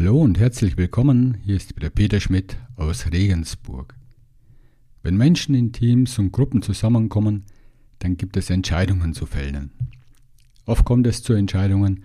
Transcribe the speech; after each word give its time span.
Hallo 0.00 0.22
und 0.22 0.38
herzlich 0.38 0.76
willkommen. 0.76 1.38
Hier 1.44 1.56
ist 1.56 1.74
wieder 1.74 1.90
Peter 1.90 2.20
Schmidt 2.20 2.56
aus 2.76 3.10
Regensburg. 3.10 3.96
Wenn 5.02 5.16
Menschen 5.16 5.56
in 5.56 5.72
Teams 5.72 6.20
und 6.20 6.30
Gruppen 6.30 6.62
zusammenkommen, 6.62 7.46
dann 7.98 8.16
gibt 8.16 8.36
es 8.36 8.48
Entscheidungen 8.48 9.12
zu 9.12 9.26
fällen. 9.26 9.72
Oft 10.66 10.84
kommt 10.84 11.08
es 11.08 11.24
zu 11.24 11.32
Entscheidungen, 11.32 12.04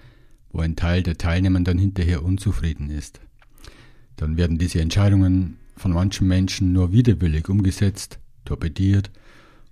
wo 0.51 0.61
ein 0.61 0.75
Teil 0.75 1.03
der 1.03 1.19
Teilnehmenden 1.19 1.77
hinterher 1.77 2.25
unzufrieden 2.25 2.89
ist. 2.89 3.21
Dann 4.15 4.37
werden 4.37 4.57
diese 4.57 4.81
Entscheidungen 4.81 5.57
von 5.77 5.93
manchen 5.93 6.27
Menschen 6.27 6.73
nur 6.73 6.91
widerwillig 6.93 7.47
umgesetzt, 7.47 8.17
torpediert 8.43 9.11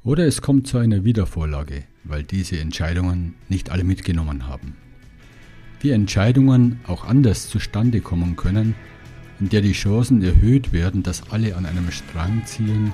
oder 0.03 0.27
es 0.27 0.43
kommt 0.43 0.67
zu 0.67 0.77
einer 0.77 1.03
Wiedervorlage, 1.03 1.85
weil 2.03 2.21
diese 2.21 2.59
Entscheidungen 2.59 3.33
nicht 3.49 3.71
alle 3.71 3.83
mitgenommen 3.83 4.45
haben. 4.45 4.75
Wie 5.81 5.89
Entscheidungen 5.89 6.79
auch 6.85 7.05
anders 7.05 7.49
zustande 7.49 8.01
kommen 8.01 8.35
können, 8.35 8.75
in 9.39 9.49
der 9.49 9.61
die 9.61 9.71
Chancen 9.71 10.21
erhöht 10.21 10.73
werden, 10.73 11.01
dass 11.01 11.31
alle 11.31 11.55
an 11.55 11.65
einem 11.65 11.89
Strang 11.89 12.45
ziehen, 12.45 12.93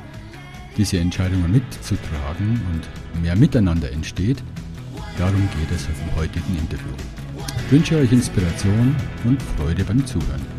diese 0.77 0.97
Entscheidungen 0.97 1.52
mitzutragen 1.52 2.61
und 2.71 3.21
mehr 3.21 3.35
Miteinander 3.35 3.91
entsteht, 3.91 4.41
darum 5.17 5.49
geht 5.59 5.75
es 5.75 5.88
im 5.88 6.16
heutigen 6.16 6.58
Interview. 6.58 6.94
Ich 7.66 7.71
wünsche 7.73 7.97
euch 7.97 8.11
Inspiration 8.13 8.95
und 9.25 9.41
Freude 9.41 9.83
beim 9.83 10.05
Zuhören. 10.05 10.56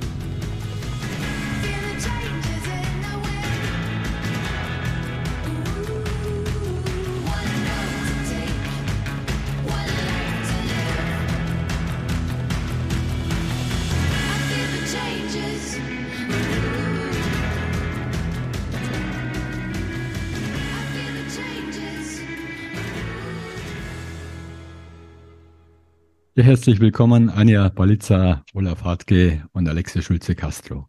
Herzlich 26.49 26.81
willkommen, 26.81 27.29
Anja 27.29 27.69
Balitza, 27.69 28.43
Olaf 28.55 28.83
Hartke 28.83 29.45
und 29.53 29.69
Alexia 29.69 30.01
Schulze-Castro. 30.01 30.89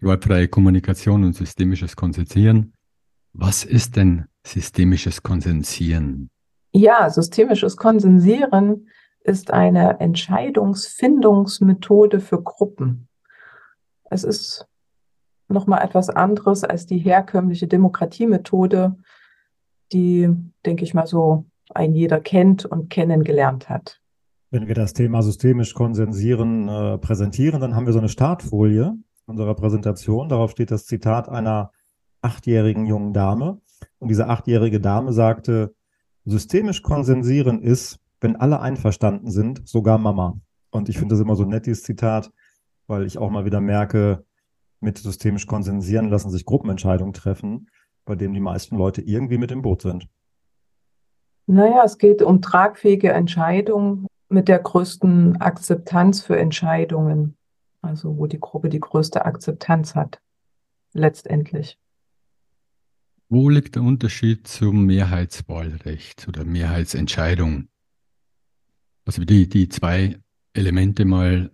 Gewaltfreie 0.00 0.48
Kommunikation 0.48 1.24
und 1.24 1.34
systemisches 1.34 1.94
Konsensieren. 1.94 2.72
Was 3.34 3.64
ist 3.64 3.96
denn 3.96 4.24
systemisches 4.46 5.22
Konsensieren? 5.22 6.30
Ja, 6.72 7.10
systemisches 7.10 7.76
Konsensieren 7.76 8.88
ist 9.20 9.50
eine 9.50 10.00
Entscheidungsfindungsmethode 10.00 12.18
für 12.18 12.42
Gruppen. 12.42 13.08
Es 14.04 14.24
ist 14.24 14.66
nochmal 15.48 15.84
etwas 15.84 16.08
anderes 16.08 16.64
als 16.64 16.86
die 16.86 16.96
herkömmliche 16.96 17.68
Demokratiemethode, 17.68 18.96
die, 19.92 20.30
denke 20.64 20.84
ich 20.84 20.94
mal, 20.94 21.06
so 21.06 21.44
ein 21.74 21.94
jeder 21.94 22.20
kennt 22.20 22.64
und 22.64 22.88
kennengelernt 22.88 23.68
hat. 23.68 24.00
Wenn 24.50 24.66
wir 24.66 24.74
das 24.74 24.94
Thema 24.94 25.22
systemisch 25.22 25.74
konsensieren 25.74 26.68
äh, 26.68 26.98
präsentieren, 26.98 27.60
dann 27.60 27.74
haben 27.74 27.86
wir 27.86 27.92
so 27.92 27.98
eine 27.98 28.08
Startfolie 28.08 28.96
unserer 29.26 29.54
Präsentation. 29.54 30.28
Darauf 30.28 30.52
steht 30.52 30.70
das 30.70 30.86
Zitat 30.86 31.28
einer 31.28 31.70
achtjährigen 32.22 32.86
jungen 32.86 33.12
Dame. 33.12 33.60
Und 33.98 34.08
diese 34.08 34.26
achtjährige 34.26 34.80
Dame 34.80 35.12
sagte, 35.12 35.74
systemisch 36.24 36.82
konsensieren 36.82 37.60
ist, 37.62 38.00
wenn 38.20 38.36
alle 38.36 38.60
einverstanden 38.60 39.30
sind, 39.30 39.68
sogar 39.68 39.98
Mama. 39.98 40.40
Und 40.70 40.88
ich 40.88 40.98
finde 40.98 41.14
das 41.14 41.22
immer 41.22 41.36
so 41.36 41.44
ein 41.44 41.50
nettes 41.50 41.82
Zitat, 41.82 42.32
weil 42.86 43.04
ich 43.04 43.18
auch 43.18 43.30
mal 43.30 43.44
wieder 43.44 43.60
merke, 43.60 44.24
mit 44.80 44.98
systemisch 44.98 45.46
konsensieren 45.46 46.08
lassen 46.08 46.30
sich 46.30 46.44
Gruppenentscheidungen 46.44 47.12
treffen, 47.12 47.68
bei 48.04 48.14
denen 48.14 48.34
die 48.34 48.40
meisten 48.40 48.76
Leute 48.76 49.02
irgendwie 49.02 49.38
mit 49.38 49.50
im 49.50 49.62
Boot 49.62 49.82
sind. 49.82 50.08
Naja, 51.46 51.82
es 51.84 51.98
geht 51.98 52.22
um 52.22 52.42
tragfähige 52.42 53.12
Entscheidungen 53.12 54.06
mit 54.28 54.48
der 54.48 54.58
größten 54.58 55.40
Akzeptanz 55.40 56.20
für 56.22 56.38
Entscheidungen, 56.38 57.36
also 57.82 58.18
wo 58.18 58.26
die 58.26 58.40
Gruppe 58.40 58.68
die 58.68 58.80
größte 58.80 59.24
Akzeptanz 59.24 59.94
hat, 59.94 60.20
letztendlich. 60.92 61.78
Wo 63.30 63.50
liegt 63.50 63.74
der 63.74 63.82
Unterschied 63.82 64.48
zum 64.48 64.86
Mehrheitswahlrecht 64.86 66.28
oder 66.28 66.44
Mehrheitsentscheidung? 66.44 67.68
Also 69.04 69.24
die, 69.24 69.48
die 69.48 69.68
zwei 69.68 70.18
Elemente 70.54 71.04
mal 71.04 71.50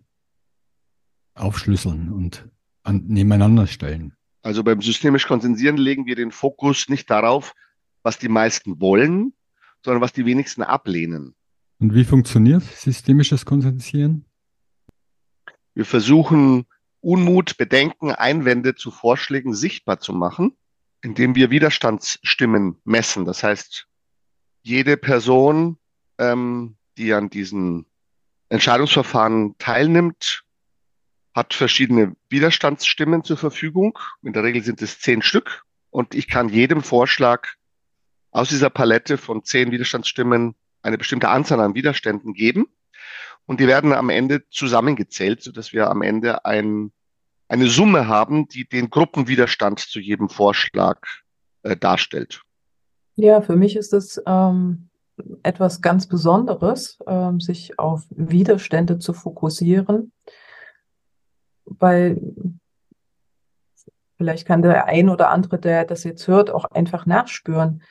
aufschlüsseln 1.34 2.10
und 2.10 2.48
an, 2.84 3.04
nebeneinander 3.06 3.66
stellen. 3.66 4.14
Also 4.42 4.62
beim 4.62 4.82
systemisch 4.82 5.26
Konsensieren 5.26 5.76
legen 5.76 6.06
wir 6.06 6.16
den 6.16 6.30
Fokus 6.30 6.88
nicht 6.88 7.10
darauf, 7.10 7.54
was 8.02 8.18
die 8.18 8.28
meisten 8.28 8.80
wollen, 8.80 9.32
sondern 9.84 10.00
was 10.00 10.12
die 10.12 10.26
wenigsten 10.26 10.62
ablehnen. 10.62 11.34
Und 11.78 11.94
wie 11.94 12.04
funktioniert 12.04 12.62
systemisches 12.62 13.44
Konsensieren? 13.44 14.24
Wir 15.74 15.84
versuchen, 15.84 16.66
Unmut, 17.00 17.56
Bedenken, 17.58 18.12
Einwände 18.12 18.74
zu 18.74 18.90
Vorschlägen 18.90 19.54
sichtbar 19.54 20.00
zu 20.00 20.12
machen, 20.12 20.56
indem 21.02 21.34
wir 21.34 21.50
Widerstandsstimmen 21.50 22.80
messen. 22.84 23.24
Das 23.24 23.42
heißt, 23.42 23.86
jede 24.62 24.96
Person, 24.96 25.76
ähm, 26.18 26.76
die 26.96 27.12
an 27.12 27.28
diesen 27.28 27.86
Entscheidungsverfahren 28.48 29.56
teilnimmt, 29.58 30.44
hat 31.34 31.52
verschiedene 31.52 32.16
Widerstandsstimmen 32.30 33.24
zur 33.24 33.36
Verfügung. 33.36 33.98
In 34.22 34.32
der 34.32 34.44
Regel 34.44 34.62
sind 34.62 34.80
es 34.80 35.00
zehn 35.00 35.20
Stück. 35.20 35.64
Und 35.90 36.14
ich 36.14 36.28
kann 36.28 36.48
jedem 36.48 36.82
Vorschlag 36.82 37.48
aus 38.30 38.48
dieser 38.48 38.70
Palette 38.70 39.18
von 39.18 39.44
zehn 39.44 39.72
Widerstandsstimmen 39.72 40.54
eine 40.84 40.98
bestimmte 40.98 41.28
Anzahl 41.28 41.60
an 41.60 41.74
Widerständen 41.74 42.34
geben. 42.34 42.66
Und 43.46 43.60
die 43.60 43.66
werden 43.66 43.92
am 43.92 44.10
Ende 44.10 44.48
zusammengezählt, 44.50 45.42
sodass 45.42 45.72
wir 45.72 45.90
am 45.90 46.02
Ende 46.02 46.44
ein, 46.44 46.92
eine 47.48 47.66
Summe 47.66 48.06
haben, 48.06 48.48
die 48.48 48.66
den 48.66 48.90
Gruppenwiderstand 48.90 49.80
zu 49.80 50.00
jedem 50.00 50.28
Vorschlag 50.28 50.98
äh, 51.62 51.76
darstellt. 51.76 52.42
Ja, 53.16 53.42
für 53.42 53.56
mich 53.56 53.76
ist 53.76 53.92
es 53.92 54.20
ähm, 54.26 54.88
etwas 55.42 55.80
ganz 55.80 56.06
Besonderes, 56.06 56.98
ähm, 57.06 57.40
sich 57.40 57.78
auf 57.78 58.04
Widerstände 58.10 58.98
zu 58.98 59.12
fokussieren, 59.12 60.12
weil 61.64 62.20
vielleicht 64.16 64.46
kann 64.46 64.62
der 64.62 64.86
ein 64.86 65.08
oder 65.08 65.30
andere, 65.30 65.58
der 65.58 65.84
das 65.84 66.04
jetzt 66.04 66.26
hört, 66.28 66.50
auch 66.50 66.64
einfach 66.66 67.06
nachspüren, 67.06 67.82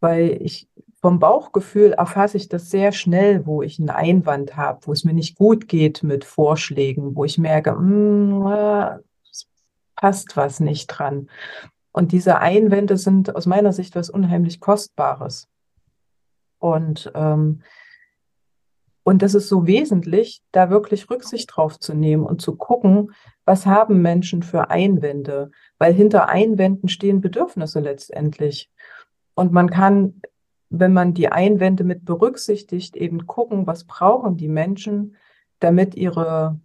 weil 0.00 0.38
ich 0.42 0.68
vom 1.00 1.20
Bauchgefühl 1.20 1.92
erfasse 1.92 2.36
ich 2.36 2.48
das 2.48 2.70
sehr 2.70 2.92
schnell, 2.92 3.46
wo 3.46 3.62
ich 3.62 3.78
einen 3.78 3.90
Einwand 3.90 4.56
habe, 4.56 4.80
wo 4.86 4.92
es 4.92 5.04
mir 5.04 5.12
nicht 5.12 5.36
gut 5.36 5.68
geht 5.68 6.02
mit 6.02 6.24
Vorschlägen, 6.24 7.14
wo 7.14 7.24
ich 7.24 7.38
merke, 7.38 7.72
mh, 7.72 8.96
hm, 8.96 9.04
passt 9.94 10.36
was 10.36 10.60
nicht 10.60 10.86
dran. 10.88 11.28
Und 11.92 12.12
diese 12.12 12.38
Einwände 12.38 12.96
sind 12.96 13.34
aus 13.34 13.46
meiner 13.46 13.72
Sicht 13.72 13.96
was 13.96 14.10
unheimlich 14.10 14.60
Kostbares. 14.60 15.48
Und, 16.58 17.10
ähm, 17.14 17.62
und 19.04 19.22
das 19.22 19.34
ist 19.34 19.48
so 19.48 19.66
wesentlich, 19.66 20.42
da 20.52 20.70
wirklich 20.70 21.08
Rücksicht 21.10 21.50
drauf 21.54 21.78
zu 21.78 21.94
nehmen 21.94 22.24
und 22.24 22.42
zu 22.42 22.56
gucken, 22.56 23.12
was 23.44 23.66
haben 23.66 24.02
Menschen 24.02 24.42
für 24.42 24.70
Einwände, 24.70 25.50
weil 25.78 25.94
hinter 25.94 26.28
Einwänden 26.28 26.88
stehen 26.88 27.20
Bedürfnisse 27.20 27.80
letztendlich. 27.80 28.70
Und 29.34 29.52
man 29.52 29.70
kann 29.70 30.20
wenn 30.70 30.92
man 30.92 31.14
die 31.14 31.28
Einwände 31.28 31.84
mit 31.84 32.04
berücksichtigt, 32.04 32.96
eben 32.96 33.26
gucken, 33.26 33.66
was 33.66 33.84
brauchen 33.84 34.36
die 34.36 34.48
Menschen, 34.48 35.16
damit 35.60 35.94
ihre, 35.94 36.60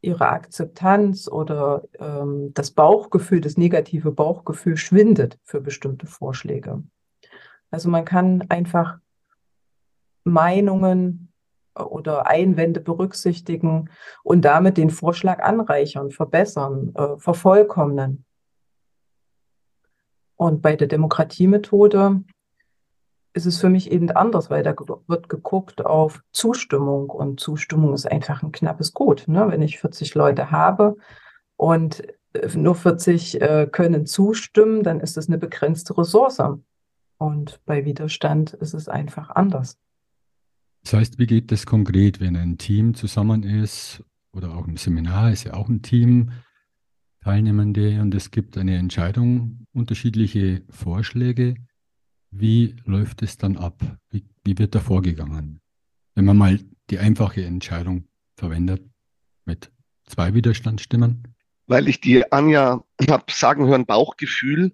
ihre 0.00 0.28
Akzeptanz 0.28 1.28
oder 1.28 1.84
ähm, 1.98 2.52
das 2.54 2.70
Bauchgefühl, 2.70 3.40
das 3.40 3.56
negative 3.56 4.12
Bauchgefühl 4.12 4.76
schwindet 4.76 5.38
für 5.42 5.60
bestimmte 5.60 6.06
Vorschläge. 6.06 6.82
Also 7.70 7.88
man 7.88 8.04
kann 8.04 8.44
einfach 8.48 8.98
Meinungen 10.22 11.32
oder 11.74 12.26
Einwände 12.28 12.80
berücksichtigen 12.80 13.90
und 14.22 14.44
damit 14.44 14.76
den 14.76 14.90
Vorschlag 14.90 15.42
anreichern, 15.42 16.12
verbessern, 16.12 16.94
äh, 16.94 17.18
vervollkommnen. 17.18 18.24
Und 20.36 20.62
bei 20.62 20.76
der 20.76 20.86
Demokratiemethode 20.86 22.22
ist 23.34 23.46
es 23.46 23.60
für 23.60 23.68
mich 23.68 23.90
eben 23.90 24.10
anders, 24.12 24.48
weil 24.48 24.62
da 24.62 24.74
wird 25.08 25.28
geguckt 25.28 25.84
auf 25.84 26.22
Zustimmung 26.30 27.10
und 27.10 27.40
Zustimmung 27.40 27.92
ist 27.92 28.10
einfach 28.10 28.42
ein 28.42 28.52
knappes 28.52 28.94
Gut. 28.94 29.24
Ne? 29.26 29.46
Wenn 29.48 29.60
ich 29.60 29.80
40 29.80 30.14
Leute 30.14 30.52
habe 30.52 30.96
und 31.56 32.02
äh, 32.32 32.56
nur 32.56 32.76
40 32.76 33.42
äh, 33.42 33.68
können 33.70 34.06
zustimmen, 34.06 34.84
dann 34.84 35.00
ist 35.00 35.16
das 35.16 35.26
eine 35.26 35.38
begrenzte 35.38 35.98
Ressource. 35.98 36.40
Und 37.18 37.60
bei 37.66 37.84
Widerstand 37.84 38.54
ist 38.54 38.72
es 38.72 38.88
einfach 38.88 39.30
anders. 39.30 39.78
Das 40.84 40.92
heißt, 40.92 41.18
wie 41.18 41.26
geht 41.26 41.50
das 41.50 41.66
konkret, 41.66 42.20
wenn 42.20 42.36
ein 42.36 42.56
Team 42.56 42.94
zusammen 42.94 43.42
ist 43.42 44.02
oder 44.32 44.54
auch 44.54 44.68
im 44.68 44.76
Seminar 44.76 45.32
ist 45.32 45.44
ja 45.44 45.54
auch 45.54 45.68
ein 45.68 45.82
Team 45.82 46.30
Teilnehmende 47.22 48.02
und 48.02 48.14
es 48.14 48.30
gibt 48.30 48.58
eine 48.58 48.76
Entscheidung, 48.76 49.66
unterschiedliche 49.72 50.62
Vorschläge. 50.68 51.54
Wie 52.36 52.74
läuft 52.84 53.22
es 53.22 53.38
dann 53.38 53.56
ab? 53.56 53.80
Wie, 54.10 54.24
wie 54.42 54.58
wird 54.58 54.74
da 54.74 54.80
vorgegangen? 54.80 55.60
Wenn 56.16 56.24
man 56.24 56.36
mal 56.36 56.58
die 56.90 56.98
einfache 56.98 57.44
Entscheidung 57.44 58.08
verwendet 58.36 58.82
mit 59.44 59.70
zwei 60.04 60.34
Widerstandsstimmen? 60.34 61.28
Weil 61.68 61.86
ich 61.86 62.00
die 62.00 62.30
Anja 62.32 62.84
habe 63.08 63.24
sagen 63.30 63.68
hören, 63.68 63.86
Bauchgefühl. 63.86 64.72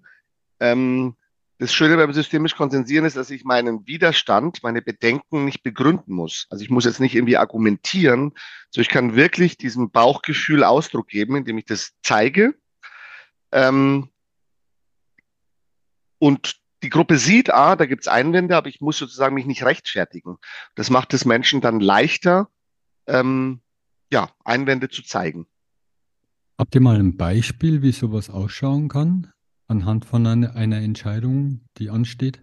Ähm, 0.59 1.15
das 1.59 1.71
Schöne 1.71 1.97
beim 1.97 2.11
systemisch 2.13 2.55
Konsensieren 2.55 3.05
ist, 3.05 3.15
dass 3.15 3.29
ich 3.29 3.43
meinen 3.43 3.85
Widerstand, 3.85 4.63
meine 4.63 4.81
Bedenken 4.81 5.45
nicht 5.45 5.61
begründen 5.61 6.13
muss. 6.15 6.47
Also 6.49 6.63
ich 6.63 6.71
muss 6.71 6.85
jetzt 6.85 6.99
nicht 6.99 7.13
irgendwie 7.13 7.37
argumentieren, 7.37 8.33
so 8.71 8.81
ich 8.81 8.89
kann 8.89 9.15
wirklich 9.15 9.57
diesem 9.57 9.91
Bauchgefühl 9.91 10.63
Ausdruck 10.63 11.09
geben, 11.09 11.35
indem 11.35 11.59
ich 11.59 11.65
das 11.65 11.91
zeige. 12.01 12.55
Ähm, 13.51 14.09
und 16.17 16.60
die 16.83 16.89
Gruppe 16.89 17.17
sieht, 17.17 17.53
ah, 17.53 17.75
da 17.75 17.85
gibt's 17.85 18.07
Einwände, 18.07 18.55
aber 18.55 18.67
ich 18.67 18.81
muss 18.81 18.97
sozusagen 18.97 19.35
mich 19.35 19.45
nicht 19.45 19.63
rechtfertigen. 19.63 20.37
Das 20.75 20.89
macht 20.89 21.13
es 21.13 21.25
Menschen 21.25 21.61
dann 21.61 21.79
leichter, 21.79 22.49
ähm, 23.07 23.61
ja, 24.11 24.29
Einwände 24.43 24.89
zu 24.89 25.03
zeigen. 25.03 25.47
Habt 26.57 26.75
ihr 26.75 26.81
mal 26.81 26.99
ein 26.99 27.17
Beispiel, 27.17 27.81
wie 27.81 27.91
sowas 27.91 28.29
ausschauen 28.29 28.87
kann? 28.87 29.31
anhand 29.71 30.05
von 30.05 30.27
einer, 30.27 30.55
einer 30.55 30.81
Entscheidung, 30.81 31.61
die 31.77 31.89
ansteht? 31.89 32.41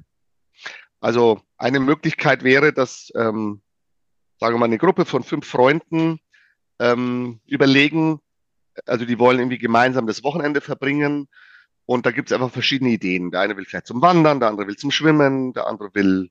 Also 0.98 1.40
eine 1.58 1.78
Möglichkeit 1.78 2.42
wäre, 2.42 2.72
dass, 2.72 3.12
ähm, 3.14 3.60
sagen 4.40 4.54
wir 4.54 4.58
mal, 4.58 4.64
eine 4.64 4.78
Gruppe 4.78 5.04
von 5.04 5.22
fünf 5.22 5.46
Freunden 5.46 6.18
ähm, 6.80 7.40
überlegen, 7.44 8.20
also 8.86 9.04
die 9.04 9.18
wollen 9.18 9.38
irgendwie 9.38 9.58
gemeinsam 9.58 10.06
das 10.06 10.24
Wochenende 10.24 10.60
verbringen 10.60 11.28
und 11.88 12.04
da 12.04 12.10
gibt 12.10 12.30
es 12.30 12.34
einfach 12.34 12.50
verschiedene 12.50 12.90
Ideen. 12.90 13.30
Der 13.30 13.40
eine 13.40 13.56
will 13.56 13.64
vielleicht 13.64 13.86
zum 13.86 14.02
Wandern, 14.02 14.40
der 14.40 14.50
andere 14.50 14.66
will 14.66 14.76
zum 14.76 14.90
Schwimmen, 14.90 15.54
der 15.54 15.66
andere 15.66 15.88
will 15.94 16.28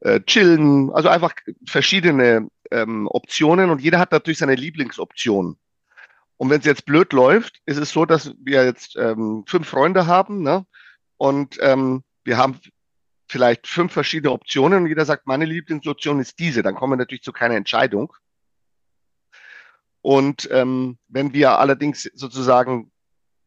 äh, 0.00 0.20
chillen, 0.22 0.90
also 0.94 1.10
einfach 1.10 1.34
verschiedene 1.66 2.48
ähm, 2.70 3.06
Optionen 3.08 3.68
und 3.68 3.82
jeder 3.82 3.98
hat 3.98 4.12
natürlich 4.12 4.38
seine 4.38 4.54
Lieblingsoption. 4.54 5.58
Und 6.38 6.50
wenn 6.50 6.60
es 6.60 6.64
jetzt 6.64 6.86
blöd 6.86 7.12
läuft, 7.12 7.60
ist 7.66 7.76
es 7.76 7.90
so, 7.90 8.06
dass 8.06 8.34
wir 8.40 8.64
jetzt 8.64 8.96
ähm, 8.96 9.44
fünf 9.46 9.68
Freunde 9.68 10.06
haben, 10.06 10.42
ne? 10.42 10.64
Und 11.18 11.58
ähm, 11.60 12.02
wir 12.24 12.38
haben 12.38 12.58
vielleicht 13.28 13.66
fünf 13.66 13.92
verschiedene 13.92 14.32
Optionen 14.32 14.84
und 14.84 14.88
jeder 14.88 15.04
sagt, 15.04 15.26
meine 15.26 15.44
Lieblingsoption 15.44 16.18
ist 16.18 16.38
diese. 16.38 16.62
Dann 16.62 16.76
kommen 16.76 16.94
wir 16.94 16.96
natürlich 16.96 17.22
zu 17.22 17.32
keiner 17.32 17.56
Entscheidung. 17.56 18.14
Und 20.00 20.48
ähm, 20.50 20.96
wenn 21.08 21.34
wir 21.34 21.58
allerdings 21.58 22.10
sozusagen 22.14 22.90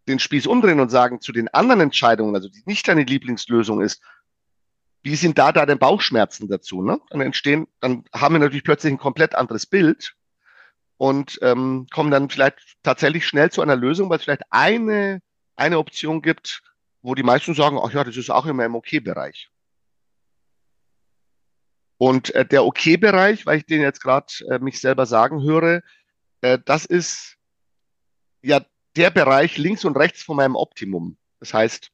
den 0.07 0.19
Spieß 0.19 0.47
umdrehen 0.47 0.79
und 0.79 0.89
sagen 0.89 1.21
zu 1.21 1.31
den 1.31 1.47
anderen 1.49 1.81
Entscheidungen, 1.81 2.35
also 2.35 2.49
die 2.49 2.63
nicht 2.65 2.87
deine 2.87 3.03
Lieblingslösung 3.03 3.81
ist, 3.81 4.01
wie 5.03 5.15
sind 5.15 5.37
da 5.37 5.51
da 5.51 5.65
denn 5.65 5.79
Bauchschmerzen 5.79 6.47
dazu? 6.47 6.81
Ne? 6.81 6.99
Dann 7.09 7.21
entstehen, 7.21 7.67
dann 7.79 8.03
haben 8.13 8.35
wir 8.35 8.39
natürlich 8.39 8.63
plötzlich 8.63 8.93
ein 8.93 8.97
komplett 8.97 9.35
anderes 9.35 9.65
Bild 9.65 10.15
und 10.97 11.39
ähm, 11.41 11.87
kommen 11.91 12.11
dann 12.11 12.29
vielleicht 12.29 12.59
tatsächlich 12.83 13.25
schnell 13.25 13.51
zu 13.51 13.61
einer 13.61 13.75
Lösung, 13.75 14.09
weil 14.09 14.17
es 14.17 14.23
vielleicht 14.23 14.43
eine, 14.49 15.21
eine 15.55 15.77
Option 15.77 16.21
gibt, 16.21 16.61
wo 17.01 17.15
die 17.15 17.23
meisten 17.23 17.53
sagen, 17.53 17.79
ach 17.81 17.93
ja, 17.93 18.03
das 18.03 18.17
ist 18.17 18.29
auch 18.29 18.45
immer 18.45 18.65
im 18.65 18.75
Okay-Bereich. 18.75 19.49
Und 21.97 22.33
äh, 22.35 22.45
der 22.45 22.65
Okay-Bereich, 22.65 23.45
weil 23.45 23.59
ich 23.59 23.65
den 23.65 23.81
jetzt 23.81 24.01
gerade 24.01 24.27
äh, 24.49 24.59
mich 24.59 24.79
selber 24.79 25.05
sagen 25.05 25.41
höre, 25.41 25.81
äh, 26.41 26.59
das 26.63 26.85
ist 26.85 27.37
ja 28.41 28.61
der 28.97 29.11
Bereich 29.11 29.57
links 29.57 29.85
und 29.85 29.95
rechts 29.95 30.23
von 30.23 30.37
meinem 30.37 30.55
Optimum. 30.55 31.17
Das 31.39 31.53
heißt, 31.53 31.91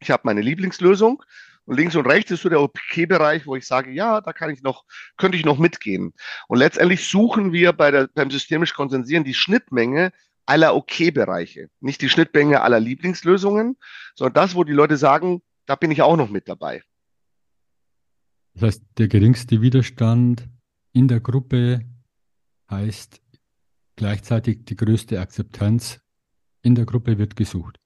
ich 0.00 0.10
habe 0.10 0.22
meine 0.24 0.40
Lieblingslösung 0.40 1.22
und 1.64 1.76
links 1.76 1.96
und 1.96 2.06
rechts 2.06 2.30
ist 2.30 2.42
so 2.42 2.48
der 2.48 2.60
OK-Bereich, 2.60 3.46
wo 3.46 3.56
ich 3.56 3.66
sage, 3.66 3.90
ja, 3.90 4.20
da 4.20 4.32
kann 4.32 4.50
ich 4.50 4.62
noch, 4.62 4.84
könnte 5.16 5.36
ich 5.36 5.44
noch 5.44 5.58
mitgehen. 5.58 6.12
Und 6.48 6.58
letztendlich 6.58 7.08
suchen 7.08 7.52
wir 7.52 7.72
bei 7.72 7.90
der, 7.90 8.08
beim 8.14 8.30
systemisch 8.30 8.74
Konsensieren 8.74 9.24
die 9.24 9.34
Schnittmenge 9.34 10.12
aller 10.46 10.74
OK-Bereiche. 10.74 11.68
Nicht 11.80 12.02
die 12.02 12.08
Schnittmenge 12.08 12.60
aller 12.60 12.80
Lieblingslösungen, 12.80 13.76
sondern 14.14 14.34
das, 14.34 14.54
wo 14.54 14.64
die 14.64 14.72
Leute 14.72 14.96
sagen, 14.96 15.42
da 15.66 15.74
bin 15.74 15.90
ich 15.90 16.02
auch 16.02 16.16
noch 16.16 16.30
mit 16.30 16.48
dabei. 16.48 16.82
Das 18.54 18.62
heißt, 18.62 18.82
der 18.98 19.08
geringste 19.08 19.60
Widerstand 19.60 20.48
in 20.92 21.08
der 21.08 21.20
Gruppe 21.20 21.84
heißt 22.70 23.20
gleichzeitig 23.96 24.64
die 24.64 24.76
größte 24.76 25.20
Akzeptanz 25.20 26.00
in 26.66 26.74
der 26.74 26.84
Gruppe 26.84 27.16
wird 27.16 27.36
gesucht. 27.36 27.78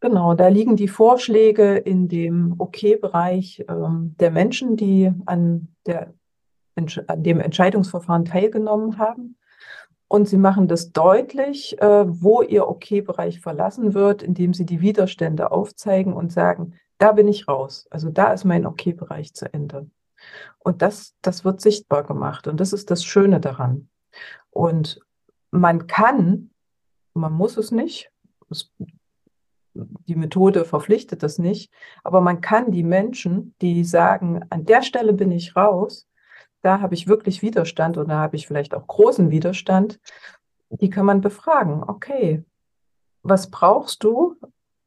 Genau, 0.00 0.34
da 0.34 0.48
liegen 0.48 0.76
die 0.76 0.88
Vorschläge 0.88 1.76
in 1.76 2.08
dem 2.08 2.54
Okay-Bereich 2.58 3.64
ähm, 3.68 4.14
der 4.18 4.30
Menschen, 4.30 4.76
die 4.76 5.12
an, 5.26 5.68
der, 5.86 6.14
an 7.06 7.22
dem 7.22 7.40
Entscheidungsverfahren 7.40 8.24
teilgenommen 8.24 8.98
haben. 8.98 9.36
Und 10.08 10.28
sie 10.28 10.38
machen 10.38 10.68
das 10.68 10.92
deutlich, 10.92 11.80
äh, 11.80 12.04
wo 12.06 12.42
ihr 12.42 12.66
Okay-Bereich 12.66 13.40
verlassen 13.40 13.94
wird, 13.94 14.22
indem 14.22 14.54
sie 14.54 14.66
die 14.66 14.80
Widerstände 14.80 15.52
aufzeigen 15.52 16.12
und 16.12 16.32
sagen, 16.32 16.74
da 16.98 17.12
bin 17.12 17.28
ich 17.28 17.48
raus. 17.48 17.86
Also 17.90 18.10
da 18.10 18.32
ist 18.32 18.44
mein 18.44 18.66
Okay-Bereich 18.66 19.34
zu 19.34 19.52
Ende. 19.52 19.90
Und 20.58 20.82
das, 20.82 21.14
das 21.22 21.44
wird 21.44 21.60
sichtbar 21.60 22.04
gemacht. 22.04 22.46
Und 22.46 22.58
das 22.58 22.72
ist 22.72 22.90
das 22.90 23.04
Schöne 23.04 23.40
daran. 23.40 23.88
Und 24.50 25.00
man 25.50 25.86
kann, 25.86 26.50
man 27.14 27.32
muss 27.32 27.56
es 27.56 27.70
nicht, 27.70 28.10
es 28.50 28.70
die 29.74 30.16
Methode 30.16 30.64
verpflichtet 30.64 31.22
das 31.22 31.38
nicht, 31.38 31.72
aber 32.02 32.20
man 32.20 32.40
kann 32.40 32.72
die 32.72 32.82
Menschen, 32.82 33.54
die 33.60 33.84
sagen, 33.84 34.44
an 34.50 34.64
der 34.64 34.82
Stelle 34.82 35.12
bin 35.12 35.30
ich 35.30 35.54
raus, 35.54 36.08
da 36.62 36.80
habe 36.80 36.94
ich 36.94 37.08
wirklich 37.08 37.42
Widerstand 37.42 37.96
oder 37.96 38.16
habe 38.16 38.36
ich 38.36 38.46
vielleicht 38.46 38.74
auch 38.74 38.86
großen 38.86 39.30
Widerstand, 39.30 40.00
die 40.70 40.90
kann 40.90 41.06
man 41.06 41.20
befragen. 41.20 41.82
Okay, 41.84 42.44
was 43.22 43.50
brauchst 43.50 44.04
du, 44.04 44.36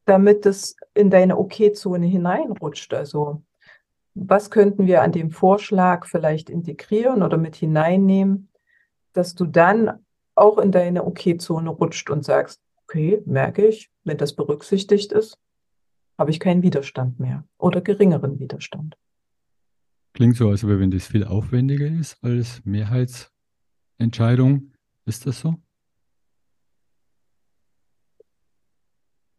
damit 0.04 0.46
es 0.46 0.76
in 0.94 1.10
deine 1.10 1.38
OK-Zone 1.38 2.06
hineinrutscht? 2.06 2.92
Also 2.94 3.42
was 4.14 4.50
könnten 4.50 4.86
wir 4.86 5.02
an 5.02 5.12
dem 5.12 5.30
Vorschlag 5.30 6.06
vielleicht 6.06 6.48
integrieren 6.48 7.22
oder 7.22 7.36
mit 7.36 7.56
hineinnehmen, 7.56 8.48
dass 9.12 9.34
du 9.34 9.44
dann 9.44 10.04
auch 10.34 10.58
in 10.58 10.72
deine 10.72 11.04
OK-Zone 11.04 11.70
rutscht 11.70 12.10
und 12.10 12.24
sagst, 12.24 12.60
okay, 12.84 13.22
merke 13.26 13.66
ich, 13.66 13.90
wenn 14.04 14.18
das 14.18 14.34
berücksichtigt 14.34 15.12
ist, 15.12 15.38
habe 16.18 16.30
ich 16.30 16.40
keinen 16.40 16.62
Widerstand 16.62 17.18
mehr 17.18 17.44
oder 17.58 17.80
geringeren 17.80 18.38
Widerstand. 18.38 18.96
Klingt 20.12 20.36
so, 20.36 20.48
als 20.48 20.66
wenn 20.66 20.90
das 20.90 21.06
viel 21.06 21.24
aufwendiger 21.24 21.86
ist 21.86 22.22
als 22.22 22.64
Mehrheitsentscheidung. 22.64 24.72
Ist 25.06 25.26
das 25.26 25.40
so? 25.40 25.56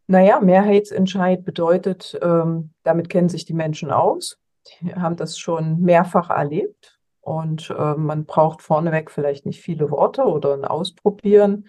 Naja, 0.07 0.39
Mehrheitsentscheid 0.39 1.45
bedeutet, 1.45 2.19
ähm, 2.21 2.71
damit 2.83 3.09
kennen 3.09 3.29
sich 3.29 3.45
die 3.45 3.53
Menschen 3.53 3.89
aus. 3.89 4.37
Die 4.81 4.93
haben 4.93 5.15
das 5.15 5.39
schon 5.39 5.81
mehrfach 5.81 6.29
erlebt 6.29 6.94
und 7.25 7.69
äh, 7.77 7.95
man 7.95 8.25
braucht 8.25 8.61
vorneweg 8.61 9.11
vielleicht 9.11 9.45
nicht 9.45 9.61
viele 9.61 9.91
Worte 9.91 10.23
oder 10.23 10.53
ein 10.53 10.65
Ausprobieren 10.65 11.65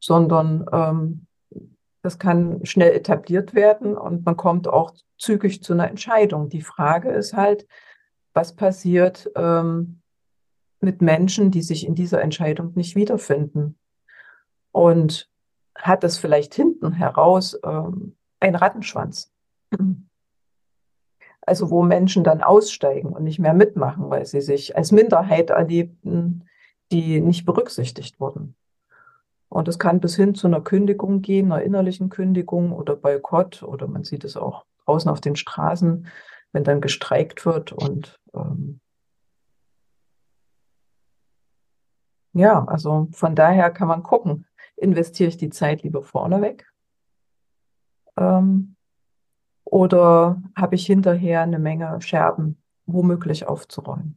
sondern 0.00 0.66
ähm, 0.72 1.26
das 2.02 2.18
kann 2.18 2.64
schnell 2.64 2.92
etabliert 2.92 3.54
werden 3.54 3.96
und 3.96 4.24
man 4.24 4.36
kommt 4.36 4.68
auch 4.68 4.94
zügig 5.18 5.62
zu 5.62 5.72
einer 5.72 5.88
Entscheidung. 5.88 6.48
Die 6.48 6.62
Frage 6.62 7.10
ist 7.10 7.34
halt, 7.34 7.66
was 8.32 8.54
passiert 8.54 9.28
ähm, 9.34 10.02
mit 10.80 11.02
Menschen, 11.02 11.50
die 11.50 11.62
sich 11.62 11.86
in 11.86 11.96
dieser 11.96 12.22
Entscheidung 12.22 12.72
nicht 12.76 12.94
wiederfinden? 12.94 13.78
Und 14.70 15.28
hat 15.74 16.04
das 16.04 16.18
vielleicht 16.18 16.54
hinten 16.54 16.92
heraus 16.92 17.58
ähm, 17.64 18.14
einen 18.38 18.56
Rattenschwanz? 18.56 19.32
Also 21.46 21.70
wo 21.70 21.82
Menschen 21.82 22.24
dann 22.24 22.42
aussteigen 22.42 23.10
und 23.10 23.24
nicht 23.24 23.38
mehr 23.38 23.54
mitmachen, 23.54 24.10
weil 24.10 24.26
sie 24.26 24.40
sich 24.40 24.76
als 24.76 24.92
Minderheit 24.92 25.50
erlebten, 25.50 26.44
die 26.92 27.20
nicht 27.20 27.46
berücksichtigt 27.46 28.20
wurden. 28.20 28.56
Und 29.48 29.68
es 29.68 29.78
kann 29.78 30.00
bis 30.00 30.16
hin 30.16 30.34
zu 30.34 30.48
einer 30.48 30.60
Kündigung 30.60 31.22
gehen, 31.22 31.52
einer 31.52 31.62
innerlichen 31.62 32.10
Kündigung 32.10 32.72
oder 32.72 32.96
Boykott 32.96 33.62
oder 33.62 33.86
man 33.86 34.04
sieht 34.04 34.24
es 34.24 34.36
auch 34.36 34.66
draußen 34.84 35.10
auf 35.10 35.20
den 35.20 35.36
Straßen, 35.36 36.08
wenn 36.52 36.64
dann 36.64 36.80
gestreikt 36.80 37.46
wird 37.46 37.72
und 37.72 38.20
ähm, 38.34 38.80
ja, 42.32 42.64
also 42.66 43.08
von 43.12 43.34
daher 43.34 43.70
kann 43.70 43.88
man 43.88 44.02
gucken, 44.02 44.46
investiere 44.76 45.28
ich 45.28 45.36
die 45.36 45.50
Zeit 45.50 45.82
lieber 45.82 46.02
vorneweg 46.02 46.66
ähm, 48.16 48.75
oder 49.66 50.40
habe 50.54 50.76
ich 50.76 50.86
hinterher 50.86 51.42
eine 51.42 51.58
Menge 51.58 52.00
Scherben 52.00 52.56
womöglich 52.86 53.46
aufzuräumen. 53.46 54.16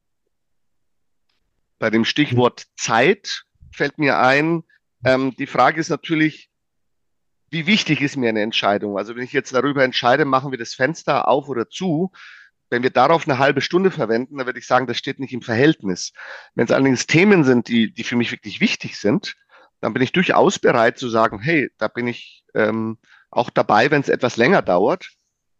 Bei 1.80 1.90
dem 1.90 2.06
Stichwort 2.06 2.68
Zeit 2.78 3.46
fällt 3.72 3.98
mir 3.98 4.20
ein, 4.20 4.64
ähm, 5.04 5.36
die 5.38 5.48
Frage 5.48 5.80
ist 5.80 5.90
natürlich, 5.90 6.50
wie 7.50 7.66
wichtig 7.66 8.02
ist 8.02 8.16
mir 8.16 8.30
eine 8.30 8.42
Entscheidung? 8.42 8.98
Also 8.98 9.16
wenn 9.16 9.24
ich 9.24 9.34
jetzt 9.34 9.54
darüber 9.54 9.84
entscheide, 9.84 10.24
machen 10.26 10.52
wir 10.52 10.60
das 10.60 10.76
Fenster 10.76 11.28
auf 11.28 11.50
oder 11.50 11.68
zu, 11.68 12.12
wenn 12.70 12.84
wir 12.84 12.92
darauf 12.92 13.28
eine 13.28 13.40
halbe 13.40 13.62
Stunde 13.62 13.90
verwenden, 13.90 14.38
dann 14.38 14.46
würde 14.46 14.60
ich 14.60 14.68
sagen, 14.68 14.86
das 14.86 14.98
steht 14.98 15.20
nicht 15.20 15.34
im 15.34 15.42
Verhältnis. 15.42 16.14
Wenn 16.54 16.66
es 16.66 16.72
allerdings 16.72 17.08
Themen 17.08 17.44
sind, 17.44 17.68
die, 17.68 17.92
die 17.92 18.04
für 18.04 18.16
mich 18.16 18.32
wirklich 18.32 18.62
wichtig 18.62 19.00
sind, 19.00 19.36
dann 19.82 19.94
bin 19.94 20.04
ich 20.04 20.12
durchaus 20.12 20.60
bereit 20.60 21.00
zu 21.00 21.10
sagen, 21.10 21.40
hey, 21.40 21.72
da 21.80 21.88
bin 21.88 22.06
ich 22.06 22.44
ähm, 22.54 23.00
auch 23.32 23.50
dabei, 23.50 23.90
wenn 23.90 24.02
es 24.02 24.10
etwas 24.10 24.38
länger 24.38 24.62
dauert. 24.62 25.10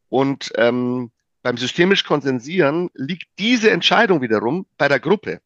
Und 0.10 0.52
ähm, 0.56 1.12
beim 1.42 1.58
systemisch 1.58 2.04
Konsensieren 2.04 2.90
liegt 2.94 3.28
diese 3.40 3.72
Entscheidung 3.72 4.22
wiederum 4.22 4.66
bei 4.78 4.88
der 4.88 5.00
Gruppe. 5.00 5.42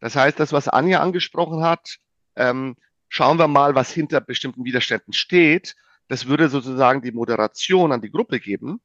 Das 0.00 0.16
heißt, 0.16 0.38
das, 0.40 0.52
was 0.52 0.68
Anja 0.68 1.00
angesprochen 1.00 1.62
hat, 1.62 1.98
ähm, 2.34 2.76
schauen 3.08 3.38
wir 3.38 3.48
mal, 3.48 3.74
was 3.74 3.90
hinter 3.90 4.20
bestimmten 4.20 4.64
Widerständen 4.64 5.12
steht. 5.12 5.76
Das 6.08 6.26
würde 6.26 6.48
sozusagen 6.48 7.02
die 7.02 7.12
Moderation 7.12 7.92
an 7.92 8.00
die 8.00 8.10
Gruppe 8.10 8.40
geben. 8.40 8.80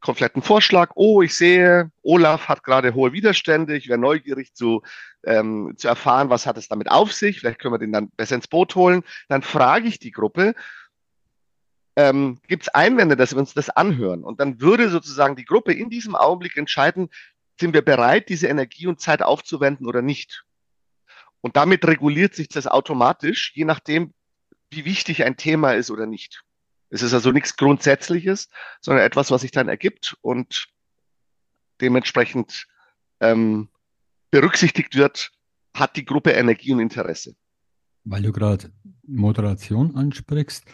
Kompletten 0.00 0.42
Vorschlag. 0.42 0.92
Oh, 0.94 1.22
ich 1.22 1.34
sehe, 1.34 1.90
Olaf 2.02 2.48
hat 2.48 2.62
gerade 2.62 2.94
hohe 2.94 3.12
Widerstände. 3.12 3.76
Ich 3.76 3.88
wäre 3.88 3.98
neugierig 3.98 4.54
zu, 4.54 4.82
ähm, 5.24 5.74
zu 5.76 5.88
erfahren, 5.88 6.30
was 6.30 6.46
hat 6.46 6.58
es 6.58 6.68
damit 6.68 6.90
auf 6.90 7.12
sich. 7.12 7.40
Vielleicht 7.40 7.58
können 7.58 7.74
wir 7.74 7.78
den 7.78 7.92
dann 7.92 8.10
besser 8.10 8.36
ins 8.36 8.46
Boot 8.46 8.74
holen. 8.74 9.02
Dann 9.28 9.42
frage 9.42 9.88
ich 9.88 9.98
die 9.98 10.12
Gruppe 10.12 10.54
ähm, 11.96 12.38
gibt 12.46 12.64
es 12.64 12.68
Einwände, 12.68 13.16
dass 13.16 13.32
wir 13.32 13.38
uns 13.38 13.54
das 13.54 13.70
anhören. 13.70 14.22
Und 14.22 14.38
dann 14.40 14.60
würde 14.60 14.90
sozusagen 14.90 15.34
die 15.34 15.44
Gruppe 15.44 15.72
in 15.72 15.90
diesem 15.90 16.14
Augenblick 16.14 16.56
entscheiden, 16.56 17.08
sind 17.58 17.72
wir 17.72 17.82
bereit, 17.82 18.28
diese 18.28 18.48
Energie 18.48 18.86
und 18.86 19.00
Zeit 19.00 19.22
aufzuwenden 19.22 19.86
oder 19.86 20.02
nicht. 20.02 20.44
Und 21.40 21.56
damit 21.56 21.86
reguliert 21.86 22.34
sich 22.34 22.48
das 22.48 22.66
automatisch, 22.66 23.52
je 23.54 23.64
nachdem, 23.64 24.12
wie 24.70 24.84
wichtig 24.84 25.24
ein 25.24 25.36
Thema 25.36 25.72
ist 25.72 25.90
oder 25.90 26.06
nicht. 26.06 26.42
Es 26.90 27.02
ist 27.02 27.14
also 27.14 27.32
nichts 27.32 27.56
Grundsätzliches, 27.56 28.48
sondern 28.80 29.04
etwas, 29.04 29.30
was 29.30 29.40
sich 29.40 29.50
dann 29.50 29.68
ergibt 29.68 30.16
und 30.20 30.68
dementsprechend 31.80 32.66
ähm, 33.20 33.68
berücksichtigt 34.30 34.94
wird, 34.94 35.32
hat 35.74 35.96
die 35.96 36.04
Gruppe 36.04 36.32
Energie 36.32 36.72
und 36.72 36.80
Interesse. 36.80 37.36
Weil 38.04 38.22
du 38.22 38.32
gerade 38.32 38.72
Moderation 39.06 39.96
ansprichst, 39.96 40.64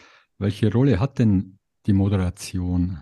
welche 0.43 0.71
Rolle 0.71 0.99
hat 0.99 1.19
denn 1.19 1.57
die 1.85 1.93
Moderation? 1.93 3.01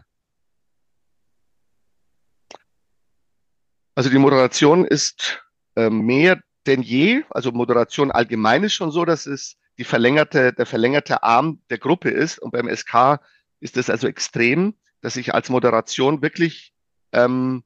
Also 3.96 4.10
die 4.10 4.20
Moderation 4.20 4.86
ist 4.86 5.44
äh, 5.76 5.90
mehr 5.90 6.42
denn 6.68 6.82
je, 6.84 7.24
also 7.30 7.52
Moderation 7.52 8.12
allgemein 8.12 8.64
ist 8.64 8.74
schon 8.74 8.92
so, 8.92 9.04
dass 9.04 9.26
es 9.26 9.58
die 9.78 9.84
verlängerte, 9.84 10.54
der 10.54 10.66
verlängerte 10.66 11.24
Arm 11.24 11.62
der 11.70 11.80
Gruppe 11.80 12.10
ist. 12.10 12.38
Und 12.40 12.52
beim 12.52 12.74
SK 12.74 13.20
ist 13.60 13.78
es 13.78 13.90
also 13.90 14.08
extrem, 14.08 14.76
dass 15.02 15.16
ich 15.16 15.34
als 15.34 15.50
Moderation 15.50 16.22
wirklich 16.22 16.74
ähm, 17.12 17.64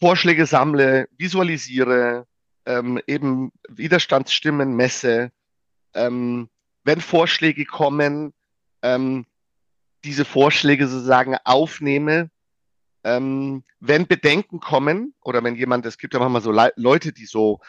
Vorschläge 0.00 0.46
sammle, 0.46 1.08
visualisiere, 1.18 2.26
ähm, 2.64 3.00
eben 3.06 3.52
Widerstandsstimmen 3.68 4.74
messe, 4.74 5.30
ähm, 5.94 6.48
wenn 6.84 7.00
Vorschläge 7.00 7.64
kommen, 7.64 8.32
ähm, 8.82 9.26
diese 10.04 10.24
Vorschläge 10.24 10.88
sozusagen 10.88 11.36
aufnehme. 11.44 12.30
Ähm, 13.04 13.64
wenn 13.80 14.06
Bedenken 14.06 14.60
kommen 14.60 15.14
oder 15.22 15.42
wenn 15.42 15.56
jemand, 15.56 15.86
es 15.86 15.98
gibt 15.98 16.14
ja 16.14 16.20
manchmal 16.20 16.42
so 16.42 16.52
Le 16.52 16.72
Leute, 16.76 17.12
die 17.12 17.26
so 17.26 17.60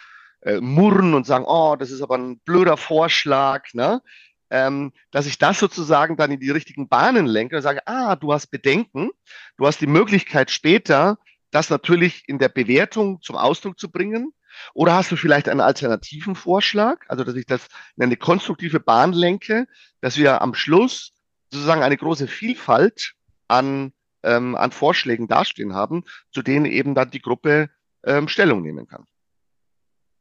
äh, 0.42 0.60
murren 0.60 1.14
und 1.14 1.26
sagen, 1.26 1.46
oh, 1.48 1.76
das 1.76 1.92
ist 1.92 2.02
aber 2.02 2.18
ein 2.18 2.40
blöder 2.40 2.78
Vorschlag, 2.78 3.74
ne? 3.74 4.02
Ähm, 4.50 4.92
dass 5.10 5.26
ich 5.26 5.40
das 5.40 5.58
sozusagen 5.58 6.16
dann 6.16 6.30
in 6.30 6.40
die 6.40 6.52
richtigen 6.52 6.88
Bahnen 6.88 7.26
lenke 7.26 7.56
und 7.56 7.64
sage, 7.64 7.82
ah, 7.88 8.16
du 8.16 8.34
hast 8.34 8.48
Bedenken, 8.48 9.10
du 9.58 9.66
hast 9.66 9.82
die 9.82 9.88
Möglichkeit 9.88 10.52
später, 10.52 11.18
das 11.50 11.72
natürlich 11.72 12.24
in 12.28 12.38
der 12.38 12.50
Bewertung 12.50 13.20
zum 13.22 13.36
Ausdruck 13.36 13.80
zu 13.80 13.90
bringen. 13.90 14.32
Oder 14.74 14.96
hast 14.96 15.12
du 15.12 15.16
vielleicht 15.16 15.50
einen 15.50 15.62
alternativen 15.62 16.36
Vorschlag, 16.36 17.06
also 17.08 17.24
dass 17.24 17.36
ich 17.36 17.46
das 17.46 17.68
in 17.96 18.04
eine 18.04 18.18
konstruktive 18.18 18.80
Bahn 18.80 19.14
lenke, 19.14 19.68
dass 20.02 20.18
wir 20.18 20.42
am 20.42 20.54
Schluss 20.54 21.14
sozusagen 21.52 21.84
eine 21.84 21.98
große 21.98 22.28
Vielfalt 22.28 23.14
an, 23.48 23.94
ähm, 24.24 24.56
an 24.56 24.72
Vorschlägen 24.72 25.28
dastehen 25.28 25.74
haben, 25.74 26.04
zu 26.32 26.42
denen 26.42 26.66
eben 26.66 26.96
dann 26.96 27.12
die 27.12 27.22
Gruppe 27.22 27.70
ähm, 28.04 28.28
Stellung 28.28 28.62
nehmen 28.62 28.88
kann. 28.88 29.06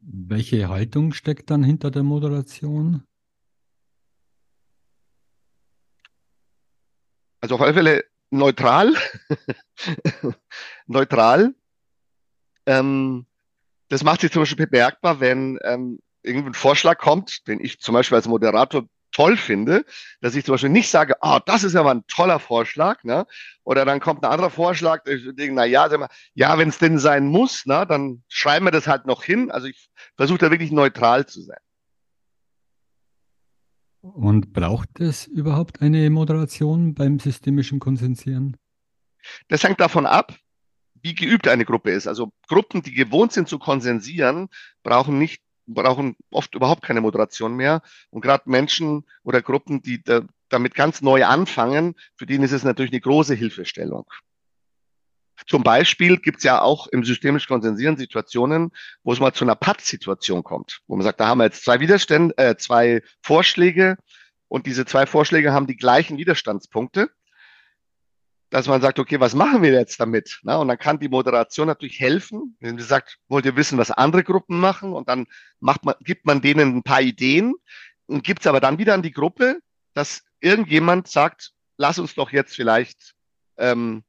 Welche 0.01 0.69
Haltung 0.69 1.13
steckt 1.13 1.51
dann 1.51 1.63
hinter 1.63 1.91
der 1.91 2.03
Moderation? 2.03 3.05
Also 7.41 7.55
auf 7.57 7.61
alle 7.61 7.75
Fälle 7.75 8.05
neutral. 8.31 8.95
neutral. 10.87 11.55
Ähm, 12.67 13.27
das 13.93 14.05
macht 14.05 14.23
sich 14.23 14.33
zum 14.33 14.41
Beispiel 14.41 14.67
bemerkbar, 14.67 15.21
wenn 15.21 15.59
ähm, 15.65 15.99
irgendein 16.23 16.55
Vorschlag 16.55 16.97
kommt, 16.97 17.47
den 17.47 17.61
ich 17.63 17.79
zum 17.79 17.93
Beispiel 17.93 18.17
als 18.17 18.27
Moderator 18.27 18.85
toll 19.15 19.37
finde, 19.37 19.85
dass 20.23 20.35
ich 20.35 20.47
zum 20.47 20.55
Beispiel 20.55 20.71
nicht 20.71 20.89
sage, 20.89 21.15
oh, 21.21 21.39
das 21.45 21.63
ist 21.63 21.75
ja 21.75 21.83
mal 21.83 21.97
ein 21.97 22.07
toller 22.07 22.39
Vorschlag, 22.39 23.05
ne? 23.05 23.27
Oder 23.65 23.85
dann 23.85 24.01
kommt 24.01 24.25
ein 24.25 24.31
anderer 24.31 24.49
Vorschlag, 24.49 25.07
ich 25.07 25.25
denke, 25.35 25.53
na 25.53 25.67
ja, 25.67 25.91
ja, 26.33 26.57
wenn 26.57 26.71
es 26.71 26.79
denn 26.79 26.99
sein 26.99 27.27
muss, 27.27 27.67
ne, 27.67 27.85
dann 27.87 28.23
schreiben 28.29 28.65
wir 28.65 28.71
das 28.71 28.87
halt 28.87 29.05
noch 29.05 29.25
hin. 29.25 29.51
Also 29.51 29.67
ich 29.67 29.91
versuche 30.17 30.39
da 30.39 30.51
wirklich 30.51 30.73
neutral 30.73 31.27
zu 31.27 31.43
sein. 31.43 31.61
Und 34.01 34.55
braucht 34.55 35.01
es 35.01 35.27
überhaupt 35.27 35.83
eine 35.83 36.09
Moderation 36.09 36.95
beim 36.95 37.19
systemischen 37.19 37.79
Konsensieren? 37.79 38.57
Das 39.49 39.63
hängt 39.63 39.81
davon 39.81 40.07
ab, 40.07 40.35
wie 41.03 41.15
geübt 41.15 41.49
eine 41.49 41.65
Gruppe 41.65 41.91
ist. 41.91 42.07
Also 42.07 42.33
Gruppen, 42.49 42.83
die 42.83 42.95
gewohnt 42.95 43.33
sind 43.33 43.49
zu 43.49 43.59
konsensieren, 43.59 44.49
brauchen 44.83 45.19
nicht, 45.19 45.43
brauchen 45.67 46.17
oft 46.31 46.55
überhaupt 46.55 46.83
keine 46.83 47.01
Moderation 47.01 47.55
mehr. 47.55 47.83
Und 48.11 48.23
gerade 48.23 48.49
Menschen 48.49 49.05
oder 49.23 49.43
Gruppen, 49.43 49.83
die 49.83 50.03
da, 50.03 50.23
damit 50.49 50.75
ganz 50.75 51.03
neu 51.03 51.25
anfangen, 51.25 51.95
für 52.17 52.27
die 52.27 52.37
ist 52.37 52.53
es 52.53 52.65
natürlich 52.65 52.93
eine 52.93 53.01
große 53.01 53.35
Hilfestellung. 53.35 54.07
Zum 55.47 55.65
Beispiel 55.65 56.19
gibt 56.19 56.39
es 56.39 56.45
ja 56.45 56.61
auch 56.61 56.87
im 56.87 57.05
systemisch 57.05 57.49
Konsensieren 57.49 57.97
Situationen, 57.97 58.71
wo 59.03 59.13
es 59.13 59.19
mal 59.19 59.33
zu 59.33 59.45
einer 59.45 59.57
Patt-Situation 59.57 60.45
kommt, 60.45 60.81
wo 60.87 60.95
man 60.95 61.03
sagt, 61.03 61.19
da 61.19 61.27
haben 61.27 61.39
wir 61.39 61.45
jetzt 61.45 61.65
zwei 61.65 61.81
Widerstände, 61.81 62.37
äh, 62.39 62.57
zwei 62.57 63.03
Vorschläge 63.23 63.97
und 64.47 64.67
diese 64.67 64.85
zwei 64.85 65.07
Vorschläge 65.07 65.53
haben 65.53 65.67
die 65.67 65.77
gleichen 65.77 66.17
Widerstandspunkte 66.19 67.11
dass 68.53 68.69
man 68.69 68.83
sagt, 68.83 68.99
okay, 68.99 69.19
was 69.19 69.35
machen 69.35 69.63
wir 69.63 69.73
jetzt 69.73 69.99
damit? 69.99 70.41
Na, 70.43 70.57
und 70.57 70.69
dann 70.69 70.79
kann 70.79 71.01
die 71.01 71.09
Moderation 71.09 71.67
natürlich 71.67 71.99
helfen, 71.99 72.55
wenn 72.61 72.79
sie 72.79 72.85
sagt, 72.85 73.19
wollt 73.27 73.47
ihr 73.47 73.57
wissen, 73.57 73.79
was 73.79 73.91
andere 73.91 74.23
Gruppen 74.23 74.61
machen? 74.61 74.93
Und 74.93 75.09
dann 75.09 75.27
macht 75.59 75.87
man, 75.87 75.95
gibt 76.01 76.27
man 76.27 76.43
denen 76.43 76.77
ein 76.77 76.83
paar 76.83 77.01
Ideen 77.01 77.55
und 78.05 78.25
gibt 78.25 78.41
es 78.41 78.47
aber 78.47 78.61
dann 78.61 78.77
wieder 78.77 78.93
an 78.93 79.01
die 79.01 79.11
Gruppe, 79.11 79.61
dass 79.95 80.23
irgendjemand 80.41 81.09
sagt, 81.09 81.53
lass 81.79 81.99
uns 81.99 82.15
doch 82.15 82.31
jetzt 82.31 82.55
vielleicht 82.55 83.15
ähm, 83.57 84.05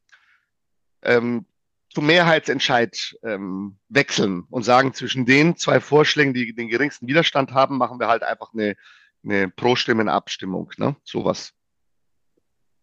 ähm, 1.04 1.46
zum 1.94 2.06
Mehrheitsentscheid 2.06 3.16
ähm, 3.24 3.78
wechseln 3.88 4.44
und 4.50 4.64
sagen, 4.64 4.94
zwischen 4.94 5.26
den 5.26 5.56
zwei 5.56 5.80
Vorschlägen, 5.80 6.34
die 6.34 6.54
den 6.54 6.68
geringsten 6.68 7.08
Widerstand 7.08 7.54
haben, 7.54 7.78
machen 7.78 7.98
wir 7.98 8.10
halt 8.10 8.24
einfach 8.24 8.52
eine, 8.52 8.76
eine 9.24 9.48
Pro-Stimmen-Abstimmung, 9.48 10.74
ne? 10.76 10.98
Sowas. 11.06 11.54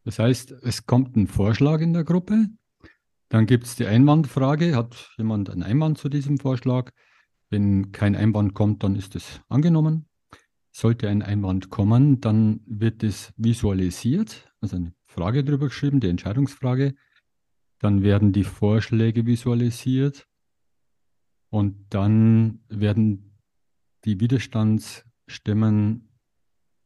Das 0.04 0.18
heißt, 0.18 0.52
es 0.62 0.86
kommt 0.86 1.16
ein 1.16 1.26
Vorschlag 1.26 1.80
in 1.80 1.92
der 1.92 2.04
Gruppe, 2.04 2.46
dann 3.30 3.46
gibt 3.46 3.64
es 3.64 3.76
die 3.76 3.86
Einwandfrage, 3.86 4.74
hat 4.74 5.14
jemand 5.16 5.50
einen 5.50 5.62
Einwand 5.62 5.98
zu 5.98 6.08
diesem 6.08 6.38
Vorschlag? 6.38 6.90
Wenn 7.48 7.92
kein 7.92 8.16
Einwand 8.16 8.54
kommt, 8.54 8.82
dann 8.82 8.96
ist 8.96 9.14
es 9.14 9.40
angenommen. 9.48 10.06
Sollte 10.72 11.08
ein 11.08 11.22
Einwand 11.22 11.70
kommen, 11.70 12.20
dann 12.20 12.60
wird 12.66 13.04
es 13.04 13.32
visualisiert, 13.36 14.52
also 14.60 14.76
eine 14.76 14.94
Frage 15.06 15.44
drüber 15.44 15.66
geschrieben, 15.66 16.00
die 16.00 16.08
Entscheidungsfrage. 16.08 16.94
Dann 17.78 18.02
werden 18.02 18.32
die 18.32 18.44
Vorschläge 18.44 19.26
visualisiert 19.26 20.26
und 21.50 21.86
dann 21.90 22.64
werden 22.68 23.38
die 24.04 24.18
Widerstandsstimmen 24.18 26.09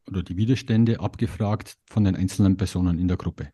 oder 0.07 0.23
die 0.23 0.37
Widerstände 0.37 0.99
abgefragt 0.99 1.77
von 1.85 2.03
den 2.03 2.15
einzelnen 2.15 2.57
Personen 2.57 2.99
in 2.99 3.07
der 3.07 3.17
Gruppe. 3.17 3.51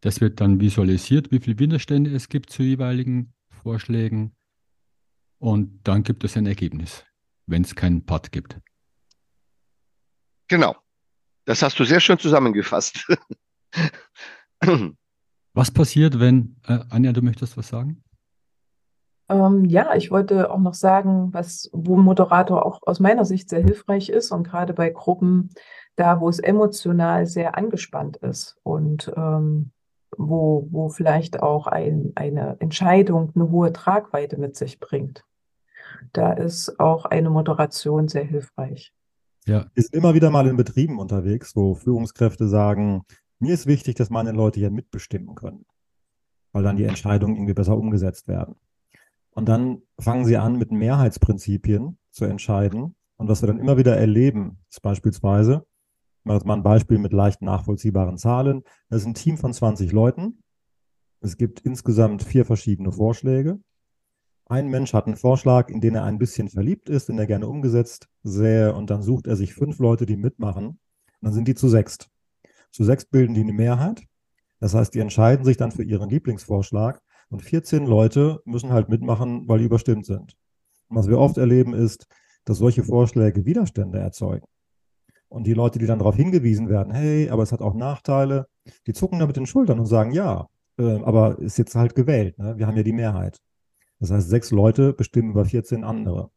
Das 0.00 0.20
wird 0.20 0.40
dann 0.40 0.60
visualisiert, 0.60 1.30
wie 1.30 1.38
viele 1.38 1.58
Widerstände 1.58 2.14
es 2.14 2.28
gibt 2.28 2.50
zu 2.50 2.62
jeweiligen 2.62 3.32
Vorschlägen. 3.50 4.34
Und 5.38 5.80
dann 5.84 6.02
gibt 6.02 6.24
es 6.24 6.36
ein 6.36 6.46
Ergebnis, 6.46 7.04
wenn 7.46 7.62
es 7.62 7.74
keinen 7.74 8.04
Pad 8.04 8.32
gibt. 8.32 8.60
Genau. 10.48 10.76
Das 11.44 11.62
hast 11.62 11.78
du 11.78 11.84
sehr 11.84 12.00
schön 12.00 12.18
zusammengefasst. 12.18 13.06
was 15.52 15.70
passiert, 15.70 16.18
wenn, 16.18 16.56
äh, 16.66 16.80
Anja, 16.90 17.12
du 17.12 17.22
möchtest 17.22 17.56
was 17.56 17.68
sagen? 17.68 18.02
Ähm, 19.28 19.64
ja, 19.64 19.94
ich 19.94 20.10
wollte 20.10 20.50
auch 20.50 20.58
noch 20.58 20.74
sagen, 20.74 21.28
was, 21.32 21.70
wo 21.72 21.96
Moderator 21.96 22.66
auch 22.66 22.80
aus 22.82 23.00
meiner 23.00 23.24
Sicht 23.24 23.48
sehr 23.48 23.62
hilfreich 23.62 24.08
ist 24.08 24.32
und 24.32 24.44
gerade 24.44 24.74
bei 24.74 24.90
Gruppen, 24.90 25.50
da 25.96 26.20
wo 26.20 26.28
es 26.28 26.38
emotional 26.38 27.26
sehr 27.26 27.56
angespannt 27.56 28.16
ist 28.18 28.56
und 28.62 29.12
ähm, 29.16 29.72
wo, 30.16 30.68
wo 30.70 30.88
vielleicht 30.88 31.42
auch 31.42 31.66
ein, 31.66 32.12
eine 32.14 32.56
Entscheidung 32.60 33.32
eine 33.34 33.50
hohe 33.50 33.72
Tragweite 33.72 34.38
mit 34.38 34.56
sich 34.56 34.78
bringt. 34.78 35.24
Da 36.12 36.32
ist 36.32 36.78
auch 36.80 37.04
eine 37.06 37.30
Moderation 37.30 38.08
sehr 38.08 38.24
hilfreich. 38.24 38.92
Ja. 39.46 39.66
Ist 39.74 39.94
immer 39.94 40.14
wieder 40.14 40.30
mal 40.30 40.46
in 40.46 40.56
Betrieben 40.56 40.98
unterwegs, 40.98 41.56
wo 41.56 41.74
Führungskräfte 41.74 42.48
sagen, 42.48 43.02
mir 43.38 43.54
ist 43.54 43.66
wichtig, 43.66 43.96
dass 43.96 44.10
meine 44.10 44.32
Leute 44.32 44.60
hier 44.60 44.70
mitbestimmen 44.70 45.34
können, 45.34 45.64
weil 46.52 46.62
dann 46.62 46.76
die 46.76 46.84
Entscheidungen 46.84 47.36
irgendwie 47.36 47.54
besser 47.54 47.76
umgesetzt 47.76 48.28
werden. 48.28 48.54
Und 49.34 49.48
dann 49.48 49.82
fangen 49.98 50.24
sie 50.24 50.36
an, 50.36 50.58
mit 50.58 50.72
Mehrheitsprinzipien 50.72 51.98
zu 52.10 52.24
entscheiden. 52.24 52.94
Und 53.16 53.28
was 53.28 53.42
wir 53.42 53.46
dann 53.46 53.58
immer 53.58 53.76
wieder 53.76 53.96
erleben, 53.96 54.58
ist 54.70 54.82
beispielsweise, 54.82 55.66
mal 56.24 56.40
ein 56.44 56.62
Beispiel 56.62 56.98
mit 56.98 57.12
leicht 57.12 57.42
nachvollziehbaren 57.42 58.18
Zahlen. 58.18 58.62
Das 58.88 59.02
ist 59.02 59.06
ein 59.06 59.14
Team 59.14 59.38
von 59.38 59.52
20 59.52 59.92
Leuten. 59.92 60.42
Es 61.20 61.36
gibt 61.36 61.60
insgesamt 61.60 62.22
vier 62.22 62.44
verschiedene 62.44 62.92
Vorschläge. 62.92 63.60
Ein 64.46 64.68
Mensch 64.68 64.92
hat 64.92 65.06
einen 65.06 65.16
Vorschlag, 65.16 65.68
in 65.70 65.80
den 65.80 65.94
er 65.94 66.04
ein 66.04 66.18
bisschen 66.18 66.48
verliebt 66.48 66.88
ist, 66.88 67.08
den 67.08 67.18
er 67.18 67.26
gerne 67.26 67.46
umgesetzt 67.46 68.08
sähe, 68.22 68.74
und 68.74 68.90
dann 68.90 69.02
sucht 69.02 69.26
er 69.26 69.36
sich 69.36 69.54
fünf 69.54 69.78
Leute, 69.78 70.04
die 70.04 70.16
mitmachen. 70.16 70.66
Und 70.66 70.78
dann 71.22 71.32
sind 71.32 71.48
die 71.48 71.54
zu 71.54 71.68
sechst. 71.68 72.10
Zu 72.70 72.84
sechs 72.84 73.04
bilden 73.04 73.34
die 73.34 73.42
eine 73.42 73.52
Mehrheit. 73.52 74.02
Das 74.60 74.74
heißt, 74.74 74.94
die 74.94 75.00
entscheiden 75.00 75.44
sich 75.44 75.56
dann 75.56 75.72
für 75.72 75.84
ihren 75.84 76.10
Lieblingsvorschlag 76.10 77.00
und 77.32 77.40
14 77.40 77.86
Leute 77.86 78.42
müssen 78.44 78.72
halt 78.72 78.90
mitmachen, 78.90 79.48
weil 79.48 79.58
die 79.58 79.64
überstimmt 79.64 80.04
sind. 80.04 80.36
Und 80.88 80.96
was 80.96 81.08
wir 81.08 81.18
oft 81.18 81.38
erleben 81.38 81.72
ist, 81.72 82.06
dass 82.44 82.58
solche 82.58 82.84
Vorschläge 82.84 83.46
Widerstände 83.46 83.98
erzeugen. 83.98 84.46
Und 85.28 85.46
die 85.46 85.54
Leute, 85.54 85.78
die 85.78 85.86
dann 85.86 85.98
darauf 85.98 86.14
hingewiesen 86.14 86.68
werden, 86.68 86.92
hey, 86.92 87.30
aber 87.30 87.42
es 87.42 87.50
hat 87.50 87.62
auch 87.62 87.74
Nachteile, 87.74 88.48
die 88.86 88.92
zucken 88.92 89.18
da 89.18 89.26
mit 89.26 89.36
den 89.36 89.46
Schultern 89.46 89.80
und 89.80 89.86
sagen, 89.86 90.12
ja, 90.12 90.48
äh, 90.78 91.00
aber 91.02 91.38
ist 91.38 91.56
jetzt 91.56 91.74
halt 91.74 91.94
gewählt, 91.94 92.38
ne? 92.38 92.58
wir 92.58 92.66
haben 92.66 92.76
ja 92.76 92.82
die 92.82 92.92
Mehrheit. 92.92 93.38
Das 93.98 94.10
heißt, 94.10 94.28
sechs 94.28 94.50
Leute 94.50 94.92
bestimmen 94.92 95.30
über 95.30 95.46
14 95.46 95.84
andere. 95.84 96.30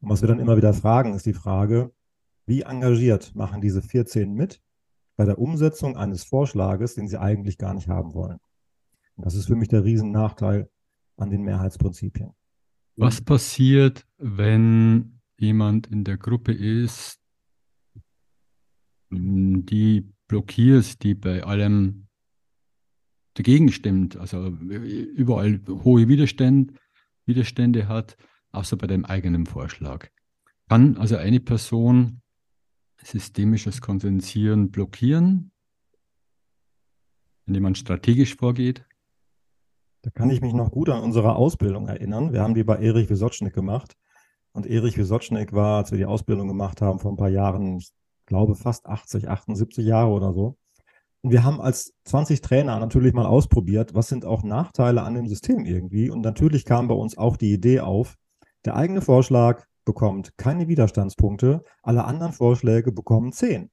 Und 0.00 0.10
was 0.10 0.22
wir 0.22 0.28
dann 0.28 0.38
immer 0.38 0.56
wieder 0.56 0.74
fragen, 0.74 1.14
ist 1.14 1.26
die 1.26 1.32
Frage, 1.32 1.90
wie 2.46 2.62
engagiert 2.62 3.34
machen 3.34 3.60
diese 3.60 3.82
14 3.82 4.32
mit 4.32 4.62
bei 5.16 5.24
der 5.24 5.40
Umsetzung 5.40 5.96
eines 5.96 6.22
Vorschlages, 6.22 6.94
den 6.94 7.08
sie 7.08 7.18
eigentlich 7.18 7.58
gar 7.58 7.74
nicht 7.74 7.88
haben 7.88 8.14
wollen? 8.14 8.38
Das 9.16 9.34
ist 9.34 9.46
für 9.46 9.56
mich 9.56 9.68
der 9.68 9.84
Riesennachteil 9.84 10.70
an 11.16 11.30
den 11.30 11.42
Mehrheitsprinzipien. 11.42 12.32
Was 12.96 13.20
passiert, 13.20 14.06
wenn 14.18 15.20
jemand 15.38 15.86
in 15.86 16.04
der 16.04 16.16
Gruppe 16.16 16.52
ist, 16.52 17.20
die 19.10 20.12
blockiert, 20.28 21.02
die 21.02 21.14
bei 21.14 21.42
allem 21.42 22.08
dagegen 23.34 23.70
stimmt, 23.70 24.16
also 24.16 24.48
überall 24.48 25.60
hohe 25.68 26.08
Widerstände, 26.08 26.74
Widerstände 27.26 27.88
hat, 27.88 28.16
außer 28.52 28.76
bei 28.76 28.86
dem 28.86 29.04
eigenen 29.04 29.46
Vorschlag. 29.46 30.08
Kann 30.68 30.96
also 30.96 31.16
eine 31.16 31.40
Person 31.40 32.22
systemisches 33.02 33.80
Konsensieren 33.80 34.70
blockieren, 34.70 35.52
wenn 37.44 37.54
jemand 37.54 37.78
strategisch 37.78 38.36
vorgeht? 38.36 38.84
Da 40.06 40.10
kann 40.10 40.30
ich 40.30 40.40
mich 40.40 40.54
noch 40.54 40.70
gut 40.70 40.88
an 40.88 41.02
unsere 41.02 41.34
Ausbildung 41.34 41.88
erinnern. 41.88 42.32
Wir 42.32 42.40
haben 42.40 42.54
die 42.54 42.62
bei 42.62 42.76
Erich 42.76 43.10
Wisocznik 43.10 43.52
gemacht. 43.52 43.96
Und 44.52 44.64
Erich 44.64 44.96
Wisocznik 44.96 45.52
war, 45.52 45.78
als 45.78 45.90
wir 45.90 45.98
die 45.98 46.06
Ausbildung 46.06 46.46
gemacht 46.46 46.80
haben, 46.80 47.00
vor 47.00 47.10
ein 47.10 47.16
paar 47.16 47.28
Jahren, 47.28 47.78
ich 47.78 47.92
glaube 48.24 48.54
fast 48.54 48.86
80, 48.86 49.28
78 49.28 49.84
Jahre 49.84 50.10
oder 50.10 50.32
so. 50.32 50.58
Und 51.22 51.32
wir 51.32 51.42
haben 51.42 51.60
als 51.60 51.92
20 52.04 52.40
Trainer 52.40 52.78
natürlich 52.78 53.14
mal 53.14 53.26
ausprobiert, 53.26 53.96
was 53.96 54.06
sind 54.06 54.24
auch 54.24 54.44
Nachteile 54.44 55.02
an 55.02 55.14
dem 55.14 55.26
System 55.26 55.64
irgendwie. 55.64 56.08
Und 56.08 56.20
natürlich 56.20 56.64
kam 56.64 56.86
bei 56.86 56.94
uns 56.94 57.18
auch 57.18 57.36
die 57.36 57.52
Idee 57.52 57.80
auf, 57.80 58.14
der 58.64 58.76
eigene 58.76 59.00
Vorschlag 59.00 59.64
bekommt 59.84 60.38
keine 60.38 60.68
Widerstandspunkte, 60.68 61.62
alle 61.82 62.04
anderen 62.04 62.32
Vorschläge 62.32 62.92
bekommen 62.92 63.32
10, 63.32 63.72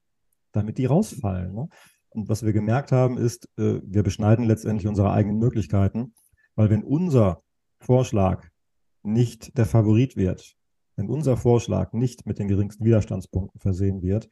damit 0.50 0.78
die 0.78 0.86
rausfallen. 0.86 1.54
Ne? 1.54 1.68
Und 2.08 2.28
was 2.28 2.44
wir 2.44 2.52
gemerkt 2.52 2.90
haben, 2.90 3.18
ist, 3.18 3.48
äh, 3.56 3.80
wir 3.84 4.02
beschneiden 4.02 4.46
letztendlich 4.46 4.88
unsere 4.88 5.12
eigenen 5.12 5.38
Möglichkeiten, 5.38 6.12
weil 6.56 6.70
wenn 6.70 6.82
unser 6.82 7.42
Vorschlag 7.78 8.46
nicht 9.02 9.56
der 9.58 9.66
Favorit 9.66 10.16
wird, 10.16 10.56
wenn 10.96 11.08
unser 11.08 11.36
Vorschlag 11.36 11.92
nicht 11.92 12.26
mit 12.26 12.38
den 12.38 12.48
geringsten 12.48 12.84
Widerstandspunkten 12.84 13.60
versehen 13.60 14.02
wird, 14.02 14.30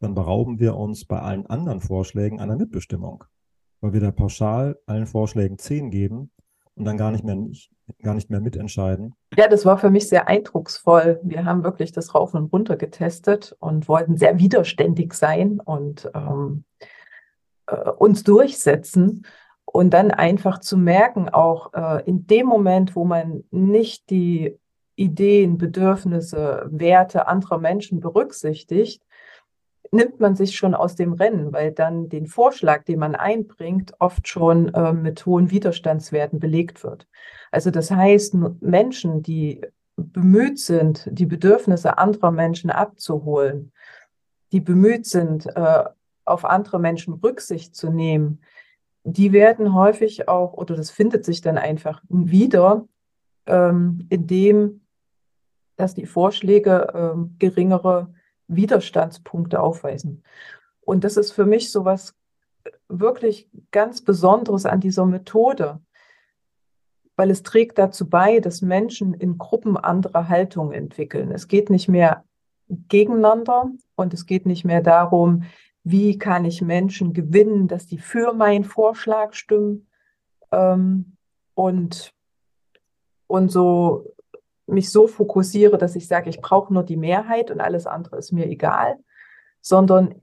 dann 0.00 0.14
berauben 0.14 0.58
wir 0.58 0.76
uns 0.76 1.04
bei 1.04 1.20
allen 1.20 1.46
anderen 1.46 1.80
Vorschlägen 1.80 2.40
einer 2.40 2.56
Mitbestimmung, 2.56 3.24
weil 3.80 3.92
wir 3.92 4.00
da 4.00 4.10
pauschal 4.10 4.78
allen 4.86 5.06
Vorschlägen 5.06 5.58
10 5.58 5.90
geben 5.90 6.30
und 6.74 6.84
dann 6.84 6.96
gar 6.96 7.12
nicht 7.12 7.24
mehr, 7.24 7.36
nicht, 7.36 7.70
gar 8.02 8.14
nicht 8.14 8.28
mehr 8.28 8.40
mitentscheiden. 8.40 9.14
Ja, 9.36 9.48
das 9.48 9.64
war 9.64 9.78
für 9.78 9.90
mich 9.90 10.08
sehr 10.08 10.26
eindrucksvoll. 10.28 11.20
Wir 11.22 11.44
haben 11.44 11.62
wirklich 11.62 11.92
das 11.92 12.14
rauf 12.14 12.34
und 12.34 12.52
runter 12.52 12.76
getestet 12.76 13.56
und 13.60 13.88
wollten 13.88 14.16
sehr 14.16 14.38
widerständig 14.38 15.14
sein 15.14 15.60
und 15.60 16.10
ähm, 16.14 16.64
äh, 17.66 17.90
uns 17.90 18.24
durchsetzen. 18.24 19.24
Und 19.72 19.90
dann 19.94 20.10
einfach 20.10 20.58
zu 20.58 20.76
merken, 20.76 21.30
auch 21.30 21.72
äh, 21.72 22.02
in 22.04 22.26
dem 22.26 22.46
Moment, 22.46 22.94
wo 22.94 23.04
man 23.04 23.44
nicht 23.50 24.10
die 24.10 24.58
Ideen, 24.96 25.56
Bedürfnisse, 25.56 26.66
Werte 26.70 27.26
anderer 27.26 27.58
Menschen 27.58 28.00
berücksichtigt, 28.00 29.02
nimmt 29.90 30.20
man 30.20 30.36
sich 30.36 30.56
schon 30.56 30.74
aus 30.74 30.94
dem 30.94 31.14
Rennen, 31.14 31.52
weil 31.52 31.72
dann 31.72 32.10
den 32.10 32.26
Vorschlag, 32.26 32.84
den 32.84 32.98
man 32.98 33.14
einbringt, 33.14 33.94
oft 33.98 34.28
schon 34.28 34.72
äh, 34.74 34.92
mit 34.92 35.24
hohen 35.24 35.50
Widerstandswerten 35.50 36.38
belegt 36.38 36.84
wird. 36.84 37.06
Also 37.50 37.70
das 37.70 37.90
heißt, 37.90 38.34
Menschen, 38.60 39.22
die 39.22 39.62
bemüht 39.96 40.58
sind, 40.58 41.08
die 41.10 41.26
Bedürfnisse 41.26 41.98
anderer 41.98 42.30
Menschen 42.30 42.70
abzuholen, 42.70 43.72
die 44.52 44.60
bemüht 44.60 45.06
sind, 45.06 45.46
äh, 45.56 45.84
auf 46.24 46.44
andere 46.44 46.78
Menschen 46.78 47.14
Rücksicht 47.14 47.74
zu 47.74 47.90
nehmen, 47.90 48.40
die 49.04 49.32
werden 49.32 49.74
häufig 49.74 50.28
auch, 50.28 50.52
oder 50.52 50.76
das 50.76 50.90
findet 50.90 51.24
sich 51.24 51.40
dann 51.40 51.58
einfach 51.58 52.02
wieder, 52.08 52.86
ähm, 53.46 54.06
indem, 54.10 54.82
dass 55.76 55.94
die 55.94 56.06
Vorschläge 56.06 56.92
ähm, 56.94 57.36
geringere 57.38 58.12
Widerstandspunkte 58.46 59.60
aufweisen. 59.60 60.22
Und 60.80 61.04
das 61.04 61.16
ist 61.16 61.32
für 61.32 61.46
mich 61.46 61.72
so 61.72 61.84
was 61.84 62.14
wirklich 62.88 63.48
ganz 63.70 64.02
Besonderes 64.02 64.66
an 64.66 64.80
dieser 64.80 65.06
Methode, 65.06 65.80
weil 67.16 67.30
es 67.30 67.42
trägt 67.42 67.78
dazu 67.78 68.08
bei, 68.08 68.40
dass 68.40 68.62
Menschen 68.62 69.14
in 69.14 69.38
Gruppen 69.38 69.76
andere 69.76 70.28
Haltungen 70.28 70.72
entwickeln. 70.72 71.32
Es 71.32 71.48
geht 71.48 71.70
nicht 71.70 71.88
mehr 71.88 72.24
gegeneinander 72.68 73.70
und 73.96 74.14
es 74.14 74.26
geht 74.26 74.46
nicht 74.46 74.64
mehr 74.64 74.80
darum, 74.80 75.44
wie 75.84 76.18
kann 76.18 76.44
ich 76.44 76.62
Menschen 76.62 77.12
gewinnen, 77.12 77.68
dass 77.68 77.86
die 77.86 77.98
für 77.98 78.32
meinen 78.32 78.64
Vorschlag 78.64 79.34
stimmen 79.34 79.88
ähm, 80.52 81.16
und, 81.54 82.14
und 83.26 83.50
so 83.50 84.12
mich 84.66 84.90
so 84.90 85.06
fokussiere, 85.06 85.78
dass 85.78 85.96
ich 85.96 86.06
sage, 86.06 86.30
ich 86.30 86.40
brauche 86.40 86.72
nur 86.72 86.82
die 86.82 86.96
Mehrheit 86.96 87.50
und 87.50 87.60
alles 87.60 87.86
andere 87.86 88.16
ist 88.16 88.32
mir 88.32 88.46
egal, 88.46 88.96
sondern 89.60 90.14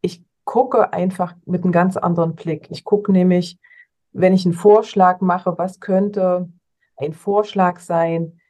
ich 0.00 0.24
gucke 0.44 0.92
einfach 0.92 1.34
mit 1.44 1.62
einem 1.62 1.72
ganz 1.72 1.96
anderen 1.96 2.34
Blick. 2.34 2.70
Ich 2.70 2.84
gucke 2.84 3.12
nämlich, 3.12 3.58
wenn 4.12 4.32
ich 4.32 4.44
einen 4.44 4.54
Vorschlag 4.54 5.20
mache, 5.20 5.56
was 5.58 5.80
könnte 5.80 6.48
ein 6.96 7.12
Vorschlag 7.12 7.80
sein, 7.80 8.40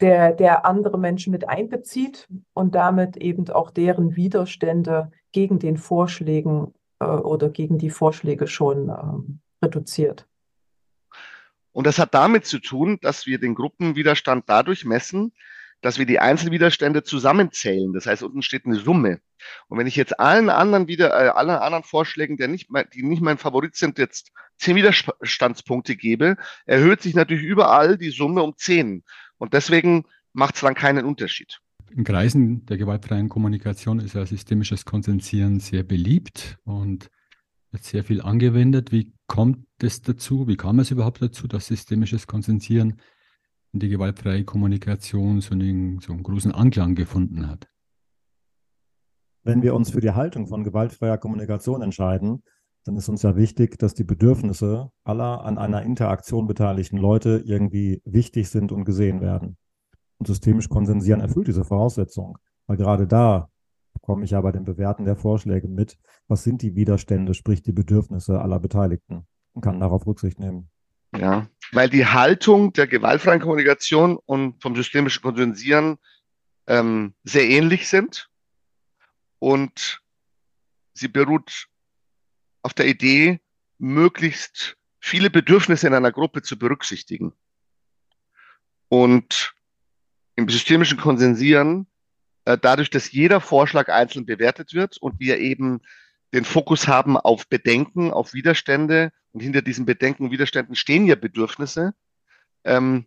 der, 0.00 0.32
der 0.32 0.66
andere 0.66 0.98
Menschen 0.98 1.30
mit 1.30 1.48
einbezieht 1.48 2.28
und 2.52 2.74
damit 2.74 3.16
eben 3.16 3.48
auch 3.50 3.70
deren 3.70 4.16
Widerstände 4.16 5.10
gegen 5.32 5.58
den 5.58 5.76
Vorschlägen 5.76 6.74
äh, 7.00 7.04
oder 7.06 7.48
gegen 7.48 7.78
die 7.78 7.90
Vorschläge 7.90 8.46
schon 8.46 8.88
äh, 8.88 9.64
reduziert. 9.64 10.26
Und 11.72 11.86
das 11.86 11.98
hat 11.98 12.14
damit 12.14 12.46
zu 12.46 12.58
tun, 12.58 12.98
dass 13.02 13.26
wir 13.26 13.38
den 13.38 13.54
Gruppenwiderstand 13.54 14.44
dadurch 14.46 14.84
messen, 14.84 15.32
dass 15.82 15.98
wir 15.98 16.06
die 16.06 16.18
Einzelwiderstände 16.18 17.02
zusammenzählen. 17.02 17.92
Das 17.92 18.06
heißt, 18.06 18.22
unten 18.22 18.42
steht 18.42 18.64
eine 18.64 18.76
Summe. 18.76 19.20
Und 19.68 19.78
wenn 19.78 19.86
ich 19.86 19.96
jetzt 19.96 20.18
allen 20.18 20.48
anderen 20.48 20.88
wieder, 20.88 21.10
äh, 21.10 21.28
allen 21.28 21.50
anderen 21.50 21.84
Vorschlägen, 21.84 22.36
der 22.36 22.48
nicht, 22.48 22.68
die 22.94 23.02
nicht 23.02 23.22
mein 23.22 23.38
Favorit 23.38 23.76
sind, 23.76 23.98
jetzt 23.98 24.32
zehn 24.58 24.76
Widerstandspunkte 24.76 25.96
gebe, 25.96 26.36
erhöht 26.64 27.02
sich 27.02 27.14
natürlich 27.14 27.44
überall 27.44 27.98
die 27.98 28.10
Summe 28.10 28.42
um 28.42 28.56
zehn. 28.56 29.04
Und 29.38 29.52
deswegen 29.52 30.04
macht 30.32 30.56
es 30.56 30.60
dann 30.62 30.74
keinen 30.74 31.04
Unterschied. 31.04 31.60
In 31.90 32.04
Kreisen 32.04 32.66
der 32.66 32.78
gewaltfreien 32.78 33.28
Kommunikation 33.28 34.00
ist 34.00 34.14
ja 34.14 34.26
systemisches 34.26 34.84
Konsensieren 34.84 35.60
sehr 35.60 35.82
beliebt 35.82 36.58
und 36.64 37.10
wird 37.70 37.84
sehr 37.84 38.04
viel 38.04 38.20
angewendet. 38.20 38.92
Wie 38.92 39.12
kommt 39.26 39.66
es 39.80 40.02
dazu? 40.02 40.48
Wie 40.48 40.56
kam 40.56 40.78
es 40.78 40.90
überhaupt 40.90 41.22
dazu, 41.22 41.46
dass 41.46 41.66
systemisches 41.66 42.26
Konsensieren 42.26 43.00
in 43.72 43.80
die 43.80 43.88
gewaltfreie 43.88 44.44
Kommunikation 44.44 45.40
so 45.40 45.54
einen, 45.54 46.00
so 46.00 46.12
einen 46.12 46.22
großen 46.22 46.52
Anklang 46.52 46.94
gefunden 46.94 47.48
hat? 47.48 47.68
Wenn 49.42 49.62
wir 49.62 49.74
uns 49.74 49.90
für 49.90 50.00
die 50.00 50.10
Haltung 50.10 50.48
von 50.48 50.64
gewaltfreier 50.64 51.18
Kommunikation 51.18 51.82
entscheiden, 51.82 52.42
dann 52.86 52.96
ist 52.96 53.08
uns 53.08 53.22
ja 53.22 53.34
wichtig, 53.34 53.78
dass 53.78 53.94
die 53.94 54.04
Bedürfnisse 54.04 54.92
aller 55.02 55.44
an 55.44 55.58
einer 55.58 55.82
Interaktion 55.82 56.46
beteiligten 56.46 56.98
Leute 56.98 57.42
irgendwie 57.44 58.00
wichtig 58.04 58.48
sind 58.48 58.70
und 58.70 58.84
gesehen 58.84 59.20
werden. 59.20 59.56
Und 60.18 60.26
systemisch 60.26 60.68
konsensieren 60.68 61.20
erfüllt 61.20 61.48
diese 61.48 61.64
Voraussetzung, 61.64 62.38
weil 62.68 62.76
gerade 62.76 63.08
da 63.08 63.50
komme 64.02 64.24
ich 64.24 64.30
ja 64.30 64.40
bei 64.40 64.52
dem 64.52 64.64
Bewerten 64.64 65.04
der 65.04 65.16
Vorschläge 65.16 65.66
mit, 65.66 65.98
was 66.28 66.44
sind 66.44 66.62
die 66.62 66.76
Widerstände, 66.76 67.34
sprich 67.34 67.60
die 67.60 67.72
Bedürfnisse 67.72 68.40
aller 68.40 68.60
Beteiligten 68.60 69.26
und 69.52 69.62
kann 69.62 69.80
darauf 69.80 70.06
Rücksicht 70.06 70.38
nehmen. 70.38 70.70
Ja, 71.16 71.48
weil 71.72 71.90
die 71.90 72.06
Haltung 72.06 72.72
der 72.72 72.86
gewaltfreien 72.86 73.40
Kommunikation 73.40 74.16
und 74.26 74.62
vom 74.62 74.76
systemischen 74.76 75.22
Konsensieren 75.22 75.98
ähm, 76.68 77.14
sehr 77.24 77.48
ähnlich 77.48 77.88
sind 77.88 78.30
und 79.40 80.02
sie 80.94 81.08
beruht 81.08 81.68
auf 82.66 82.74
der 82.74 82.88
Idee, 82.88 83.38
möglichst 83.78 84.76
viele 84.98 85.30
Bedürfnisse 85.30 85.86
in 85.86 85.94
einer 85.94 86.10
Gruppe 86.10 86.42
zu 86.42 86.58
berücksichtigen. 86.58 87.32
Und 88.88 89.54
im 90.34 90.48
systemischen 90.48 90.98
Konsensieren, 90.98 91.86
äh, 92.44 92.58
dadurch, 92.60 92.90
dass 92.90 93.12
jeder 93.12 93.40
Vorschlag 93.40 93.88
einzeln 93.88 94.26
bewertet 94.26 94.74
wird 94.74 94.98
und 94.98 95.20
wir 95.20 95.38
eben 95.38 95.80
den 96.34 96.44
Fokus 96.44 96.88
haben 96.88 97.16
auf 97.16 97.48
Bedenken, 97.48 98.10
auf 98.10 98.34
Widerstände 98.34 99.12
und 99.30 99.42
hinter 99.42 99.62
diesen 99.62 99.86
Bedenken 99.86 100.24
und 100.24 100.32
Widerständen 100.32 100.74
stehen 100.74 101.06
ja 101.06 101.14
Bedürfnisse, 101.14 101.94
ähm, 102.64 103.06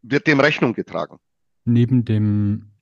wird 0.00 0.26
dem 0.26 0.40
Rechnung 0.40 0.72
getragen. 0.72 1.18
Neben 1.66 2.06
dem 2.06 2.72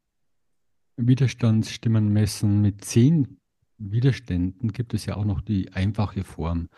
Widerstandsstimmenmessen 0.96 2.62
mit 2.62 2.84
zehn 2.84 3.39
Widerständen 3.80 4.72
gibt 4.72 4.94
es 4.94 5.06
ja 5.06 5.16
auch 5.16 5.24
noch 5.24 5.40
die 5.40 5.72
einfache 5.72 6.22
Form. 6.22 6.68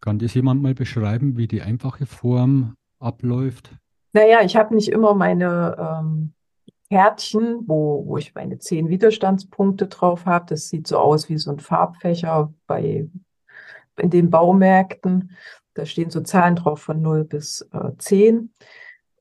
Kann 0.00 0.18
das 0.18 0.34
jemand 0.34 0.62
mal 0.62 0.74
beschreiben, 0.74 1.36
wie 1.36 1.48
die 1.48 1.62
einfache 1.62 2.06
Form 2.06 2.76
abläuft? 2.98 3.74
Naja, 4.12 4.42
ich 4.42 4.56
habe 4.56 4.74
nicht 4.74 4.88
immer 4.88 5.14
meine 5.14 5.76
ähm, 5.78 6.34
Kärtchen, 6.90 7.62
wo, 7.66 8.04
wo 8.06 8.18
ich 8.18 8.34
meine 8.34 8.58
zehn 8.58 8.88
Widerstandspunkte 8.88 9.86
drauf 9.86 10.26
habe. 10.26 10.46
Das 10.48 10.68
sieht 10.68 10.86
so 10.86 10.98
aus 10.98 11.28
wie 11.28 11.38
so 11.38 11.50
ein 11.50 11.60
Farbfächer 11.60 12.52
bei 12.66 13.08
in 13.98 14.10
den 14.10 14.30
Baumärkten. 14.30 15.30
Da 15.74 15.86
stehen 15.86 16.10
so 16.10 16.20
Zahlen 16.20 16.56
drauf 16.56 16.82
von 16.82 17.00
0 17.00 17.24
bis 17.24 17.66
äh, 17.72 17.92
10. 17.96 18.52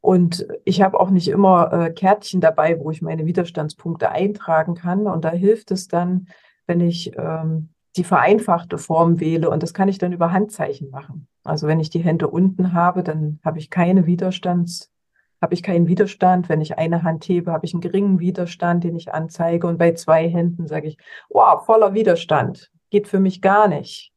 Und 0.02 0.48
ich 0.66 0.82
habe 0.82 1.00
auch 1.00 1.12
nicht 1.12 1.28
immer 1.28 1.72
äh, 1.72 1.92
Kärtchen 1.92 2.42
dabei, 2.42 2.80
wo 2.80 2.90
ich 2.90 3.04
meine 3.04 3.26
Widerstandspunkte 3.28 4.10
eintragen 4.10 4.74
kann. 4.74 5.06
Und 5.06 5.24
da 5.24 5.30
hilft 5.30 5.70
es 5.70 5.88
dann, 5.88 6.28
wenn 6.66 6.82
ich 6.82 7.16
ähm, 7.18 7.70
die 7.96 8.04
vereinfachte 8.04 8.80
Form 8.80 9.20
wähle. 9.20 9.50
Und 9.52 9.62
das 9.62 9.76
kann 9.76 9.88
ich 9.88 10.00
dann 10.00 10.12
über 10.12 10.32
Handzeichen 10.32 10.90
machen. 10.90 11.28
Also 11.44 11.68
wenn 11.68 11.80
ich 11.80 11.92
die 11.92 12.00
Hände 12.00 12.28
unten 12.28 12.74
habe, 12.74 13.04
dann 13.04 13.40
habe 13.46 13.60
ich 13.60 13.70
keine 13.70 14.08
Widerstands, 14.08 14.92
habe 15.40 15.54
ich 15.54 15.62
keinen 15.62 15.88
Widerstand. 15.88 16.50
Wenn 16.50 16.62
ich 16.62 16.80
eine 16.80 17.04
Hand 17.04 17.26
hebe, 17.26 17.52
habe 17.52 17.68
ich 17.68 17.74
einen 17.74 17.82
geringen 17.82 18.20
Widerstand, 18.20 18.84
den 18.84 18.96
ich 18.96 19.14
anzeige. 19.14 19.68
Und 19.68 19.78
bei 19.78 19.94
zwei 19.94 20.28
Händen 20.28 20.68
sage 20.68 20.88
ich, 20.88 20.98
wow, 21.30 21.64
voller 21.64 21.94
Widerstand. 21.94 22.72
Geht 22.90 23.08
für 23.08 23.20
mich 23.20 23.40
gar 23.40 23.68
nicht. 23.68 24.12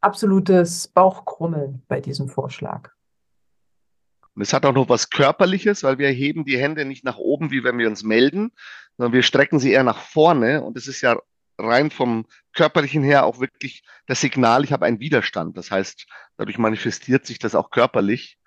Absolutes 0.00 0.86
Bauchkrummeln 0.88 1.82
bei 1.88 2.00
diesem 2.00 2.28
Vorschlag. 2.28 2.90
Und 4.34 4.42
es 4.42 4.52
hat 4.52 4.64
auch 4.64 4.72
noch 4.72 4.88
was 4.88 5.10
Körperliches, 5.10 5.82
weil 5.82 5.98
wir 5.98 6.08
heben 6.08 6.44
die 6.44 6.58
Hände 6.58 6.84
nicht 6.84 7.04
nach 7.04 7.18
oben, 7.18 7.50
wie 7.50 7.64
wenn 7.64 7.78
wir 7.78 7.88
uns 7.88 8.02
melden, 8.02 8.52
sondern 8.96 9.12
wir 9.12 9.22
strecken 9.22 9.58
sie 9.58 9.72
eher 9.72 9.84
nach 9.84 9.98
vorne. 9.98 10.62
Und 10.62 10.76
es 10.76 10.88
ist 10.88 11.02
ja 11.02 11.18
rein 11.58 11.90
vom 11.90 12.26
körperlichen 12.54 13.02
her 13.02 13.24
auch 13.26 13.40
wirklich 13.40 13.82
das 14.06 14.20
Signal, 14.20 14.64
ich 14.64 14.72
habe 14.72 14.86
einen 14.86 15.00
Widerstand. 15.00 15.56
Das 15.56 15.70
heißt, 15.70 16.06
dadurch 16.36 16.58
manifestiert 16.58 17.26
sich 17.26 17.38
das 17.38 17.54
auch 17.54 17.70
körperlich, 17.70 18.38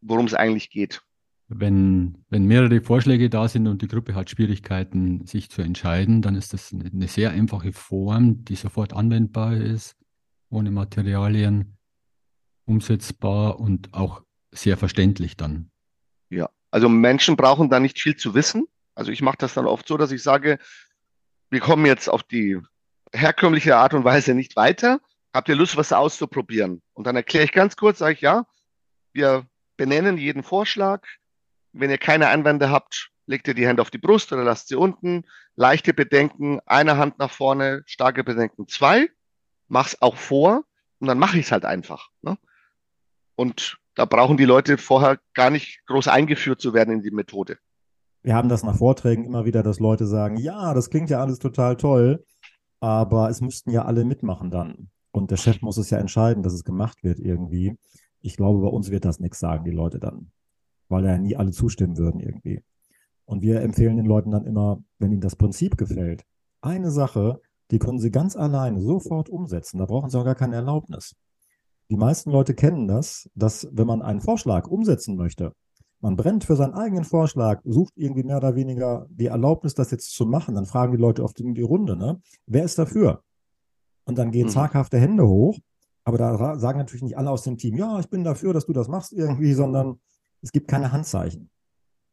worum 0.00 0.26
es 0.26 0.34
eigentlich 0.34 0.70
geht. 0.70 1.02
Wenn, 1.48 2.24
wenn 2.28 2.44
mehrere 2.44 2.80
Vorschläge 2.80 3.30
da 3.30 3.46
sind 3.46 3.68
und 3.68 3.80
die 3.80 3.86
Gruppe 3.86 4.16
hat 4.16 4.30
Schwierigkeiten, 4.30 5.24
sich 5.26 5.48
zu 5.48 5.62
entscheiden, 5.62 6.20
dann 6.20 6.34
ist 6.34 6.52
das 6.52 6.72
eine 6.72 7.06
sehr 7.06 7.30
einfache 7.30 7.72
Form, 7.72 8.44
die 8.44 8.56
sofort 8.56 8.92
anwendbar 8.92 9.56
ist, 9.56 9.96
ohne 10.50 10.72
Materialien, 10.72 11.76
umsetzbar 12.64 13.60
und 13.60 13.94
auch 13.94 14.25
sehr 14.56 14.76
verständlich 14.76 15.36
dann. 15.36 15.70
Ja, 16.28 16.50
also 16.70 16.88
Menschen 16.88 17.36
brauchen 17.36 17.70
da 17.70 17.80
nicht 17.80 18.00
viel 18.00 18.16
zu 18.16 18.34
wissen. 18.34 18.66
Also 18.94 19.12
ich 19.12 19.22
mache 19.22 19.38
das 19.38 19.54
dann 19.54 19.66
oft 19.66 19.86
so, 19.86 19.96
dass 19.96 20.10
ich 20.10 20.22
sage, 20.22 20.58
wir 21.50 21.60
kommen 21.60 21.86
jetzt 21.86 22.08
auf 22.08 22.22
die 22.22 22.60
herkömmliche 23.12 23.76
Art 23.76 23.94
und 23.94 24.04
Weise 24.04 24.34
nicht 24.34 24.56
weiter. 24.56 25.00
Habt 25.32 25.48
ihr 25.48 25.54
Lust, 25.54 25.76
was 25.76 25.92
auszuprobieren? 25.92 26.82
Und 26.94 27.06
dann 27.06 27.16
erkläre 27.16 27.44
ich 27.44 27.52
ganz 27.52 27.76
kurz, 27.76 27.98
sage 27.98 28.14
ich, 28.14 28.20
ja, 28.20 28.46
wir 29.12 29.46
benennen 29.76 30.18
jeden 30.18 30.42
Vorschlag. 30.42 31.06
Wenn 31.72 31.90
ihr 31.90 31.98
keine 31.98 32.28
Einwände 32.28 32.70
habt, 32.70 33.10
legt 33.26 33.48
ihr 33.48 33.54
die 33.54 33.66
Hände 33.66 33.82
auf 33.82 33.90
die 33.90 33.98
Brust 33.98 34.32
oder 34.32 34.44
lasst 34.44 34.68
sie 34.68 34.76
unten. 34.76 35.24
Leichte 35.56 35.92
Bedenken, 35.92 36.60
eine 36.66 36.96
Hand 36.96 37.18
nach 37.18 37.30
vorne, 37.30 37.82
starke 37.86 38.24
Bedenken, 38.24 38.66
zwei. 38.68 39.10
Mach's 39.68 40.00
auch 40.00 40.16
vor 40.16 40.64
und 41.00 41.08
dann 41.08 41.18
mache 41.18 41.38
ich 41.38 41.46
es 41.46 41.52
halt 41.52 41.64
einfach. 41.64 42.08
Ne? 42.22 42.38
Und 43.34 43.78
da 43.96 44.04
brauchen 44.04 44.36
die 44.36 44.44
Leute 44.44 44.78
vorher 44.78 45.18
gar 45.34 45.50
nicht 45.50 45.84
groß 45.86 46.06
eingeführt 46.06 46.60
zu 46.60 46.74
werden 46.74 46.94
in 46.94 47.02
die 47.02 47.10
Methode. 47.10 47.58
Wir 48.22 48.34
haben 48.34 48.48
das 48.48 48.62
nach 48.62 48.76
Vorträgen 48.76 49.24
immer 49.24 49.44
wieder, 49.44 49.62
dass 49.62 49.80
Leute 49.80 50.06
sagen, 50.06 50.36
ja, 50.36 50.74
das 50.74 50.90
klingt 50.90 51.10
ja 51.10 51.20
alles 51.20 51.38
total 51.38 51.76
toll, 51.76 52.24
aber 52.80 53.30
es 53.30 53.40
müssten 53.40 53.70
ja 53.70 53.84
alle 53.84 54.04
mitmachen 54.04 54.50
dann. 54.50 54.90
Und 55.12 55.30
der 55.30 55.38
Chef 55.38 55.62
muss 55.62 55.78
es 55.78 55.90
ja 55.90 55.98
entscheiden, 55.98 56.42
dass 56.42 56.52
es 56.52 56.64
gemacht 56.64 57.02
wird 57.02 57.18
irgendwie. 57.18 57.78
Ich 58.20 58.36
glaube, 58.36 58.60
bei 58.60 58.68
uns 58.68 58.90
wird 58.90 59.06
das 59.06 59.18
nichts 59.18 59.38
sagen, 59.38 59.64
die 59.64 59.70
Leute 59.70 59.98
dann, 59.98 60.30
weil 60.88 61.04
ja 61.04 61.16
nie 61.16 61.36
alle 61.36 61.52
zustimmen 61.52 61.96
würden 61.96 62.20
irgendwie. 62.20 62.62
Und 63.24 63.40
wir 63.42 63.62
empfehlen 63.62 63.96
den 63.96 64.06
Leuten 64.06 64.30
dann 64.30 64.44
immer, 64.44 64.82
wenn 64.98 65.10
ihnen 65.10 65.22
das 65.22 65.36
Prinzip 65.36 65.78
gefällt, 65.78 66.24
eine 66.60 66.90
Sache, 66.90 67.40
die 67.70 67.78
können 67.78 67.98
sie 67.98 68.10
ganz 68.10 68.36
alleine 68.36 68.80
sofort 68.82 69.30
umsetzen. 69.30 69.78
Da 69.78 69.86
brauchen 69.86 70.10
sie 70.10 70.18
auch 70.18 70.24
gar 70.24 70.34
keine 70.34 70.56
Erlaubnis. 70.56 71.14
Die 71.88 71.96
meisten 71.96 72.30
Leute 72.30 72.54
kennen 72.54 72.88
das, 72.88 73.30
dass 73.34 73.68
wenn 73.72 73.86
man 73.86 74.02
einen 74.02 74.20
Vorschlag 74.20 74.66
umsetzen 74.66 75.16
möchte, 75.16 75.52
man 76.00 76.16
brennt 76.16 76.44
für 76.44 76.56
seinen 76.56 76.74
eigenen 76.74 77.04
Vorschlag, 77.04 77.62
sucht 77.64 77.94
irgendwie 77.96 78.22
mehr 78.22 78.36
oder 78.36 78.54
weniger 78.54 79.06
die 79.10 79.26
Erlaubnis, 79.26 79.74
das 79.74 79.90
jetzt 79.90 80.12
zu 80.12 80.26
machen, 80.26 80.54
dann 80.54 80.66
fragen 80.66 80.92
die 80.92 81.00
Leute 81.00 81.22
oft 81.22 81.40
in 81.40 81.54
die 81.54 81.62
Runde, 81.62 81.96
ne? 81.96 82.20
Wer 82.46 82.64
ist 82.64 82.78
dafür? 82.78 83.22
Und 84.04 84.18
dann 84.18 84.30
gehen 84.30 84.46
mhm. 84.46 84.50
zaghafte 84.50 84.98
Hände 84.98 85.26
hoch, 85.26 85.58
aber 86.04 86.18
da 86.18 86.58
sagen 86.58 86.78
natürlich 86.78 87.02
nicht 87.02 87.18
alle 87.18 87.30
aus 87.30 87.42
dem 87.42 87.56
Team, 87.56 87.76
ja, 87.76 87.98
ich 87.98 88.08
bin 88.08 88.24
dafür, 88.24 88.52
dass 88.52 88.66
du 88.66 88.72
das 88.72 88.88
machst 88.88 89.12
irgendwie, 89.12 89.52
sondern 89.54 90.00
es 90.42 90.52
gibt 90.52 90.68
keine 90.68 90.92
Handzeichen. 90.92 91.50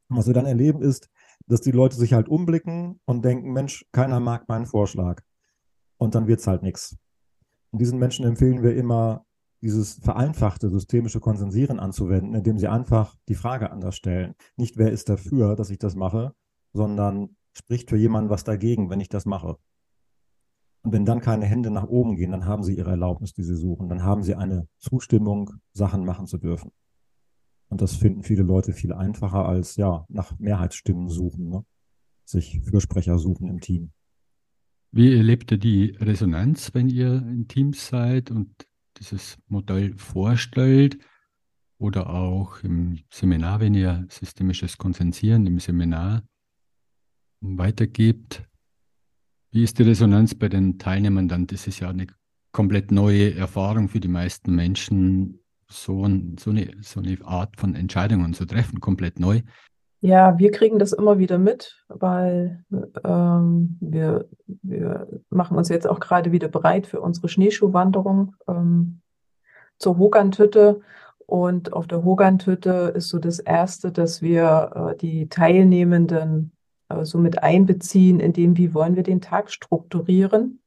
Und 0.10 0.18
was 0.18 0.28
wir 0.28 0.34
dann 0.34 0.46
erleben 0.46 0.82
ist, 0.82 1.10
dass 1.48 1.62
die 1.62 1.72
Leute 1.72 1.96
sich 1.96 2.14
halt 2.14 2.30
umblicken 2.30 3.00
und 3.06 3.24
denken, 3.26 3.52
Mensch, 3.52 3.86
keiner 3.92 4.20
mag 4.20 4.48
meinen 4.48 4.66
Vorschlag. 4.66 5.22
Und 5.98 6.16
dann 6.16 6.28
wird 6.28 6.40
es 6.40 6.48
halt 6.48 6.64
nichts. 6.64 6.98
Und 7.72 7.80
diesen 7.80 8.00
Menschen 8.00 8.26
empfehlen 8.26 8.64
wir 8.64 8.76
immer, 8.76 9.26
dieses 9.63 9.93
vereinfachte 9.95 10.69
systemische 10.69 11.21
Konsensieren 11.21 11.80
anzuwenden, 11.80 12.36
indem 12.36 12.58
sie 12.58 12.67
einfach 12.67 13.15
die 13.30 13.36
Frage 13.36 13.71
anders 13.71 13.95
stellen. 13.95 14.36
Nicht, 14.58 14.78
wer 14.78 14.91
ist 14.91 15.08
dafür, 15.08 15.56
dass 15.56 15.69
ich 15.69 15.80
das 15.80 15.95
mache, 15.95 16.36
sondern 16.73 17.38
spricht 17.54 17.89
für 17.89 17.95
jemanden 17.95 18.30
was 18.30 18.43
dagegen, 18.43 18.89
wenn 18.89 18.99
ich 18.99 19.08
das 19.08 19.26
mache. 19.26 19.58
Und 20.82 20.91
wenn 20.91 21.06
dann 21.06 21.21
keine 21.21 21.45
Hände 21.45 21.71
nach 21.71 21.88
oben 21.88 22.17
gehen, 22.17 22.32
dann 22.32 22.45
haben 22.45 22.63
sie 22.63 22.76
ihre 22.76 22.89
Erlaubnis, 22.89 23.32
die 23.32 23.43
sie 23.43 23.56
suchen. 23.56 23.88
Dann 23.88 24.04
haben 24.04 24.21
sie 24.21 24.36
eine 24.36 24.67
Zustimmung, 24.80 25.52
Sachen 25.71 26.04
machen 26.04 26.28
zu 26.28 26.38
dürfen. 26.38 26.71
Und 27.69 27.82
das 27.82 27.95
finden 27.95 28.23
viele 28.23 28.43
Leute 28.43 28.73
viel 28.73 28.91
einfacher 28.91 29.45
als 29.45 29.78
ja 29.78 30.06
nach 30.10 30.38
Mehrheitsstimmen 30.39 31.08
suchen, 31.08 31.47
ne? 31.47 31.65
sich 32.26 32.60
Fürsprecher 32.65 33.17
suchen 33.17 33.47
im 33.47 33.62
Team. 33.62 33.91
Wie 34.91 35.15
erlebt 35.15 35.54
ihr 35.54 35.58
die 35.58 35.95
Resonanz, 35.99 36.73
wenn 36.73 36.89
ihr 36.89 37.15
in 37.15 37.47
Teams 37.47 37.88
seid 37.88 38.30
und 38.30 38.67
dieses 39.00 39.38
Modell 39.48 39.98
vorstellt 39.98 40.98
oder 41.78 42.10
auch 42.10 42.64
im 42.64 43.00
Seminar, 43.10 43.60
wenn 43.60 43.74
ihr 43.74 44.06
systemisches 44.10 44.78
Konsensieren 44.78 45.46
im 45.48 45.60
Seminar 45.60 46.24
weitergibt. 47.42 48.44
Wie 49.52 49.64
ist 49.64 49.78
die 49.78 49.84
Resonanz 49.84 50.34
bei 50.34 50.50
den 50.50 50.80
Teilnehmern 50.80 51.28
dann? 51.28 51.46
Das 51.48 51.68
ist 51.68 51.80
ja 51.80 51.90
eine 51.90 52.08
komplett 52.52 52.92
neue 52.92 53.36
Erfahrung 53.36 53.90
für 53.90 54.00
die 54.00 54.08
meisten 54.08 54.56
Menschen, 54.56 55.40
so, 55.70 56.06
ein, 56.06 56.38
so, 56.38 56.52
eine, 56.52 56.76
so 56.82 57.00
eine 57.02 57.18
Art 57.26 57.60
von 57.60 57.76
Entscheidungen 57.76 58.34
zu 58.34 58.46
treffen, 58.46 58.80
komplett 58.80 59.20
neu. 59.20 59.42
Ja, 60.04 60.38
wir 60.38 60.52
kriegen 60.52 60.80
das 60.80 60.92
immer 60.92 61.18
wieder 61.18 61.38
mit, 61.38 61.82
weil 61.88 62.66
ähm, 63.06 63.78
wir, 63.80 64.28
wir 64.62 65.08
machen 65.30 65.56
uns 65.56 65.70
jetzt 65.70 65.88
auch 65.88 66.02
gerade 66.02 66.34
wieder 66.34 66.50
bereit 66.50 66.88
für 66.88 67.00
unsere 67.00 67.30
Schneeschuhwanderung 67.30 68.36
ähm, 68.50 69.00
zur 69.78 69.98
Hogantütte. 69.98 70.82
Und 71.26 71.72
auf 71.72 71.88
der 71.88 72.04
Hogantütte 72.04 72.92
ist 72.94 73.08
so 73.08 73.18
das 73.18 73.39
Erste, 73.39 73.94
dass 73.94 74.22
wir 74.22 74.92
äh, 74.92 74.98
die 74.98 75.30
Teilnehmenden 75.30 76.52
äh, 76.89 77.06
so 77.06 77.18
mit 77.18 77.42
einbeziehen, 77.42 78.20
in 78.20 78.34
dem, 78.34 78.58
wie 78.58 78.74
wollen 78.74 78.98
wir 78.98 79.04
den 79.04 79.22
Tag 79.22 79.52
strukturieren. 79.52 80.60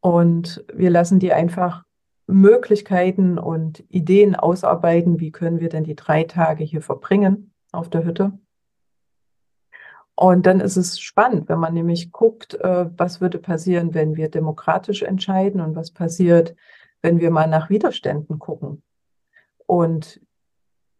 Und 0.00 0.64
wir 0.72 0.88
lassen 0.88 1.18
die 1.18 1.34
einfach 1.34 1.84
Möglichkeiten 2.26 3.36
und 3.36 3.84
Ideen 3.90 4.36
ausarbeiten, 4.36 5.20
wie 5.20 5.32
können 5.32 5.60
wir 5.60 5.68
denn 5.68 5.84
die 5.84 5.96
drei 5.96 6.24
Tage 6.24 6.64
hier 6.64 6.80
verbringen 6.80 7.52
auf 7.72 7.88
der 7.90 8.04
Hütte. 8.04 8.32
Und 10.14 10.46
dann 10.46 10.60
ist 10.60 10.76
es 10.76 10.98
spannend, 10.98 11.48
wenn 11.48 11.60
man 11.60 11.74
nämlich 11.74 12.10
guckt, 12.10 12.54
äh, 12.54 12.86
was 12.96 13.20
würde 13.20 13.38
passieren, 13.38 13.94
wenn 13.94 14.16
wir 14.16 14.28
demokratisch 14.28 15.02
entscheiden 15.02 15.60
und 15.60 15.76
was 15.76 15.92
passiert, 15.92 16.56
wenn 17.02 17.20
wir 17.20 17.30
mal 17.30 17.46
nach 17.46 17.70
Widerständen 17.70 18.40
gucken. 18.40 18.82
Und 19.66 20.20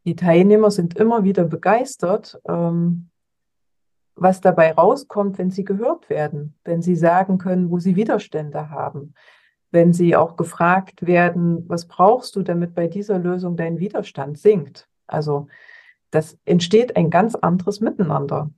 die 0.05 0.15
Teilnehmer 0.15 0.71
sind 0.71 0.97
immer 0.97 1.25
wieder 1.25 1.45
begeistert, 1.45 2.41
ähm, 2.47 3.11
was 4.15 4.41
dabei 4.41 4.73
rauskommt, 4.73 5.37
wenn 5.39 5.51
sie 5.51 5.65
gehört 5.65 6.09
werden, 6.09 6.55
wenn 6.65 6.83
sie 6.83 6.97
sagen 6.97 7.39
können, 7.39 7.71
wo 7.71 7.79
sie 7.79 7.97
Widerstände 7.97 8.71
haben, 8.71 9.15
wenn 9.71 9.93
sie 9.93 10.17
auch 10.17 10.37
gefragt 10.37 11.07
werden, 11.07 11.69
was 11.69 11.87
brauchst 11.87 12.37
du, 12.37 12.43
damit 12.43 12.75
bei 12.75 12.87
dieser 12.87 13.19
Lösung 13.19 13.57
dein 13.57 13.81
Widerstand 13.81 14.39
sinkt. 14.39 14.89
Also 15.07 15.49
das 16.11 16.39
entsteht 16.45 16.97
ein 16.97 17.11
ganz 17.11 17.35
anderes 17.35 17.81
Miteinander. 17.81 18.51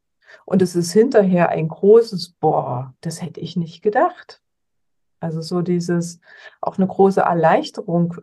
Und 0.44 0.62
es 0.62 0.76
ist 0.76 0.92
hinterher 0.92 1.48
ein 1.48 1.68
großes, 1.68 2.34
boah, 2.40 2.94
das 3.00 3.22
hätte 3.22 3.40
ich 3.40 3.56
nicht 3.56 3.82
gedacht. 3.82 4.42
Also 5.20 5.42
so 5.42 5.60
dieses, 5.62 6.20
auch 6.60 6.78
eine 6.78 6.86
große 6.86 7.20
Erleichterung 7.20 8.16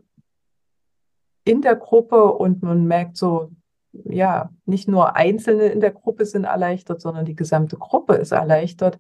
in 1.44 1.62
der 1.62 1.76
Gruppe 1.76 2.34
und 2.34 2.64
man 2.64 2.86
merkt 2.86 3.18
so, 3.18 3.52
ja, 3.92 4.50
nicht 4.66 4.88
nur 4.88 5.16
Einzelne 5.16 5.68
in 5.68 5.80
der 5.80 5.92
Gruppe 5.92 6.26
sind 6.26 6.44
erleichtert, 6.44 7.02
sondern 7.02 7.26
die 7.26 7.36
gesamte 7.36 7.78
Gruppe 7.78 8.16
ist 8.16 8.32
erleichtert, 8.32 8.98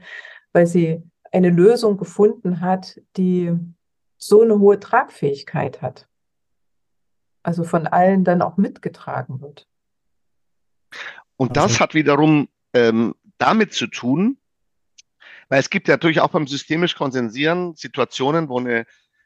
weil 0.54 0.66
sie 0.66 1.04
eine 1.32 1.50
Lösung 1.50 1.98
gefunden 1.98 2.62
hat, 2.62 3.02
die 3.18 3.54
so 4.18 4.42
eine 4.42 4.60
hohe 4.60 4.80
Tragfähigkeit 4.80 5.82
hat. 5.82 6.08
Also 7.44 7.64
von 7.64 7.88
allen 7.88 8.24
dann 8.24 8.42
auch 8.42 8.58
mitgetragen 8.58 9.42
wird. 9.42 9.68
Und 11.36 11.56
das 11.56 11.74
also, 11.74 11.80
hat 11.80 11.94
wiederum 11.94 12.50
ähm, 12.74 13.16
damit 13.38 13.74
zu 13.74 13.88
tun, 13.88 14.38
weil 15.50 15.60
es 15.60 15.70
gibt 15.70 15.88
ja 15.88 15.94
natürlich 15.94 16.20
auch 16.20 16.32
beim 16.32 16.48
systemisch 16.48 16.96
Konsensieren 16.96 17.76
Situationen, 17.76 18.50
wo 18.50 18.60
eine 18.60 18.86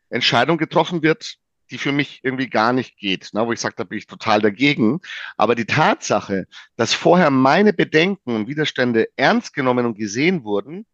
Entscheidung 0.09 0.57
getroffen 0.57 1.01
wird, 1.01 1.37
die 1.71 1.77
für 1.77 1.93
mich 1.93 2.19
irgendwie 2.23 2.49
gar 2.49 2.73
nicht 2.73 2.97
geht, 2.97 3.33
ne, 3.33 3.47
wo 3.47 3.53
ich 3.53 3.59
sage, 3.59 3.75
da 3.77 3.85
bin 3.85 3.97
ich 3.97 4.05
total 4.05 4.41
dagegen. 4.41 4.99
Aber 5.37 5.55
die 5.55 5.65
Tatsache, 5.65 6.47
dass 6.75 6.93
vorher 6.93 7.31
meine 7.31 7.71
Bedenken 7.73 8.35
und 8.35 8.47
Widerstände 8.47 9.07
ernst 9.15 9.53
genommen 9.53 9.85
und 9.85 9.97
gesehen 9.97 10.43
wurden, 10.43 10.85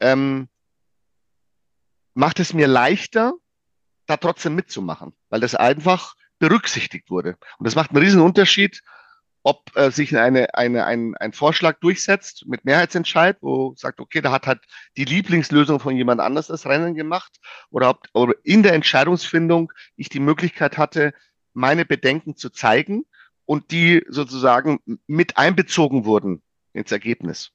ähm, 0.00 0.48
macht 2.14 2.40
es 2.40 2.54
mir 2.54 2.68
leichter, 2.68 3.34
da 4.06 4.16
trotzdem 4.16 4.54
mitzumachen, 4.54 5.12
weil 5.28 5.40
das 5.40 5.54
einfach 5.54 6.14
berücksichtigt 6.38 7.10
wurde. 7.10 7.36
Und 7.58 7.66
das 7.66 7.74
macht 7.74 7.90
einen 7.90 8.02
riesen 8.02 8.20
Unterschied, 8.20 8.82
ob 9.42 9.70
äh, 9.76 9.90
sich 9.90 10.16
eine, 10.16 10.54
eine, 10.54 10.84
ein, 10.84 11.14
ein 11.16 11.32
Vorschlag 11.32 11.78
durchsetzt 11.80 12.44
mit 12.46 12.64
Mehrheitsentscheid, 12.64 13.38
wo 13.40 13.74
sagt, 13.76 14.00
okay, 14.00 14.20
da 14.20 14.32
hat 14.32 14.46
halt 14.46 14.60
die 14.96 15.04
Lieblingslösung 15.04 15.80
von 15.80 15.96
jemand 15.96 16.20
anders 16.20 16.48
das 16.48 16.66
Rennen 16.66 16.94
gemacht, 16.94 17.38
oder 17.70 17.90
ob 17.90 18.02
oder 18.12 18.34
in 18.42 18.62
der 18.62 18.74
Entscheidungsfindung 18.74 19.72
ich 19.96 20.08
die 20.08 20.20
Möglichkeit 20.20 20.76
hatte, 20.76 21.12
meine 21.54 21.84
Bedenken 21.84 22.36
zu 22.36 22.50
zeigen 22.50 23.04
und 23.46 23.70
die 23.70 24.04
sozusagen 24.08 24.80
mit 25.06 25.36
einbezogen 25.38 26.04
wurden 26.04 26.42
ins 26.72 26.92
Ergebnis. 26.92 27.52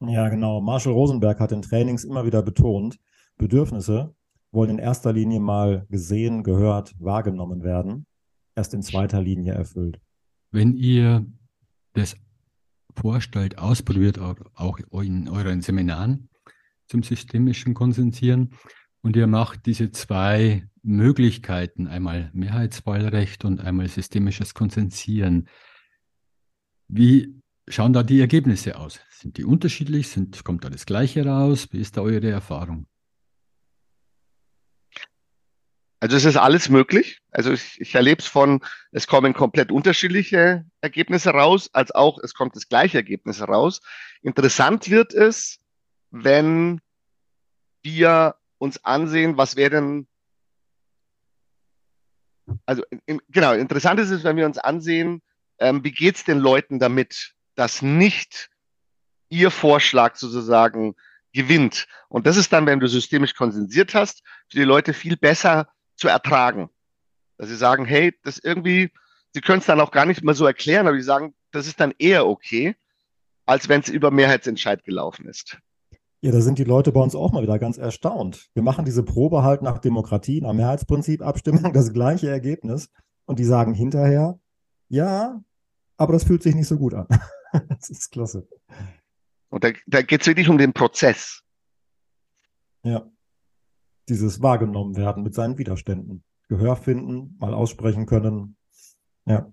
Ja, 0.00 0.28
genau. 0.28 0.60
Marshall 0.60 0.92
Rosenberg 0.92 1.40
hat 1.40 1.52
in 1.52 1.62
Trainings 1.62 2.04
immer 2.04 2.26
wieder 2.26 2.42
betont, 2.42 2.98
Bedürfnisse 3.36 4.14
wollen 4.52 4.70
in 4.70 4.78
erster 4.78 5.12
Linie 5.12 5.40
mal 5.40 5.86
gesehen, 5.90 6.42
gehört, 6.42 6.94
wahrgenommen 6.98 7.62
werden, 7.62 8.06
erst 8.54 8.74
in 8.74 8.82
zweiter 8.82 9.20
Linie 9.20 9.52
erfüllt. 9.52 10.00
Wenn 10.50 10.74
ihr 10.74 11.26
das 11.92 12.16
vorstellt, 12.94 13.58
ausprobiert, 13.58 14.18
auch 14.18 14.78
in 15.02 15.28
euren 15.28 15.62
Seminaren 15.62 16.28
zum 16.86 17.02
systemischen 17.02 17.74
Konsensieren, 17.74 18.50
und 19.06 19.14
ihr 19.14 19.28
macht 19.28 19.66
diese 19.66 19.92
zwei 19.92 20.68
Möglichkeiten, 20.82 21.86
einmal 21.86 22.28
Mehrheitswahlrecht 22.32 23.44
und 23.44 23.60
einmal 23.60 23.86
systemisches 23.86 24.52
Konsensieren. 24.52 25.48
Wie 26.88 27.40
schauen 27.68 27.92
da 27.92 28.02
die 28.02 28.18
Ergebnisse 28.18 28.76
aus? 28.76 28.98
Sind 29.10 29.36
die 29.38 29.44
unterschiedlich? 29.44 30.08
Sind, 30.08 30.42
kommt 30.42 30.64
da 30.64 30.70
das 30.70 30.86
Gleiche 30.86 31.24
raus? 31.24 31.68
Wie 31.70 31.78
ist 31.78 31.96
da 31.96 32.00
eure 32.00 32.30
Erfahrung? 32.30 32.88
Also 35.98 36.16
es 36.16 36.24
ist 36.24 36.36
alles 36.36 36.68
möglich. 36.68 37.20
Also 37.30 37.52
ich, 37.52 37.80
ich 37.80 37.94
erlebe 37.94 38.20
es 38.20 38.26
von, 38.26 38.60
es 38.92 39.06
kommen 39.06 39.32
komplett 39.32 39.72
unterschiedliche 39.72 40.64
Ergebnisse 40.80 41.30
raus, 41.30 41.70
als 41.72 41.90
auch 41.90 42.18
es 42.18 42.34
kommt 42.34 42.54
das 42.54 42.68
gleiche 42.68 42.98
Ergebnis 42.98 43.40
raus. 43.40 43.80
Interessant 44.22 44.90
wird 44.90 45.14
es, 45.14 45.58
wenn 46.10 46.80
wir 47.82 48.36
uns 48.58 48.84
ansehen, 48.84 49.36
was 49.36 49.56
wäre 49.56 49.70
denn, 49.70 50.08
also 52.66 52.84
in, 53.06 53.20
genau, 53.28 53.54
interessant 53.54 53.98
ist 53.98 54.10
es, 54.10 54.22
wenn 54.22 54.36
wir 54.36 54.46
uns 54.46 54.58
ansehen, 54.58 55.22
ähm, 55.58 55.82
wie 55.82 55.92
geht 55.92 56.16
es 56.16 56.24
den 56.24 56.38
Leuten 56.38 56.78
damit, 56.78 57.34
dass 57.54 57.80
nicht 57.80 58.50
ihr 59.28 59.50
Vorschlag 59.50 60.16
sozusagen 60.16 60.94
gewinnt. 61.32 61.86
Und 62.08 62.26
das 62.26 62.36
ist 62.36 62.52
dann, 62.52 62.66
wenn 62.66 62.80
du 62.80 62.86
systemisch 62.86 63.34
konsensiert 63.34 63.94
hast, 63.94 64.22
für 64.48 64.58
die 64.58 64.64
Leute 64.64 64.92
viel 64.92 65.16
besser 65.16 65.68
zu 65.96 66.08
ertragen. 66.08 66.70
Dass 67.38 67.48
sie 67.48 67.56
sagen, 67.56 67.84
hey, 67.84 68.14
das 68.22 68.38
irgendwie, 68.38 68.90
sie 69.32 69.40
können 69.40 69.60
es 69.60 69.66
dann 69.66 69.80
auch 69.80 69.90
gar 69.90 70.06
nicht 70.06 70.22
mehr 70.22 70.34
so 70.34 70.46
erklären, 70.46 70.86
aber 70.86 70.96
sie 70.96 71.02
sagen, 71.02 71.34
das 71.50 71.66
ist 71.66 71.80
dann 71.80 71.94
eher 71.98 72.26
okay, 72.26 72.76
als 73.44 73.68
wenn 73.68 73.80
es 73.80 73.88
über 73.88 74.10
Mehrheitsentscheid 74.10 74.84
gelaufen 74.84 75.26
ist. 75.26 75.58
Ja, 76.22 76.32
da 76.32 76.40
sind 76.40 76.58
die 76.58 76.64
Leute 76.64 76.92
bei 76.92 77.00
uns 77.00 77.14
auch 77.14 77.32
mal 77.32 77.42
wieder 77.42 77.58
ganz 77.58 77.78
erstaunt. 77.78 78.48
Wir 78.54 78.62
machen 78.62 78.84
diese 78.84 79.02
Probe 79.02 79.42
halt 79.42 79.62
nach 79.62 79.78
Demokratie, 79.78 80.40
nach 80.40 80.54
Mehrheitsprinzip, 80.54 81.22
Abstimmung, 81.22 81.72
das 81.72 81.92
gleiche 81.92 82.28
Ergebnis. 82.28 82.90
Und 83.26 83.38
die 83.38 83.44
sagen 83.44 83.74
hinterher, 83.74 84.38
ja, 84.88 85.42
aber 85.96 86.12
das 86.12 86.24
fühlt 86.24 86.42
sich 86.42 86.54
nicht 86.54 86.68
so 86.68 86.78
gut 86.78 86.94
an. 86.94 87.06
das 87.68 87.90
ist 87.90 88.10
klasse. 88.10 88.48
Und 89.50 89.62
da, 89.62 89.70
da 89.86 90.02
geht 90.02 90.22
es 90.22 90.26
wirklich 90.26 90.48
um 90.48 90.58
den 90.58 90.72
Prozess. 90.72 91.42
Ja 92.82 93.06
dieses 94.08 94.42
wahrgenommen 94.42 94.96
werden 94.96 95.22
mit 95.22 95.34
seinen 95.34 95.58
Widerständen. 95.58 96.22
Gehör 96.48 96.76
finden, 96.76 97.36
mal 97.38 97.54
aussprechen 97.54 98.06
können. 98.06 98.56
Ja. 99.24 99.52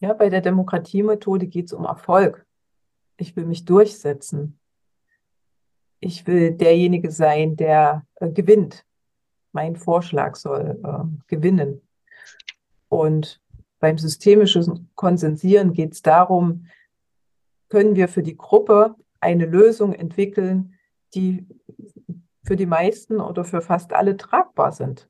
Ja, 0.00 0.12
bei 0.12 0.28
der 0.28 0.42
Demokratiemethode 0.42 1.46
geht 1.46 1.66
es 1.66 1.72
um 1.72 1.84
Erfolg. 1.84 2.46
Ich 3.16 3.34
will 3.34 3.46
mich 3.46 3.64
durchsetzen. 3.64 4.58
Ich 6.00 6.26
will 6.26 6.52
derjenige 6.52 7.10
sein, 7.10 7.56
der 7.56 8.06
äh, 8.16 8.30
gewinnt. 8.30 8.84
Mein 9.52 9.76
Vorschlag 9.76 10.36
soll 10.36 10.78
äh, 10.84 11.04
gewinnen. 11.28 11.80
Und 12.88 13.40
beim 13.80 13.96
systemischen 13.96 14.90
Konsensieren 14.94 15.72
geht 15.72 15.94
es 15.94 16.02
darum, 16.02 16.66
können 17.68 17.96
wir 17.96 18.08
für 18.08 18.22
die 18.22 18.36
Gruppe 18.36 18.94
eine 19.20 19.46
Lösung 19.46 19.94
entwickeln, 19.94 20.74
die 21.14 21.46
für 22.46 22.56
die 22.56 22.66
meisten 22.66 23.20
oder 23.20 23.44
für 23.44 23.60
fast 23.60 23.92
alle 23.92 24.16
tragbar 24.16 24.72
sind. 24.72 25.08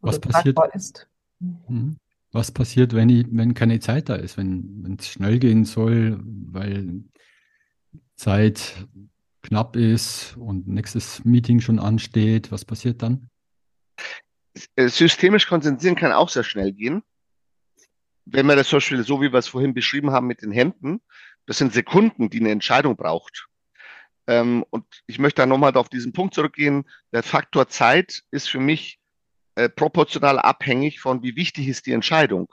Was 0.00 0.20
passiert, 0.20 0.58
ist. 0.74 1.08
Mhm. 1.40 1.96
was 2.32 2.52
passiert, 2.52 2.94
wenn, 2.94 3.08
ich, 3.08 3.26
wenn 3.30 3.54
keine 3.54 3.80
Zeit 3.80 4.08
da 4.08 4.16
ist, 4.16 4.36
wenn 4.36 4.96
es 4.98 5.08
schnell 5.08 5.38
gehen 5.38 5.64
soll, 5.64 6.18
weil 6.22 7.04
Zeit 8.16 8.86
knapp 9.42 9.76
ist 9.76 10.36
und 10.36 10.68
nächstes 10.68 11.24
Meeting 11.24 11.60
schon 11.60 11.78
ansteht? 11.78 12.50
Was 12.52 12.64
passiert 12.64 13.02
dann? 13.02 13.30
Äh, 14.74 14.88
systemisch 14.88 15.46
konzentrieren 15.46 15.96
kann 15.96 16.12
auch 16.12 16.28
sehr 16.28 16.44
schnell 16.44 16.72
gehen. 16.72 17.02
Wenn 18.24 18.46
man 18.46 18.56
das 18.56 18.68
zum 18.68 18.78
Beispiel 18.78 19.04
so, 19.04 19.20
wie 19.20 19.32
wir 19.32 19.38
es 19.38 19.48
vorhin 19.48 19.74
beschrieben 19.74 20.10
haben 20.10 20.26
mit 20.26 20.42
den 20.42 20.52
Händen, 20.52 21.00
das 21.46 21.58
sind 21.58 21.72
Sekunden, 21.72 22.28
die 22.28 22.40
eine 22.40 22.50
Entscheidung 22.50 22.96
braucht. 22.96 23.47
Ähm, 24.28 24.64
und 24.70 24.84
ich 25.06 25.18
möchte 25.18 25.42
da 25.42 25.46
nochmal 25.46 25.74
auf 25.76 25.88
diesen 25.88 26.12
Punkt 26.12 26.34
zurückgehen. 26.34 26.84
Der 27.12 27.22
Faktor 27.22 27.68
Zeit 27.68 28.22
ist 28.30 28.48
für 28.48 28.60
mich 28.60 29.00
äh, 29.56 29.70
proportional 29.70 30.38
abhängig 30.38 31.00
von, 31.00 31.22
wie 31.22 31.34
wichtig 31.34 31.66
ist 31.66 31.86
die 31.86 31.92
Entscheidung. 31.92 32.52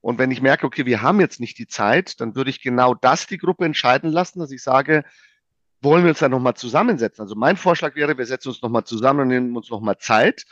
Und 0.00 0.18
wenn 0.18 0.32
ich 0.32 0.40
merke, 0.40 0.66
okay, 0.66 0.86
wir 0.86 1.02
haben 1.02 1.20
jetzt 1.20 1.38
nicht 1.38 1.58
die 1.58 1.68
Zeit, 1.68 2.20
dann 2.20 2.34
würde 2.34 2.50
ich 2.50 2.62
genau 2.62 2.94
das 2.94 3.26
die 3.26 3.38
Gruppe 3.38 3.66
entscheiden 3.66 4.10
lassen, 4.10 4.40
dass 4.40 4.50
ich 4.50 4.62
sage, 4.62 5.04
wollen 5.82 6.02
wir 6.02 6.10
uns 6.10 6.18
da 6.20 6.28
nochmal 6.28 6.54
zusammensetzen? 6.54 7.22
Also 7.22 7.36
mein 7.36 7.56
Vorschlag 7.56 7.94
wäre, 7.94 8.16
wir 8.16 8.26
setzen 8.26 8.48
uns 8.48 8.62
nochmal 8.62 8.84
zusammen 8.84 9.20
und 9.20 9.28
nehmen 9.28 9.56
uns 9.56 9.70
nochmal 9.70 9.98
Zeit. 9.98 10.44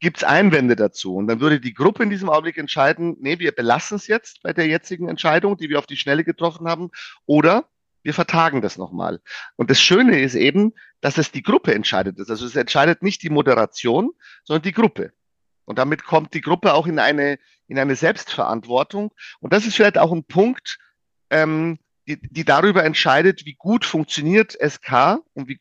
Gibt 0.00 0.18
es 0.18 0.24
Einwände 0.24 0.74
dazu? 0.74 1.14
Und 1.14 1.28
dann 1.28 1.40
würde 1.40 1.60
die 1.60 1.72
Gruppe 1.72 2.02
in 2.02 2.10
diesem 2.10 2.28
Augenblick 2.28 2.58
entscheiden, 2.58 3.16
nee, 3.20 3.38
wir 3.38 3.52
belassen 3.52 3.96
es 3.96 4.06
jetzt 4.08 4.42
bei 4.42 4.52
der 4.52 4.66
jetzigen 4.66 5.08
Entscheidung, 5.08 5.56
die 5.56 5.68
wir 5.68 5.78
auf 5.78 5.86
die 5.86 5.96
Schnelle 5.96 6.24
getroffen 6.24 6.68
haben, 6.68 6.90
oder 7.26 7.68
wir 8.02 8.14
vertagen 8.14 8.62
das 8.62 8.78
nochmal. 8.78 9.20
Und 9.56 9.70
das 9.70 9.80
Schöne 9.80 10.20
ist 10.20 10.34
eben, 10.34 10.72
dass 11.00 11.18
es 11.18 11.30
die 11.30 11.42
Gruppe 11.42 11.74
entscheidet. 11.74 12.18
Also 12.18 12.46
es 12.46 12.56
entscheidet 12.56 13.02
nicht 13.02 13.22
die 13.22 13.30
Moderation, 13.30 14.10
sondern 14.44 14.62
die 14.62 14.72
Gruppe. 14.72 15.12
Und 15.64 15.78
damit 15.78 16.04
kommt 16.04 16.34
die 16.34 16.40
Gruppe 16.40 16.74
auch 16.74 16.86
in 16.86 16.98
eine, 16.98 17.38
in 17.66 17.78
eine 17.78 17.94
Selbstverantwortung. 17.94 19.12
Und 19.40 19.52
das 19.52 19.66
ist 19.66 19.76
vielleicht 19.76 19.98
auch 19.98 20.12
ein 20.12 20.24
Punkt, 20.24 20.78
ähm, 21.30 21.78
die, 22.06 22.18
die 22.20 22.44
darüber 22.44 22.84
entscheidet, 22.84 23.44
wie 23.44 23.54
gut 23.54 23.84
funktioniert 23.84 24.56
SK 24.58 25.18
und 25.34 25.48
wie, 25.48 25.60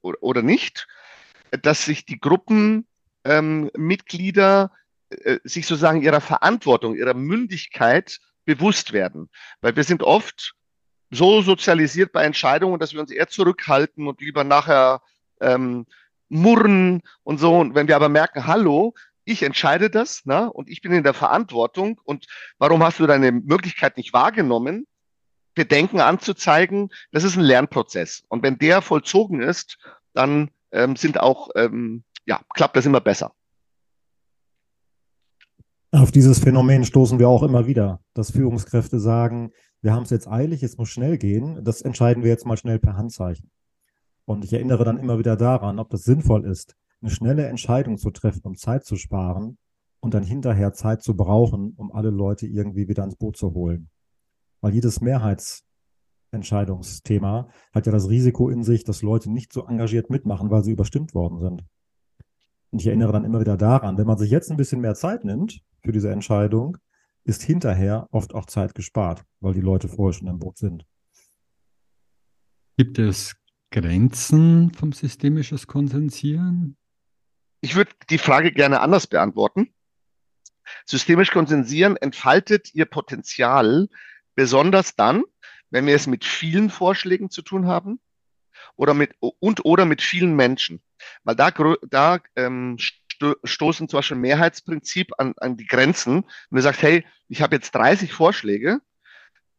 oder 0.00 0.42
nicht, 0.42 0.86
dass 1.62 1.84
sich 1.84 2.06
die 2.06 2.20
Gruppenmitglieder 2.20 4.70
ähm, 4.70 5.18
äh, 5.24 5.38
sich 5.42 5.66
sozusagen 5.66 6.02
ihrer 6.02 6.20
Verantwortung, 6.20 6.94
ihrer 6.94 7.14
Mündigkeit 7.14 8.20
bewusst 8.44 8.92
werden. 8.92 9.28
Weil 9.60 9.74
wir 9.74 9.84
sind 9.84 10.04
oft 10.04 10.54
so 11.10 11.42
sozialisiert 11.42 12.12
bei 12.12 12.24
Entscheidungen, 12.24 12.78
dass 12.78 12.92
wir 12.92 13.00
uns 13.00 13.10
eher 13.10 13.28
zurückhalten 13.28 14.06
und 14.06 14.20
lieber 14.20 14.44
nachher 14.44 15.02
ähm, 15.40 15.86
murren 16.28 17.02
und 17.24 17.38
so. 17.38 17.58
Und 17.58 17.74
wenn 17.74 17.88
wir 17.88 17.96
aber 17.96 18.08
merken, 18.08 18.46
hallo, 18.46 18.94
ich 19.24 19.42
entscheide 19.42 19.90
das, 19.90 20.24
ne, 20.24 20.50
und 20.52 20.68
ich 20.70 20.80
bin 20.80 20.92
in 20.92 21.04
der 21.04 21.14
Verantwortung 21.14 22.00
und 22.04 22.26
warum 22.58 22.82
hast 22.82 22.98
du 23.00 23.06
deine 23.06 23.32
Möglichkeit 23.32 23.96
nicht 23.96 24.12
wahrgenommen? 24.12 24.86
Bedenken 25.54 26.00
anzuzeigen, 26.00 26.90
das 27.12 27.24
ist 27.24 27.36
ein 27.36 27.42
Lernprozess. 27.42 28.24
Und 28.28 28.42
wenn 28.42 28.58
der 28.58 28.82
vollzogen 28.82 29.42
ist, 29.42 29.78
dann 30.14 30.50
ähm, 30.72 30.96
sind 30.96 31.18
auch, 31.18 31.50
ähm, 31.56 32.04
ja, 32.24 32.40
klappt 32.54 32.76
das 32.76 32.86
immer 32.86 33.00
besser. 33.00 33.32
Auf 35.92 36.12
dieses 36.12 36.38
Phänomen 36.38 36.84
stoßen 36.84 37.18
wir 37.18 37.28
auch 37.28 37.42
immer 37.42 37.66
wieder, 37.66 38.00
dass 38.14 38.30
Führungskräfte 38.30 39.00
sagen, 39.00 39.52
wir 39.82 39.92
haben 39.92 40.02
es 40.02 40.10
jetzt 40.10 40.28
eilig, 40.28 40.62
es 40.62 40.76
muss 40.76 40.90
schnell 40.90 41.18
gehen, 41.18 41.64
das 41.64 41.82
entscheiden 41.82 42.22
wir 42.22 42.30
jetzt 42.30 42.46
mal 42.46 42.56
schnell 42.56 42.78
per 42.78 42.96
Handzeichen. 42.96 43.50
Und 44.24 44.44
ich 44.44 44.52
erinnere 44.52 44.84
dann 44.84 44.98
immer 44.98 45.18
wieder 45.18 45.36
daran, 45.36 45.78
ob 45.78 45.90
das 45.90 46.04
sinnvoll 46.04 46.44
ist, 46.44 46.76
eine 47.00 47.10
schnelle 47.10 47.46
Entscheidung 47.46 47.96
zu 47.96 48.10
treffen, 48.10 48.42
um 48.44 48.56
Zeit 48.56 48.84
zu 48.84 48.96
sparen 48.96 49.56
und 50.00 50.14
dann 50.14 50.22
hinterher 50.22 50.72
Zeit 50.72 51.02
zu 51.02 51.16
brauchen, 51.16 51.72
um 51.76 51.92
alle 51.92 52.10
Leute 52.10 52.46
irgendwie 52.46 52.88
wieder 52.88 53.04
ins 53.04 53.16
Boot 53.16 53.36
zu 53.36 53.54
holen. 53.54 53.90
Weil 54.60 54.74
jedes 54.74 55.00
Mehrheitsentscheidungsthema 55.00 57.48
hat 57.72 57.86
ja 57.86 57.92
das 57.92 58.08
Risiko 58.08 58.50
in 58.50 58.62
sich, 58.62 58.84
dass 58.84 59.02
Leute 59.02 59.30
nicht 59.30 59.52
so 59.52 59.66
engagiert 59.66 60.10
mitmachen, 60.10 60.50
weil 60.50 60.62
sie 60.62 60.72
überstimmt 60.72 61.14
worden 61.14 61.38
sind. 61.38 61.64
Und 62.70 62.80
ich 62.80 62.86
erinnere 62.86 63.12
dann 63.12 63.24
immer 63.24 63.40
wieder 63.40 63.56
daran, 63.56 63.98
wenn 63.98 64.06
man 64.06 64.18
sich 64.18 64.30
jetzt 64.30 64.50
ein 64.50 64.56
bisschen 64.56 64.80
mehr 64.80 64.94
Zeit 64.94 65.24
nimmt 65.24 65.60
für 65.82 65.92
diese 65.92 66.10
Entscheidung, 66.10 66.78
ist 67.24 67.42
hinterher 67.42 68.08
oft 68.10 68.34
auch 68.34 68.46
Zeit 68.46 68.74
gespart, 68.74 69.24
weil 69.40 69.54
die 69.54 69.60
Leute 69.60 69.88
vorher 69.88 70.18
schon 70.18 70.28
im 70.28 70.38
Boot 70.38 70.58
sind. 70.58 70.84
Gibt 72.76 72.98
es 72.98 73.36
Grenzen 73.70 74.72
vom 74.72 74.92
systemisches 74.92 75.66
Konsensieren? 75.66 76.76
Ich 77.60 77.76
würde 77.76 77.92
die 78.08 78.18
Frage 78.18 78.52
gerne 78.52 78.80
anders 78.80 79.06
beantworten. 79.06 79.72
Systemisch 80.86 81.30
Konsensieren 81.30 81.96
entfaltet 81.96 82.74
ihr 82.74 82.86
Potenzial 82.86 83.88
besonders 84.34 84.96
dann, 84.96 85.24
wenn 85.70 85.86
wir 85.86 85.94
es 85.94 86.06
mit 86.06 86.24
vielen 86.24 86.70
Vorschlägen 86.70 87.30
zu 87.30 87.42
tun 87.42 87.66
haben 87.66 88.00
oder 88.76 88.94
mit 88.94 89.14
und 89.20 89.64
oder 89.64 89.84
mit 89.84 90.02
vielen 90.02 90.34
Menschen. 90.34 90.82
Weil 91.22 91.36
da, 91.36 91.50
da 91.50 92.18
ähm, 92.36 92.78
stoßen 93.44 93.88
zum 93.88 93.98
Beispiel 93.98 94.16
Mehrheitsprinzip 94.16 95.12
an, 95.18 95.34
an 95.38 95.56
die 95.56 95.66
Grenzen. 95.66 96.18
Und 96.18 96.26
du 96.50 96.60
sagst, 96.60 96.82
hey, 96.82 97.04
ich 97.28 97.42
habe 97.42 97.56
jetzt 97.56 97.72
30 97.74 98.12
Vorschläge 98.12 98.80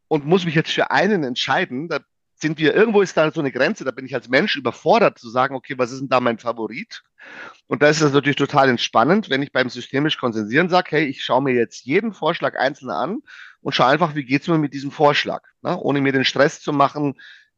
und 0.07 0.25
muss 0.25 0.45
mich 0.45 0.55
jetzt 0.55 0.71
für 0.71 0.91
einen 0.91 1.23
entscheiden, 1.23 1.87
da 1.87 1.99
sind 2.41 2.57
wir, 2.57 2.73
irgendwo 2.73 3.01
ist 3.01 3.15
da 3.15 3.31
so 3.31 3.39
eine 3.39 3.51
Grenze, 3.51 3.85
da 3.85 3.91
bin 3.91 4.05
ich 4.05 4.15
als 4.15 4.27
Mensch 4.27 4.55
überfordert 4.55 5.19
zu 5.19 5.29
sagen, 5.29 5.55
okay, 5.55 5.75
was 5.77 5.91
ist 5.91 6.01
denn 6.01 6.09
da 6.09 6.19
mein 6.19 6.39
Favorit? 6.39 7.03
Und 7.67 7.83
da 7.83 7.87
ist 7.87 8.01
es 8.01 8.13
natürlich 8.13 8.35
total 8.35 8.67
entspannend, 8.67 9.29
wenn 9.29 9.43
ich 9.43 9.51
beim 9.51 9.69
systemisch 9.69 10.17
Konsensieren 10.17 10.67
sage, 10.67 10.87
hey, 10.91 11.05
ich 11.05 11.23
schaue 11.23 11.43
mir 11.43 11.53
jetzt 11.53 11.85
jeden 11.85 12.13
Vorschlag 12.13 12.57
einzeln 12.57 12.89
an 12.89 13.19
und 13.61 13.75
schaue 13.75 13.87
einfach, 13.87 14.15
wie 14.15 14.25
geht's 14.25 14.47
mir 14.47 14.57
mit 14.57 14.73
diesem 14.73 14.91
Vorschlag, 14.91 15.43
ne? 15.61 15.77
ohne 15.77 16.01
mir 16.01 16.11
den 16.11 16.25
Stress 16.25 16.61
zu 16.61 16.73
machen, 16.73 17.13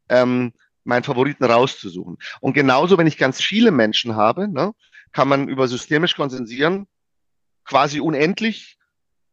ähm, 0.09 0.51
meinen 0.83 1.03
Favoriten 1.03 1.45
rauszusuchen. 1.45 2.17
Und 2.41 2.53
genauso, 2.53 2.97
wenn 2.97 3.07
ich 3.07 3.17
ganz 3.17 3.41
viele 3.41 3.71
Menschen 3.71 4.15
habe, 4.15 4.49
ne, 4.49 4.73
kann 5.13 5.27
man 5.29 5.47
über 5.47 5.67
systemisch 5.67 6.15
konsensieren 6.15 6.87
quasi 7.65 7.99
unendlich 7.99 8.77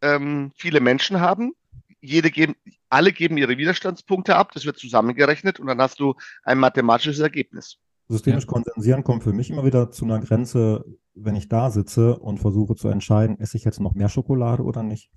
ähm, 0.02 0.52
viele 0.56 0.80
Menschen 0.80 1.20
haben. 1.20 1.52
Jede 2.00 2.30
geben, 2.30 2.54
alle 2.88 3.12
geben 3.12 3.36
ihre 3.36 3.58
Widerstandspunkte 3.58 4.36
ab, 4.36 4.52
das 4.52 4.64
wird 4.64 4.78
zusammengerechnet 4.78 5.60
und 5.60 5.66
dann 5.66 5.80
hast 5.80 6.00
du 6.00 6.14
ein 6.44 6.58
mathematisches 6.58 7.18
Ergebnis. 7.18 7.76
Systemisch 8.08 8.44
ja. 8.44 8.50
konsensieren 8.50 9.04
kommt 9.04 9.22
für 9.22 9.32
mich 9.32 9.50
immer 9.50 9.64
wieder 9.64 9.90
zu 9.90 10.04
einer 10.04 10.18
Grenze, 10.20 10.84
wenn 11.14 11.36
ich 11.36 11.48
da 11.48 11.70
sitze 11.70 12.18
und 12.18 12.38
versuche 12.38 12.74
zu 12.74 12.88
entscheiden, 12.88 13.38
esse 13.38 13.56
ich 13.56 13.64
jetzt 13.64 13.80
noch 13.80 13.94
mehr 13.94 14.08
Schokolade 14.08 14.62
oder 14.62 14.82
nicht. 14.82 15.10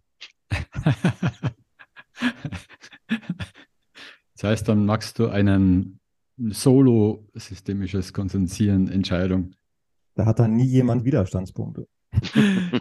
das 4.36 4.44
heißt, 4.44 4.68
dann 4.68 4.86
machst 4.86 5.18
du 5.20 5.30
einen 5.30 6.02
Solo-systemisches 6.38 8.12
Konsensieren 8.12 8.90
Entscheidung. 8.90 9.56
Da 10.16 10.26
hat 10.26 10.40
dann 10.40 10.56
nie 10.56 10.66
jemand 10.66 11.04
Widerstandspunkte. 11.06 11.88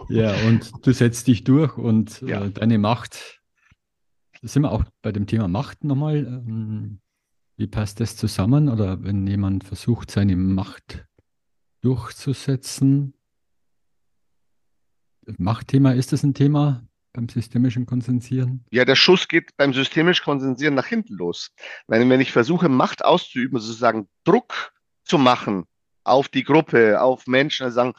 ja, 0.09 0.35
und 0.47 0.71
du 0.87 0.93
setzt 0.93 1.27
dich 1.27 1.45
durch 1.45 1.79
und 1.79 2.21
ja. 2.23 2.45
äh, 2.45 2.51
deine 2.51 2.79
Macht, 2.79 3.41
da 4.41 4.49
sind 4.49 4.63
wir 4.63 4.73
auch 4.73 4.85
bei 5.01 5.13
dem 5.13 5.27
Thema 5.27 5.49
Macht 5.49 5.85
nochmal. 5.85 6.17
Ähm, 6.27 7.01
wie 7.57 7.67
passt 7.67 8.01
das 8.01 8.17
zusammen? 8.17 8.69
Oder 8.69 9.03
wenn 9.03 9.27
jemand 9.27 9.65
versucht, 9.65 10.11
seine 10.11 10.37
Macht 10.37 11.07
durchzusetzen? 11.81 13.15
Machtthema, 15.39 15.93
ist 15.93 16.13
das 16.13 16.25
ein 16.25 16.35
Thema 16.35 16.85
beim 17.13 17.29
systemischen 17.29 17.87
Konsensieren? 17.87 18.65
Ja, 18.71 18.85
der 18.85 18.97
Schuss 18.97 19.29
geht 19.29 19.57
beim 19.57 19.73
systemischen 19.73 20.25
Konsensieren 20.25 20.75
nach 20.75 20.87
hinten 20.87 21.15
los. 21.15 21.51
Wenn, 21.87 22.09
wenn 22.11 22.21
ich 22.21 22.33
versuche, 22.33 22.69
Macht 22.69 23.05
auszuüben, 23.05 23.61
sozusagen 23.61 24.09
Druck 24.25 24.73
zu 25.05 25.19
machen 25.19 25.67
auf 26.05 26.29
die 26.29 26.45
Gruppe, 26.45 27.01
auf 27.01 27.27
Menschen, 27.27 27.65
also 27.65 27.75
sagen, 27.75 27.95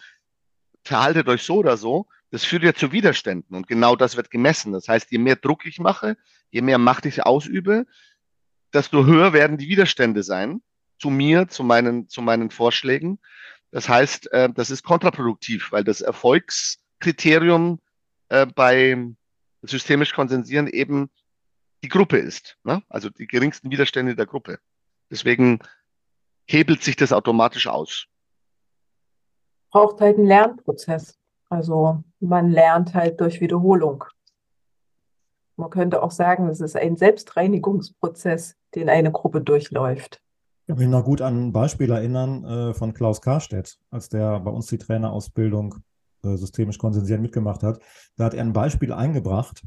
verhaltet 0.84 1.28
euch 1.28 1.44
so 1.44 1.56
oder 1.56 1.78
so, 1.78 2.08
das 2.32 2.44
führt 2.44 2.64
ja 2.64 2.74
zu 2.74 2.92
Widerständen 2.92 3.56
und 3.56 3.68
genau 3.68 3.96
das 3.96 4.18
wird 4.18 4.32
gemessen. 4.32 4.74
Das 4.74 4.88
heißt, 4.88 5.12
je 5.12 5.20
mehr 5.20 5.36
Druck 5.36 5.66
ich 5.66 5.80
mache, 5.80 6.18
je 6.50 6.62
mehr 6.62 6.78
Macht 6.78 7.06
ich 7.06 7.26
ausübe, 7.26 7.86
desto 8.74 9.06
höher 9.06 9.34
werden 9.34 9.58
die 9.58 9.68
Widerstände 9.68 10.24
sein 10.24 10.62
zu 11.00 11.10
mir, 11.10 11.48
zu 11.48 11.64
meinen, 11.64 12.10
zu 12.10 12.22
meinen 12.22 12.50
Vorschlägen. 12.50 13.20
Das 13.72 13.90
heißt, 13.90 14.32
äh, 14.32 14.50
das 14.54 14.72
ist 14.72 14.84
kontraproduktiv, 14.84 15.72
weil 15.72 15.84
das 15.84 16.02
Erfolgskriterium 16.02 17.80
äh, 18.30 18.46
bei 18.46 18.98
systemisch 19.62 20.14
Konsensieren 20.14 20.68
eben 20.68 21.10
die 21.84 21.90
Gruppe 21.90 22.18
ist. 22.18 22.58
Ne? 22.64 22.82
Also 22.90 23.10
die 23.10 23.28
geringsten 23.28 23.70
Widerstände 23.70 24.16
der 24.16 24.26
Gruppe. 24.26 24.60
Deswegen 25.12 25.60
hebelt 26.46 26.84
sich 26.84 26.96
das 26.96 27.14
automatisch 27.14 27.68
aus. 27.68 28.06
Braucht 29.72 30.02
halt 30.02 30.18
einen 30.18 30.28
Lernprozess. 30.28 31.18
Also 31.50 32.04
man 32.20 32.50
lernt 32.50 32.94
halt 32.94 33.20
durch 33.20 33.42
Wiederholung. 33.42 34.04
Man 35.56 35.70
könnte 35.70 36.02
auch 36.02 36.12
sagen, 36.12 36.48
es 36.48 36.62
ist 36.62 36.76
ein 36.76 36.98
Selbstreinigungsprozess, 36.98 38.56
den 38.74 38.90
eine 38.90 39.12
Gruppe 39.12 39.42
durchläuft. 39.42 40.22
Ich 40.62 40.68
kann 40.68 40.78
mich 40.78 40.88
noch 40.88 41.04
gut 41.04 41.22
an 41.22 41.48
ein 41.48 41.52
Beispiel 41.52 41.92
erinnern 41.92 42.44
äh, 42.46 42.74
von 42.74 42.94
Klaus 42.94 43.22
Karstedt, 43.22 43.78
als 43.92 44.10
der 44.10 44.40
bei 44.40 44.50
uns 44.50 44.68
die 44.68 44.78
Trainerausbildung 44.78 45.76
äh, 46.24 46.38
systemisch 46.38 46.78
konsensieren 46.78 47.22
mitgemacht 47.22 47.64
hat. 47.64 47.80
Da 48.16 48.26
hat 48.26 48.34
er 48.34 48.44
ein 48.44 48.54
Beispiel 48.54 48.94
eingebracht 48.94 49.64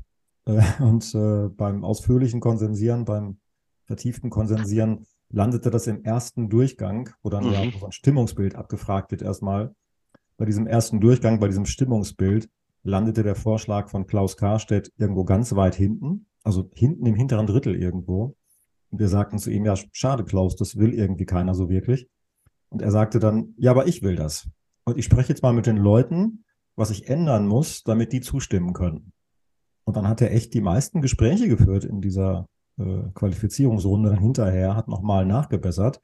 äh, 0.47 0.63
und 0.83 1.15
äh, 1.15 1.49
beim 1.49 1.85
ausführlichen 1.85 2.41
Konsensieren, 2.41 3.05
beim 3.05 3.39
vertieften 3.85 4.31
Konsensieren 4.31 5.07
landete 5.31 5.71
das 5.71 5.87
im 5.87 6.05
ersten 6.05 6.49
Durchgang, 6.49 7.11
wo 7.23 7.31
dann 7.31 7.47
mhm. 7.47 7.53
ja 7.53 7.63
so 7.79 7.87
ein 7.87 7.93
Stimmungsbild 7.93 8.55
abgefragt 8.55 9.11
wird 9.11 9.23
erstmal. 9.23 9.75
Bei 10.37 10.45
diesem 10.45 10.67
ersten 10.67 11.01
Durchgang, 11.01 11.41
bei 11.41 11.49
diesem 11.49 11.67
Stimmungsbild, 11.67 12.49
landete 12.83 13.23
der 13.23 13.35
Vorschlag 13.35 13.89
von 13.89 14.07
Klaus 14.07 14.37
Karstedt 14.37 14.93
irgendwo 14.97 15.25
ganz 15.25 15.55
weit 15.57 15.75
hinten, 15.75 16.27
also 16.45 16.71
hinten 16.75 17.07
im 17.07 17.15
hinteren 17.15 17.47
Drittel 17.47 17.75
irgendwo. 17.75 18.37
Und 18.91 19.01
wir 19.01 19.09
sagten 19.09 19.39
zu 19.39 19.51
ihm, 19.51 19.65
ja, 19.65 19.75
schade, 19.93 20.25
Klaus, 20.25 20.57
das 20.57 20.77
will 20.77 20.95
irgendwie 20.95 21.27
keiner 21.27 21.55
so 21.55 21.69
wirklich. 21.69 22.09
Und 22.69 22.83
er 22.83 22.93
sagte 22.93 23.19
dann, 23.19 23.55
ja, 23.57 23.73
aber 23.73 23.89
ich 23.89 24.03
will 24.03 24.15
das. 24.15 24.49
Und 24.85 24.97
ich 24.99 25.05
spreche 25.05 25.31
jetzt 25.31 25.43
mal 25.43 25.53
mit 25.53 25.67
den 25.67 25.77
Leuten, 25.77 26.45
was 26.77 26.91
ich 26.91 27.09
ändern 27.09 27.47
muss, 27.47 27.83
damit 27.83 28.13
die 28.13 28.21
zustimmen 28.21 28.73
können. 28.73 29.13
Und 29.85 29.97
dann 29.97 30.07
hat 30.07 30.21
er 30.21 30.33
echt 30.33 30.55
die 30.55 30.61
meisten 30.61 31.01
Gespräche 31.01 31.49
geführt 31.49 31.85
in 31.85 32.01
dieser 32.01 32.47
äh, 32.79 33.11
Qualifizierungsrunde 33.15 34.11
dann 34.11 34.19
hinterher, 34.19 34.77
hat 34.77 34.89
nochmal 34.89 35.27
nachgebessert. 35.27 36.01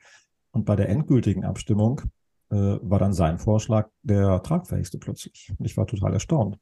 Und 0.51 0.64
bei 0.64 0.77
der 0.77 0.89
endgültigen 0.89 1.45
Abstimmung 1.45 2.03
äh, 2.51 2.57
war 2.83 2.99
dann 2.99 3.12
sein 3.12 3.39
Vorschlag 3.39 3.89
der 4.03 4.43
tragfähigste 4.43 4.99
plötzlich. 4.99 5.53
Ich 5.61 5.77
war 5.77 5.87
total 5.87 6.12
erstaunt. 6.12 6.59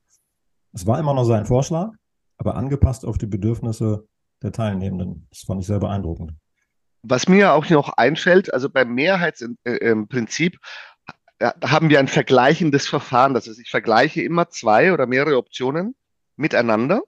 Es 0.73 0.87
war 0.87 0.99
immer 0.99 1.15
noch 1.15 1.25
sein 1.25 1.47
Vorschlag, 1.47 1.91
aber 2.39 2.55
angepasst 2.55 3.05
auf 3.05 3.19
die 3.19 3.27
Bedürfnisse 3.27 4.07
der 4.43 4.53
Teilnehmenden. 4.53 5.27
Das 5.31 5.41
fand 5.41 5.61
ich 5.61 5.67
sehr 5.67 5.81
beeindruckend. 5.81 6.33
Was 7.03 7.29
mir 7.29 7.55
auch 7.55 7.69
noch 7.71 7.91
einfällt, 7.95 8.53
also 8.53 8.69
beim 8.69 8.95
Mehrheitsprinzip 8.95 10.59
äh, 11.39 11.51
haben 11.65 11.89
wir 11.89 11.99
ein 11.99 12.09
vergleichendes 12.09 12.87
Verfahren. 12.87 13.35
Das 13.35 13.49
heißt, 13.49 13.59
ich 13.59 13.71
vergleiche 13.71 14.23
immer 14.23 14.51
zwei 14.51 14.93
oder 14.93 15.07
mehrere 15.07 15.39
Optionen 15.39 15.95
miteinander 16.37 17.03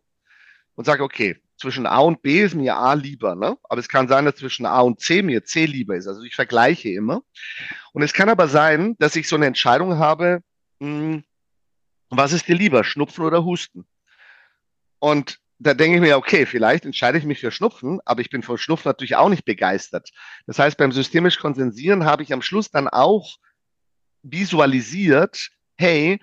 und 0.75 0.87
sage, 0.87 1.05
okay, 1.05 1.37
zwischen 1.63 1.87
A 1.87 2.01
und 2.01 2.23
B 2.23 2.43
ist 2.43 2.55
mir 2.55 2.77
A 2.77 2.93
lieber, 2.95 3.35
ne? 3.35 3.57
Aber 3.63 3.81
es 3.81 3.89
kann 3.89 4.09
sein, 4.09 4.25
dass 4.25 4.37
zwischen 4.37 4.67
A 4.67 4.81
und 4.81 5.01
C 5.01 5.23
mir 5.23 5.45
C 5.45 5.65
lieber 5.65 5.97
ist. 5.97 6.09
Also 6.09 6.23
ich 6.23 6.35
vergleiche 6.35 6.91
immer. 6.91 7.23
Und 7.93 8.03
es 8.03 8.13
kann 8.13 8.29
aber 8.29 8.49
sein, 8.49 8.97
dass 8.99 9.17
ich 9.17 9.29
so 9.29 9.37
eine 9.37 9.47
Entscheidung 9.47 9.99
habe, 9.99 10.43
mh, 10.81 10.89
hm, 10.89 11.25
was 12.11 12.33
ist 12.33 12.49
dir 12.49 12.57
lieber, 12.57 12.85
Schnupfen 12.85 13.25
oder 13.25 13.45
Husten? 13.45 13.87
Und 14.99 15.39
da 15.59 15.75
denke 15.75 15.97
ich 15.97 16.03
mir, 16.03 16.19
okay, 16.19 16.45
vielleicht 16.45 16.85
entscheide 16.85 17.17
ich 17.17 17.25
mich 17.25 17.41
für 17.41 17.53
Schnupfen, 17.53 18.01
aber 18.05 18.21
ich 18.21 18.29
bin 18.29 18.43
von 18.43 18.59
Schnupfen 18.59 18.89
natürlich 18.89 19.17
auch 19.17 19.29
nicht 19.29 19.45
begeistert. 19.45 20.11
Das 20.47 20.59
heißt, 20.59 20.77
beim 20.77 20.93
systemisch 20.93 21.39
Konsensieren 21.39 22.05
habe 22.05 22.25
ich 22.25 22.33
am 22.33 22.43
Schluss 22.43 22.71
dann 22.71 22.89
auch 22.89 23.37
visualisiert, 24.23 25.51
hey, 25.77 26.21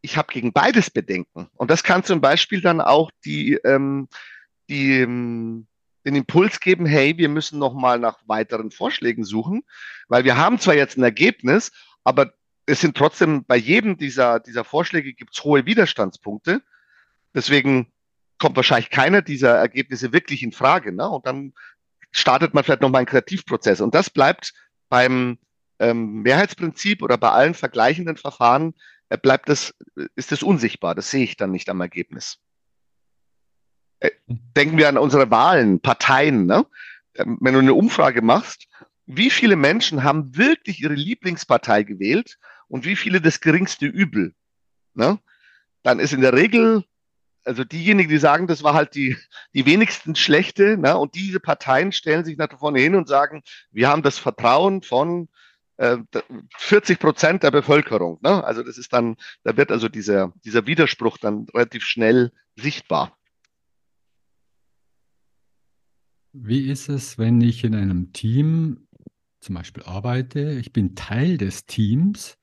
ich 0.00 0.16
habe 0.16 0.32
gegen 0.32 0.52
beides 0.52 0.90
Bedenken. 0.90 1.48
Und 1.56 1.70
das 1.70 1.82
kann 1.82 2.04
zum 2.04 2.20
Beispiel 2.20 2.60
dann 2.60 2.80
auch 2.80 3.10
die, 3.24 3.54
ähm, 3.64 4.08
die, 4.70 5.00
ähm, 5.00 5.66
den 6.06 6.14
Impuls 6.14 6.60
geben, 6.60 6.86
hey, 6.86 7.18
wir 7.18 7.28
müssen 7.28 7.58
noch 7.58 7.74
mal 7.74 7.98
nach 7.98 8.18
weiteren 8.26 8.70
Vorschlägen 8.70 9.24
suchen, 9.24 9.62
weil 10.08 10.24
wir 10.24 10.36
haben 10.36 10.58
zwar 10.58 10.74
jetzt 10.74 10.96
ein 10.96 11.02
Ergebnis, 11.02 11.72
aber 12.04 12.32
es 12.64 12.80
sind 12.80 12.96
trotzdem 12.96 13.44
bei 13.44 13.56
jedem 13.56 13.98
dieser, 13.98 14.40
dieser 14.40 14.64
Vorschläge 14.64 15.12
gibt 15.12 15.36
es 15.36 15.44
hohe 15.44 15.66
Widerstandspunkte. 15.66 16.62
Deswegen 17.34 17.92
kommt 18.38 18.56
wahrscheinlich 18.56 18.90
keiner 18.90 19.22
dieser 19.22 19.56
Ergebnisse 19.56 20.12
wirklich 20.12 20.42
in 20.42 20.52
Frage. 20.52 20.92
Ne? 20.92 21.08
Und 21.08 21.26
dann 21.26 21.52
startet 22.12 22.54
man 22.54 22.64
vielleicht 22.64 22.80
noch 22.80 22.90
mal 22.90 22.98
einen 22.98 23.06
Kreativprozess. 23.06 23.80
Und 23.80 23.94
das 23.94 24.08
bleibt 24.08 24.54
beim 24.88 25.38
ähm, 25.78 26.22
Mehrheitsprinzip 26.22 27.02
oder 27.02 27.18
bei 27.18 27.30
allen 27.30 27.54
vergleichenden 27.54 28.16
Verfahren 28.16 28.74
äh, 29.08 29.18
bleibt 29.18 29.48
das, 29.48 29.74
ist 30.14 30.32
das 30.32 30.42
unsichtbar. 30.42 30.94
Das 30.94 31.10
sehe 31.10 31.24
ich 31.24 31.36
dann 31.36 31.50
nicht 31.50 31.68
am 31.68 31.80
Ergebnis. 31.80 32.38
Äh, 34.00 34.10
denken 34.56 34.78
wir 34.78 34.88
an 34.88 34.98
unsere 34.98 35.30
Wahlen, 35.30 35.80
Parteien. 35.80 36.46
Ne? 36.46 36.66
Ähm, 37.14 37.38
wenn 37.40 37.54
du 37.54 37.60
eine 37.60 37.74
Umfrage 37.74 38.22
machst, 38.22 38.66
wie 39.06 39.30
viele 39.30 39.56
Menschen 39.56 40.04
haben 40.04 40.36
wirklich 40.36 40.80
ihre 40.80 40.94
Lieblingspartei 40.94 41.82
gewählt 41.82 42.38
und 42.68 42.84
wie 42.84 42.96
viele 42.96 43.20
das 43.20 43.40
geringste 43.40 43.86
Übel? 43.86 44.34
Ne? 44.94 45.18
Dann 45.82 45.98
ist 45.98 46.12
in 46.12 46.20
der 46.20 46.32
Regel, 46.32 46.84
also 47.44 47.64
diejenigen, 47.64 48.08
die 48.08 48.18
sagen, 48.18 48.46
das 48.46 48.62
war 48.62 48.74
halt 48.74 48.94
die, 48.94 49.16
die 49.54 49.66
wenigsten 49.66 50.14
schlechte, 50.14 50.76
ne? 50.76 50.96
und 50.96 51.14
diese 51.14 51.40
Parteien 51.40 51.92
stellen 51.92 52.24
sich 52.24 52.36
nach 52.36 52.56
vorne 52.58 52.80
hin 52.80 52.94
und 52.94 53.08
sagen, 53.08 53.42
wir 53.70 53.88
haben 53.88 54.02
das 54.02 54.18
Vertrauen 54.18 54.82
von 54.82 55.28
40 55.78 56.96
äh, 56.96 57.00
Prozent 57.00 57.42
der 57.42 57.50
Bevölkerung. 57.50 58.18
Ne? 58.22 58.44
Also 58.44 58.62
das 58.62 58.76
ist 58.76 58.92
dann, 58.92 59.16
da 59.44 59.56
wird 59.56 59.72
also 59.72 59.88
dieser, 59.88 60.32
dieser 60.44 60.66
Widerspruch 60.66 61.16
dann 61.18 61.46
relativ 61.54 61.84
schnell 61.84 62.32
sichtbar. 62.54 63.16
Wie 66.32 66.70
ist 66.70 66.88
es, 66.88 67.18
wenn 67.18 67.40
ich 67.40 67.64
in 67.64 67.74
einem 67.74 68.12
Team 68.12 68.86
zum 69.40 69.56
Beispiel 69.56 69.82
arbeite? 69.82 70.52
Ich 70.52 70.72
bin 70.72 70.94
Teil 70.94 71.38
des 71.38 71.66
Teams, 71.66 72.38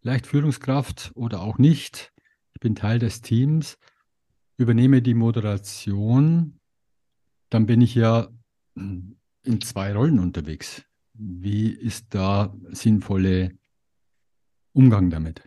vielleicht 0.00 0.26
Führungskraft 0.26 1.12
oder 1.14 1.42
auch 1.42 1.58
nicht. 1.58 2.12
Ich 2.54 2.60
bin 2.60 2.74
Teil 2.74 2.98
des 2.98 3.20
Teams, 3.20 3.76
übernehme 4.56 5.02
die 5.02 5.12
Moderation, 5.14 6.58
dann 7.50 7.66
bin 7.66 7.82
ich 7.82 7.94
ja 7.94 8.28
in 8.74 9.60
zwei 9.60 9.92
Rollen 9.92 10.18
unterwegs. 10.18 10.82
Wie 11.12 11.70
ist 11.70 12.06
da 12.14 12.54
sinnvolle 12.70 13.58
Umgang 14.72 15.10
damit? 15.10 15.42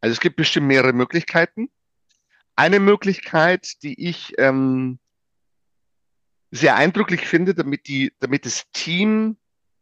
Also 0.00 0.12
es 0.12 0.20
gibt 0.20 0.36
bestimmt 0.36 0.68
mehrere 0.68 0.94
Möglichkeiten. 0.94 1.68
Eine 2.54 2.80
Möglichkeit, 2.80 3.82
die 3.82 4.08
ich 4.08 4.32
ähm, 4.38 4.98
sehr 6.56 6.76
eindrücklich 6.76 7.26
finde, 7.26 7.54
damit, 7.54 7.86
die, 7.88 8.12
damit 8.20 8.46
das 8.46 8.64
Team 8.72 9.36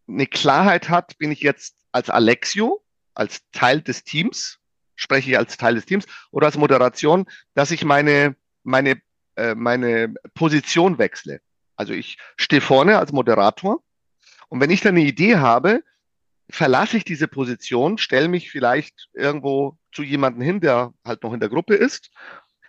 eine 0.09 0.27
Klarheit 0.27 0.89
hat, 0.89 1.17
bin 1.19 1.33
ich 1.33 1.41
jetzt 1.41 1.77
als 1.93 2.11
Alexio, 2.11 2.83
als 3.15 3.41
Teil 3.53 3.81
des 3.81 4.05
Teams, 4.05 4.59
spreche 4.97 5.31
ich 5.31 5.39
als 5.39 5.57
Teil 5.57 5.75
des 5.75 5.87
Teams 5.87 6.07
oder 6.31 6.47
als 6.47 6.57
Moderation, 6.57 7.27
dass 7.55 7.71
ich 7.71 7.85
meine, 7.85 8.37
meine, 8.63 9.01
äh, 9.37 9.55
meine 9.55 10.15
Position 10.35 10.99
wechsle. 10.99 11.41
Also 11.77 11.93
ich 11.93 12.19
stehe 12.37 12.61
vorne 12.61 12.99
als 12.99 13.13
Moderator 13.13 13.83
und 14.49 14.61
wenn 14.61 14.71
ich 14.71 14.81
dann 14.81 14.97
eine 14.97 15.05
Idee 15.05 15.37
habe, 15.37 15.83
verlasse 16.51 16.97
ich 16.97 17.05
diese 17.05 17.27
Position, 17.27 17.99
stelle 17.99 18.29
mich 18.29 18.51
vielleicht 18.51 19.09
irgendwo 19.15 19.79
zu 19.93 20.03
jemandem 20.03 20.43
hin, 20.43 20.61
der 20.61 20.93
halt 21.05 21.23
noch 21.23 21.33
in 21.33 21.41
der 21.41 21.49
Gruppe 21.49 21.75
ist, 21.75 22.11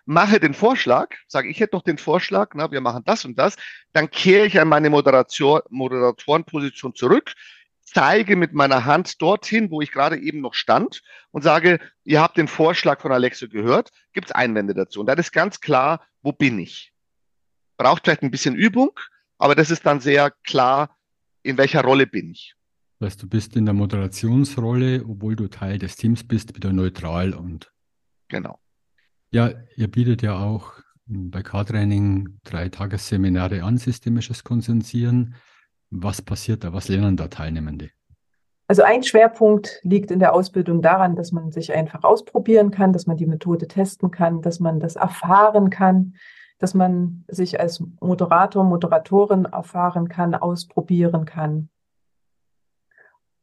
mache 0.06 0.40
den 0.40 0.54
Vorschlag, 0.54 1.16
sage 1.28 1.50
ich 1.50 1.60
hätte 1.60 1.76
noch 1.76 1.84
den 1.84 1.98
Vorschlag, 1.98 2.52
na, 2.54 2.72
wir 2.72 2.82
machen 2.82 3.04
das 3.06 3.26
und 3.26 3.38
das, 3.38 3.56
dann 3.92 4.10
kehre 4.10 4.46
ich 4.46 4.60
an 4.60 4.68
meine 4.68 4.90
Moderation, 4.90 5.62
Moderatorenposition 5.70 6.96
zurück, 6.96 7.34
zeige 7.82 8.36
mit 8.36 8.54
meiner 8.54 8.86
Hand 8.86 9.22
dorthin, 9.22 9.72
wo 9.72 9.82
ich 9.82 9.92
gerade 9.92 10.18
eben 10.18 10.42
noch 10.42 10.54
stand 10.54 11.02
und 11.32 11.44
sage, 11.44 11.80
ihr 12.04 12.22
habt 12.22 12.38
den 12.38 12.48
Vorschlag 12.48 13.02
von 13.02 13.12
Alexo 13.12 13.48
gehört, 13.48 13.92
gibt 14.14 14.28
es 14.28 14.32
Einwände 14.32 14.74
dazu? 14.74 15.00
Und 15.00 15.08
dann 15.08 15.18
ist 15.18 15.32
ganz 15.32 15.60
klar, 15.60 16.06
wo 16.22 16.32
bin 16.32 16.60
ich? 16.60 16.94
Braucht 17.78 18.04
vielleicht 18.04 18.24
ein 18.24 18.32
bisschen 18.32 18.56
Übung, 18.56 18.92
aber 19.38 19.56
das 19.56 19.72
ist 19.72 19.86
dann 19.86 20.00
sehr 20.00 20.32
klar, 20.44 20.98
in 21.44 21.58
welcher 21.58 21.84
Rolle 21.84 22.08
bin 22.08 22.32
ich. 22.32 22.56
Das 23.00 23.08
heißt, 23.08 23.24
du 23.24 23.30
bist 23.30 23.56
in 23.56 23.66
der 23.66 23.74
Moderationsrolle, 23.74 25.04
obwohl 25.08 25.36
du 25.36 25.48
Teil 25.48 25.78
des 25.78 25.96
Teams 25.96 26.26
bist, 26.26 26.56
wieder 26.56 26.72
neutral 26.72 27.34
und. 27.34 27.72
Genau. 28.30 28.60
Ja, 29.36 29.50
ihr 29.76 29.92
bietet 29.92 30.22
ja 30.22 30.40
auch 30.40 30.72
bei 31.08 31.44
K-Training 31.44 32.40
drei 32.46 32.70
Tagesseminare 32.70 33.64
an, 33.64 33.78
systemisches 33.78 34.46
Konsensieren. 34.46 35.36
Was 35.90 36.22
passiert 36.22 36.64
da? 36.64 36.72
Was 36.72 36.88
lernen 36.88 37.18
da 37.18 37.28
Teilnehmende? 37.28 37.90
Also 38.70 38.84
ein 38.84 39.04
Schwerpunkt 39.04 39.82
liegt 39.84 40.10
in 40.10 40.20
der 40.20 40.34
Ausbildung 40.34 40.82
daran, 40.82 41.18
dass 41.18 41.34
man 41.34 41.52
sich 41.52 41.74
einfach 41.74 42.06
ausprobieren 42.06 42.72
kann, 42.72 42.94
dass 42.94 43.08
man 43.08 43.18
die 43.18 43.26
Methode 43.26 43.68
testen 43.68 44.10
kann, 44.10 44.42
dass 44.42 44.62
man 44.62 44.80
das 44.80 44.96
erfahren 44.96 45.70
kann, 45.70 46.16
dass 46.58 46.74
man 46.74 47.26
sich 47.28 47.60
als 47.60 47.84
Moderator, 48.00 48.64
Moderatorin 48.64 49.44
erfahren 49.44 50.08
kann, 50.08 50.34
ausprobieren 50.34 51.26
kann. 51.26 51.68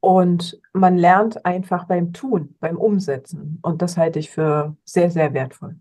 Und 0.02 0.60
man 0.72 0.98
lernt 0.98 1.46
einfach 1.46 1.84
beim 1.84 2.12
Tun, 2.12 2.56
beim 2.58 2.76
Umsetzen. 2.76 3.60
Und 3.62 3.82
das 3.82 3.96
halte 3.96 4.18
ich 4.18 4.30
für 4.30 4.76
sehr, 4.84 5.12
sehr 5.12 5.32
wertvoll. 5.32 5.76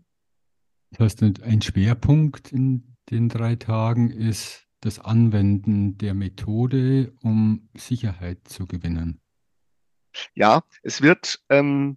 Das 0.92 1.00
heißt, 1.00 1.42
ein 1.42 1.60
Schwerpunkt 1.60 2.52
in 2.52 2.94
den 3.10 3.28
drei 3.28 3.56
Tagen 3.56 4.10
ist 4.10 4.68
das 4.80 5.00
Anwenden 5.00 5.98
der 5.98 6.14
Methode, 6.14 7.12
um 7.24 7.68
Sicherheit 7.74 8.46
zu 8.46 8.68
gewinnen. 8.68 9.20
Ja, 10.34 10.62
es 10.84 11.02
wird, 11.02 11.40
ähm, 11.48 11.96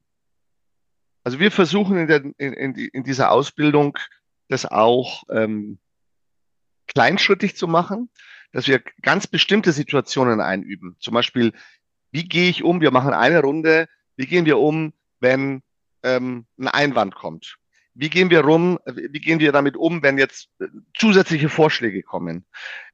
also 1.24 1.38
wir 1.40 1.52
versuchen 1.52 1.96
in, 1.96 2.08
der, 2.08 2.24
in, 2.40 2.74
in, 2.74 3.04
dieser 3.04 3.30
Ausbildung 3.30 4.00
das 4.48 4.66
auch 4.66 5.26
ähm, 5.30 5.78
kleinschrittig 6.88 7.56
zu 7.56 7.68
machen, 7.68 8.10
dass 8.52 8.68
wir 8.68 8.82
ganz 9.02 9.28
bestimmte 9.28 9.74
Situationen 9.74 10.40
einüben. 10.40 10.96
Zum 11.00 11.14
Beispiel, 11.14 11.52
wie 12.16 12.24
gehe 12.24 12.50
ich 12.50 12.64
um? 12.64 12.80
Wir 12.80 12.92
machen 12.92 13.14
eine 13.14 13.42
Runde. 13.42 13.90
Wie 14.16 14.26
gehen 14.26 14.46
wir 14.46 14.58
um, 14.58 14.94
wenn 15.20 15.62
ähm, 16.02 16.46
ein 16.58 16.70
Einwand 16.70 17.14
kommt? 17.14 17.58
Wie 17.94 18.10
gehen 18.10 18.30
wir 18.30 18.40
rum? 18.40 18.80
Wie 18.86 19.20
gehen 19.20 19.40
wir 19.40 19.52
damit 19.52 19.76
um, 19.76 20.02
wenn 20.02 20.18
jetzt 20.18 20.48
äh, 20.62 20.68
zusätzliche 20.98 21.50
Vorschläge 21.50 22.04
kommen? 22.04 22.46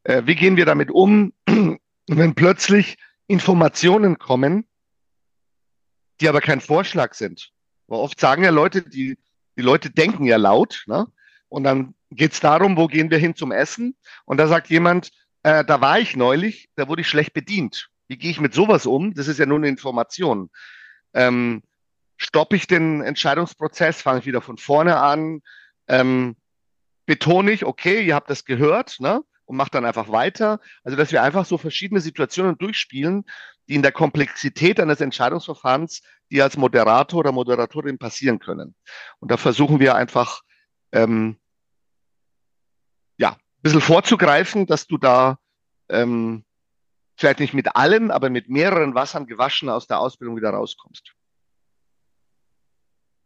Äh, 0.06 0.24
wie 0.26 0.34
gehen 0.34 0.58
wir 0.58 0.66
damit 0.66 0.90
um, 0.90 1.34
wenn 2.08 2.34
plötzlich 2.34 2.98
Informationen 3.28 4.18
kommen, 4.18 4.66
die 6.20 6.28
aber 6.28 6.42
kein 6.42 6.60
Vorschlag 6.60 7.14
sind? 7.14 7.52
Weil 7.86 8.00
oft 8.00 8.20
sagen 8.20 8.44
ja 8.44 8.50
Leute, 8.50 8.82
die, 8.82 9.20
die 9.56 9.62
Leute 9.62 9.92
denken 9.92 10.26
ja 10.26 10.38
laut, 10.38 10.84
ne? 10.88 11.06
Und 11.48 11.64
dann 11.64 11.94
geht 12.10 12.34
es 12.34 12.40
darum, 12.40 12.76
wo 12.76 12.88
gehen 12.88 13.12
wir 13.12 13.20
hin 13.20 13.36
zum 13.36 13.52
Essen? 13.52 13.96
Und 14.26 14.38
da 14.38 14.48
sagt 14.48 14.72
jemand, 14.72 15.12
äh, 15.44 15.64
da 15.64 15.80
war 15.80 16.00
ich 16.00 16.16
neulich, 16.16 16.70
da 16.76 16.88
wurde 16.88 17.02
ich 17.02 17.08
schlecht 17.08 17.34
bedient. 17.34 17.91
Wie 18.12 18.18
gehe 18.18 18.30
ich 18.30 18.42
mit 18.42 18.54
sowas 18.54 18.86
um? 18.86 19.14
Das 19.14 19.30
ist 19.30 19.40
ja 19.40 19.46
nur 19.46 19.58
eine 19.58 19.70
Information. 19.70 20.50
Ähm, 21.14 21.64
stoppe 22.18 22.58
ich 22.58 22.68
den 22.68 23.02
Entscheidungsprozess, 23.02 24.02
fange 24.02 24.20
ich 24.20 24.26
wieder 24.26 24.42
von 24.42 24.58
vorne 24.58 24.98
an? 24.98 25.42
Ähm, 25.88 26.36
betone 27.06 27.52
ich, 27.52 27.64
okay, 27.64 28.02
ihr 28.02 28.14
habt 28.14 28.30
das 28.30 28.44
gehört, 28.44 29.00
ne? 29.00 29.22
Und 29.46 29.56
macht 29.56 29.76
dann 29.76 29.86
einfach 29.86 30.12
weiter. 30.12 30.60
Also, 30.84 30.98
dass 30.98 31.14
wir 31.14 31.24
einfach 31.24 31.46
so 31.46 31.58
verschiedene 31.58 32.02
Situationen 32.02 32.58
durchspielen, 32.58 33.24
die 33.70 33.76
in 33.76 33.82
der 33.82 33.94
Komplexität 33.94 34.82
eines 34.82 35.00
Entscheidungsverfahrens, 35.00 36.02
die 36.32 36.42
als 36.42 36.58
Moderator 36.58 37.22
oder 37.22 37.32
Moderatorin 37.32 37.98
passieren 37.98 38.40
können. 38.40 38.76
Und 39.20 39.32
da 39.32 39.38
versuchen 39.38 39.80
wir 39.80 39.96
einfach, 39.96 40.42
ähm, 40.92 41.38
ja, 43.16 43.30
ein 43.30 43.62
bisschen 43.62 43.80
vorzugreifen, 43.80 44.66
dass 44.66 44.86
du 44.86 44.98
da 44.98 45.40
ähm, 45.88 46.44
vielleicht 47.22 47.40
nicht 47.40 47.54
mit 47.54 47.76
allen, 47.76 48.12
aber 48.12 48.30
mit 48.30 48.50
mehreren 48.50 48.94
Wassern 48.94 49.26
gewaschen 49.26 49.70
aus 49.70 49.88
der 49.88 50.00
Ausbildung 50.00 50.36
wieder 50.36 50.50
rauskommst. 50.50 51.14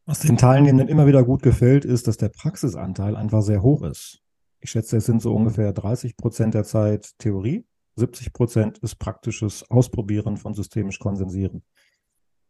Was 0.05 0.19
den 0.19 0.37
Teilnehmenden 0.37 0.87
immer 0.87 1.07
wieder 1.07 1.23
gut 1.23 1.41
gefällt, 1.41 1.83
ist, 1.83 2.07
dass 2.07 2.17
der 2.17 2.29
Praxisanteil 2.29 3.15
einfach 3.15 3.41
sehr 3.41 3.63
hoch 3.63 3.81
ist. 3.81 4.21
Ich 4.59 4.69
schätze, 4.69 4.97
es 4.97 5.05
sind 5.05 5.21
so 5.21 5.33
ungefähr 5.33 5.73
30 5.73 6.15
Prozent 6.15 6.53
der 6.53 6.63
Zeit 6.63 7.17
Theorie, 7.17 7.65
70 7.95 8.33
Prozent 8.33 8.77
ist 8.79 8.95
praktisches 8.95 9.69
Ausprobieren 9.69 10.37
von 10.37 10.53
systemisch 10.53 10.99
Konsensieren. 10.99 11.63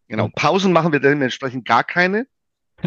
Genau, 0.07 0.29
Pausen 0.35 0.73
machen 0.73 0.91
wir 0.91 0.99
dementsprechend 0.99 1.65
gar 1.65 1.83
keine. 1.83 2.27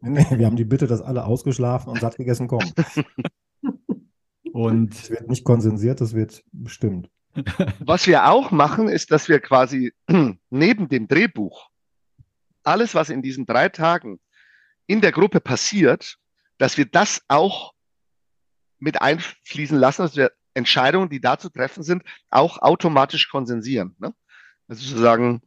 nee, 0.00 0.26
wir 0.30 0.46
haben 0.46 0.56
die 0.56 0.64
Bitte, 0.64 0.86
dass 0.86 1.02
alle 1.02 1.24
ausgeschlafen 1.24 1.90
und 1.90 2.00
satt 2.00 2.16
gegessen 2.16 2.48
kommen. 2.48 2.72
Und 4.54 4.94
es 4.94 5.10
wird 5.10 5.28
nicht 5.28 5.44
konsensiert, 5.44 6.00
es 6.00 6.14
wird 6.14 6.44
bestimmt. 6.52 7.10
Was 7.80 8.06
wir 8.06 8.30
auch 8.30 8.52
machen, 8.52 8.88
ist, 8.88 9.10
dass 9.10 9.28
wir 9.28 9.40
quasi 9.40 9.92
neben 10.48 10.88
dem 10.88 11.08
Drehbuch 11.08 11.70
alles, 12.62 12.94
was 12.94 13.10
in 13.10 13.20
diesen 13.20 13.46
drei 13.46 13.68
Tagen 13.68 14.20
in 14.86 15.00
der 15.00 15.10
Gruppe 15.10 15.40
passiert, 15.40 16.18
dass 16.56 16.78
wir 16.78 16.86
das 16.86 17.20
auch 17.26 17.74
mit 18.78 19.02
einfließen 19.02 19.76
lassen, 19.76 20.02
dass 20.02 20.14
wir 20.14 20.30
Entscheidungen, 20.54 21.10
die 21.10 21.20
da 21.20 21.36
zu 21.36 21.50
treffen 21.50 21.82
sind, 21.82 22.04
auch 22.30 22.58
automatisch 22.58 23.28
konsensieren. 23.28 23.96
Ne? 23.98 24.14
Also 24.68 24.86
sozusagen 24.86 25.42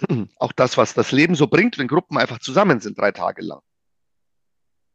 auch 0.38 0.50
das, 0.50 0.76
was 0.76 0.92
das 0.92 1.12
Leben 1.12 1.36
so 1.36 1.46
bringt, 1.46 1.78
wenn 1.78 1.86
Gruppen 1.86 2.18
einfach 2.18 2.40
zusammen 2.40 2.80
sind, 2.80 2.98
drei 2.98 3.12
Tage 3.12 3.42
lang. 3.42 3.60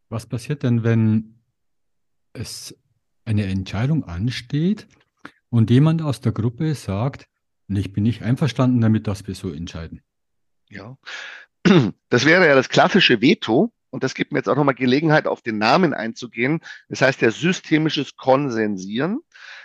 Was 0.09 0.25
passiert 0.25 0.61
denn, 0.61 0.83
wenn 0.83 1.39
es 2.33 2.75
eine 3.25 3.45
Entscheidung 3.45 4.03
ansteht 4.03 4.87
und 5.49 5.69
jemand 5.69 6.01
aus 6.01 6.21
der 6.21 6.31
Gruppe 6.31 6.73
sagt, 6.75 7.27
ich 7.67 7.91
bin 7.91 8.03
nicht 8.03 8.21
einverstanden 8.21 8.79
damit, 8.81 9.07
dass 9.07 9.27
wir 9.27 9.35
so 9.35 9.51
entscheiden? 9.51 10.01
Ja, 10.69 10.97
das 12.09 12.25
wäre 12.25 12.47
ja 12.47 12.55
das 12.55 12.69
klassische 12.69 13.21
Veto. 13.21 13.71
Und 13.89 14.03
das 14.03 14.13
gibt 14.13 14.33
mir 14.33 14.39
jetzt 14.39 14.49
auch 14.49 14.57
nochmal 14.57 14.75
Gelegenheit, 14.75 15.25
auf 15.25 15.41
den 15.41 15.57
Namen 15.57 15.93
einzugehen. 15.93 16.59
Das 16.89 17.01
heißt 17.01 17.21
ja 17.21 17.31
systemisches 17.31 18.17
Konsensieren. 18.17 19.21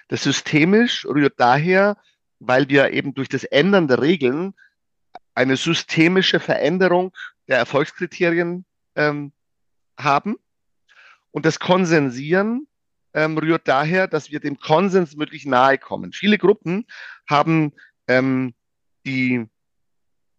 Das 0.07 0.23
systemisch 0.23 1.05
rührt 1.05 1.35
daher, 1.39 1.97
weil 2.39 2.69
wir 2.69 2.93
eben 2.93 3.13
durch 3.13 3.29
das 3.29 3.43
Ändern 3.43 3.89
der 3.89 4.01
Regeln 4.01 4.55
eine 5.35 5.57
systemische 5.57 6.39
Veränderung 6.39 7.13
der 7.49 7.59
Erfolgskriterien 7.59 8.65
ähm, 8.95 9.33
haben. 9.99 10.37
Und 11.33 11.45
das 11.45 11.59
Konsensieren 11.59 12.69
ähm, 13.15 13.39
rührt 13.39 13.67
daher, 13.67 14.07
dass 14.07 14.31
wir 14.31 14.41
dem 14.41 14.59
Konsens 14.59 15.19
wirklich 15.19 15.47
nahe 15.47 15.79
kommen. 15.79 16.13
Viele 16.13 16.39
Gruppen 16.39 16.87
haben 17.29 17.73
ähm, 18.09 18.55
die 19.05 19.47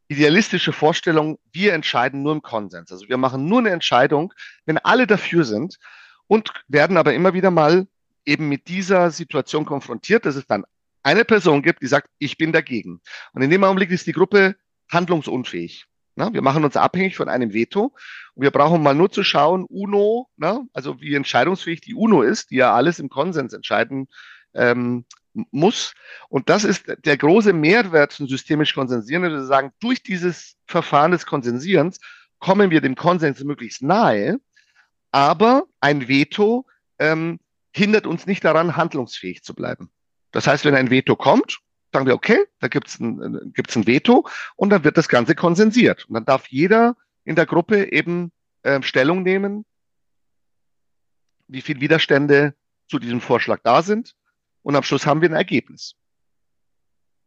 idealistische 0.07 0.73
Vorstellung, 0.73 1.39
wir 1.53 1.73
entscheiden 1.73 2.21
nur 2.21 2.33
im 2.33 2.41
Konsens. 2.41 2.91
Also 2.91 3.07
wir 3.07 3.17
machen 3.17 3.47
nur 3.47 3.59
eine 3.59 3.69
Entscheidung, 3.69 4.33
wenn 4.65 4.77
alle 4.77 5.07
dafür 5.07 5.45
sind 5.45 5.77
und 6.27 6.51
werden 6.67 6.97
aber 6.97 7.13
immer 7.13 7.33
wieder 7.33 7.49
mal 7.49 7.87
eben 8.25 8.49
mit 8.49 8.67
dieser 8.67 9.09
Situation 9.11 9.65
konfrontiert, 9.65 10.25
dass 10.25 10.35
es 10.35 10.45
dann 10.45 10.65
eine 11.03 11.25
Person 11.25 11.61
gibt, 11.61 11.81
die 11.81 11.87
sagt, 11.87 12.09
ich 12.19 12.37
bin 12.37 12.51
dagegen. 12.51 13.01
Und 13.33 13.41
in 13.41 13.49
dem 13.49 13.63
Augenblick 13.63 13.89
ist 13.89 14.05
die 14.05 14.11
Gruppe 14.11 14.55
handlungsunfähig. 14.91 15.87
Na, 16.15 16.33
wir 16.33 16.41
machen 16.41 16.63
uns 16.63 16.75
abhängig 16.75 17.15
von 17.15 17.29
einem 17.29 17.53
Veto. 17.53 17.93
Und 18.33 18.43
wir 18.43 18.51
brauchen 18.51 18.83
mal 18.83 18.93
nur 18.93 19.11
zu 19.11 19.23
schauen, 19.23 19.65
UNO, 19.65 20.29
na, 20.37 20.61
also 20.73 20.99
wie 21.01 21.15
entscheidungsfähig 21.15 21.81
die 21.81 21.95
UNO 21.95 22.21
ist, 22.21 22.51
die 22.51 22.57
ja 22.57 22.73
alles 22.73 22.99
im 22.99 23.09
Konsens 23.09 23.53
entscheiden 23.53 24.07
ähm, 24.53 25.05
muss. 25.33 25.93
Und 26.29 26.49
das 26.49 26.63
ist 26.63 26.85
der 27.05 27.17
große 27.17 27.53
Mehrwert 27.53 28.13
von 28.13 28.27
systemisch 28.27 28.73
Konsensieren, 28.73 29.23
dass 29.23 29.33
wir 29.33 29.45
sagen, 29.45 29.71
durch 29.79 30.03
dieses 30.03 30.55
Verfahren 30.65 31.11
des 31.11 31.25
Konsensierens 31.25 31.99
kommen 32.39 32.71
wir 32.71 32.81
dem 32.81 32.95
Konsens 32.95 33.43
möglichst 33.43 33.81
nahe, 33.81 34.39
aber 35.11 35.63
ein 35.79 36.07
Veto 36.07 36.65
ähm, 36.99 37.39
hindert 37.73 38.07
uns 38.07 38.25
nicht 38.25 38.43
daran, 38.43 38.75
handlungsfähig 38.75 39.43
zu 39.43 39.53
bleiben. 39.53 39.91
Das 40.31 40.47
heißt, 40.47 40.65
wenn 40.65 40.75
ein 40.75 40.89
Veto 40.89 41.15
kommt, 41.15 41.59
sagen 41.91 42.05
wir, 42.05 42.15
okay, 42.15 42.45
da 42.59 42.67
gibt's 42.67 42.99
ein, 42.99 43.51
gibt's 43.53 43.75
ein 43.75 43.87
Veto 43.87 44.27
und 44.55 44.69
dann 44.69 44.83
wird 44.83 44.97
das 44.97 45.09
Ganze 45.09 45.35
konsensiert. 45.35 46.05
Und 46.05 46.13
dann 46.15 46.25
darf 46.25 46.47
jeder 46.47 46.95
in 47.23 47.35
der 47.35 47.45
Gruppe 47.45 47.91
eben 47.91 48.31
äh, 48.63 48.81
Stellung 48.81 49.23
nehmen, 49.23 49.65
wie 51.47 51.61
viel 51.61 51.81
Widerstände 51.81 52.55
zu 52.87 52.99
diesem 52.99 53.21
Vorschlag 53.21 53.59
da 53.63 53.81
sind 53.81 54.15
und 54.63 54.75
am 54.75 54.83
Schluss 54.83 55.05
haben 55.05 55.21
wir 55.21 55.29
ein 55.29 55.35
Ergebnis. 55.35 55.95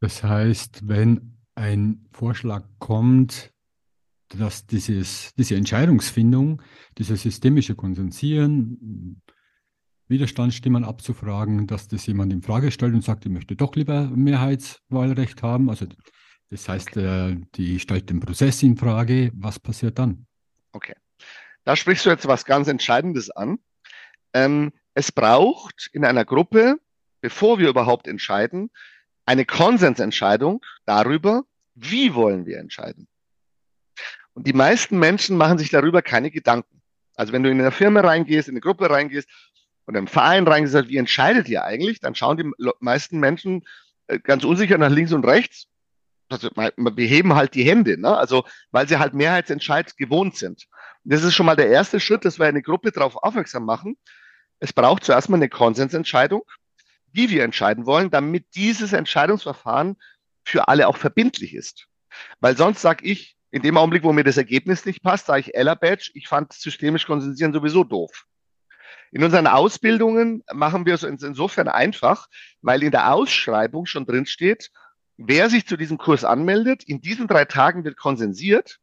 Das 0.01 0.23
heißt, 0.23 0.89
wenn 0.89 1.39
ein 1.55 2.07
Vorschlag 2.13 2.65
kommt, 2.79 3.53
dass 4.29 4.67
dieses, 4.67 5.33
diese 5.35 5.57
Entscheidungsfindung, 5.57 6.63
dieses 6.99 7.23
systemische 7.23 7.75
Konsensieren, 7.75 9.23
Widerstandsstimmen 10.09 10.85
abzufragen, 10.85 11.67
dass 11.67 11.89
das 11.89 12.07
jemand 12.07 12.33
in 12.33 12.43
Frage 12.43 12.71
stellt 12.71 12.95
und 12.95 13.03
sagt, 13.03 13.25
ich 13.25 13.33
möchte 13.33 13.57
doch 13.57 13.75
lieber 13.75 14.03
Mehrheitswahlrecht 14.09 15.43
haben. 15.43 15.71
Also 15.71 15.87
das 16.51 16.69
heißt, 16.69 16.97
äh, 16.97 17.37
die 17.55 17.81
stellt 17.81 18.11
den 18.11 18.21
Prozess 18.21 18.63
in 18.63 18.77
Frage. 18.77 19.31
Was 19.35 19.59
passiert 19.59 19.99
dann? 19.99 20.27
Okay. 20.73 20.95
Da 21.65 21.75
sprichst 21.77 22.05
du 22.05 22.11
jetzt 22.11 22.29
was 22.29 22.45
ganz 22.45 22.69
Entscheidendes 22.69 23.31
an. 23.31 23.59
Ähm, 24.35 24.73
es 24.93 25.11
braucht 25.11 25.89
in 25.93 26.05
einer 26.05 26.25
Gruppe 26.25 26.79
bevor 27.25 27.59
wir 27.59 27.71
überhaupt 27.71 28.07
entscheiden, 28.07 28.71
eine 29.25 29.47
Konsensentscheidung 29.47 30.63
darüber, 30.85 31.45
wie 31.75 32.15
wollen 32.15 32.45
wir 32.45 32.59
entscheiden. 32.59 33.09
Und 34.35 34.47
die 34.47 34.53
meisten 34.53 34.99
Menschen 34.99 35.39
machen 35.39 35.57
sich 35.57 35.71
darüber 35.71 36.03
keine 36.03 36.31
Gedanken. 36.31 36.83
Also 37.15 37.33
wenn 37.33 37.43
du 37.43 37.51
in 37.51 37.59
eine 37.59 37.71
Firma 37.71 38.01
reingehst, 38.01 38.49
in 38.49 38.53
eine 38.53 38.61
Gruppe 38.61 38.91
reingehst 38.91 39.27
oder 39.87 39.99
im 39.99 40.07
Verein 40.07 40.47
reingehst, 40.47 40.89
wie 40.89 40.97
entscheidet 40.97 41.49
ihr 41.49 41.65
eigentlich? 41.65 42.01
Dann 42.01 42.15
schauen 42.15 42.37
die 42.37 42.51
meisten 42.81 43.19
Menschen 43.19 43.65
äh, 44.07 44.19
ganz 44.19 44.45
unsicher 44.45 44.79
nach 44.79 44.91
links 44.91 45.13
und 45.13 45.27
rechts. 45.27 45.67
Also 46.31 46.49
wir 46.55 47.07
heben 47.07 47.35
halt 47.35 47.55
die 47.55 47.65
Hände, 47.65 48.01
ne? 48.01 48.17
also 48.17 48.45
weil 48.71 48.89
sie 48.89 48.99
halt 48.99 49.15
Mehrheitsentscheid 49.15 49.97
gewohnt 49.97 50.37
sind. 50.37 50.67
Und 51.05 51.13
das 51.13 51.23
ist 51.23 51.35
schon 51.35 51.47
mal 51.47 51.57
der 51.57 51.69
erste 51.69 52.01
Schritt, 52.01 52.25
dass 52.25 52.39
wir 52.39 52.47
eine 52.47 52.63
Gruppe 52.63 52.93
darauf 52.93 53.17
aufmerksam 53.17 53.67
machen. 53.67 53.97
Es 54.59 54.73
braucht 54.73 55.05
zuerst 55.05 55.29
mal 55.29 55.37
eine 55.37 55.51
Konsensentscheidung 55.51 56.43
wie 57.15 57.31
wir 57.31 57.45
entscheiden 57.45 57.87
wollen, 57.87 58.11
damit 58.11 58.57
dieses 58.57 58.93
Entscheidungsverfahren 58.93 59.97
für 60.45 60.69
alle 60.69 60.89
auch 60.89 60.97
verbindlich 60.97 61.55
ist. 61.55 61.87
Weil 62.41 62.57
sonst 62.57 62.83
sage 62.83 63.05
ich, 63.07 63.37
in 63.51 63.63
dem 63.63 63.77
Augenblick, 63.77 64.03
wo 64.03 64.13
mir 64.13 64.25
das 64.25 64.37
Ergebnis 64.37 64.85
nicht 64.85 65.03
passt, 65.03 65.27
sage 65.27 65.41
ich 65.41 65.55
Ella 65.55 65.77
Badge, 65.77 66.11
ich 66.15 66.27
fand 66.27 66.53
systemisch 66.53 67.07
konsensieren 67.07 67.53
sowieso 67.53 67.85
doof. 67.85 68.27
In 69.15 69.23
unseren 69.23 69.47
Ausbildungen 69.47 70.43
machen 70.53 70.87
wir 70.87 70.95
es 70.95 71.05
insofern 71.05 71.69
einfach, 71.69 72.27
weil 72.63 72.83
in 72.83 72.91
der 72.91 73.13
Ausschreibung 73.13 73.87
schon 73.87 74.07
drin 74.07 74.27
steht, 74.27 74.73
wer 75.17 75.49
sich 75.49 75.69
zu 75.69 75.77
diesem 75.77 75.99
Kurs 75.99 76.25
anmeldet, 76.25 76.83
in 76.83 77.01
diesen 77.01 77.29
drei 77.29 77.45
Tagen 77.45 77.85
wird 77.85 77.97
konsensiert 77.97 78.81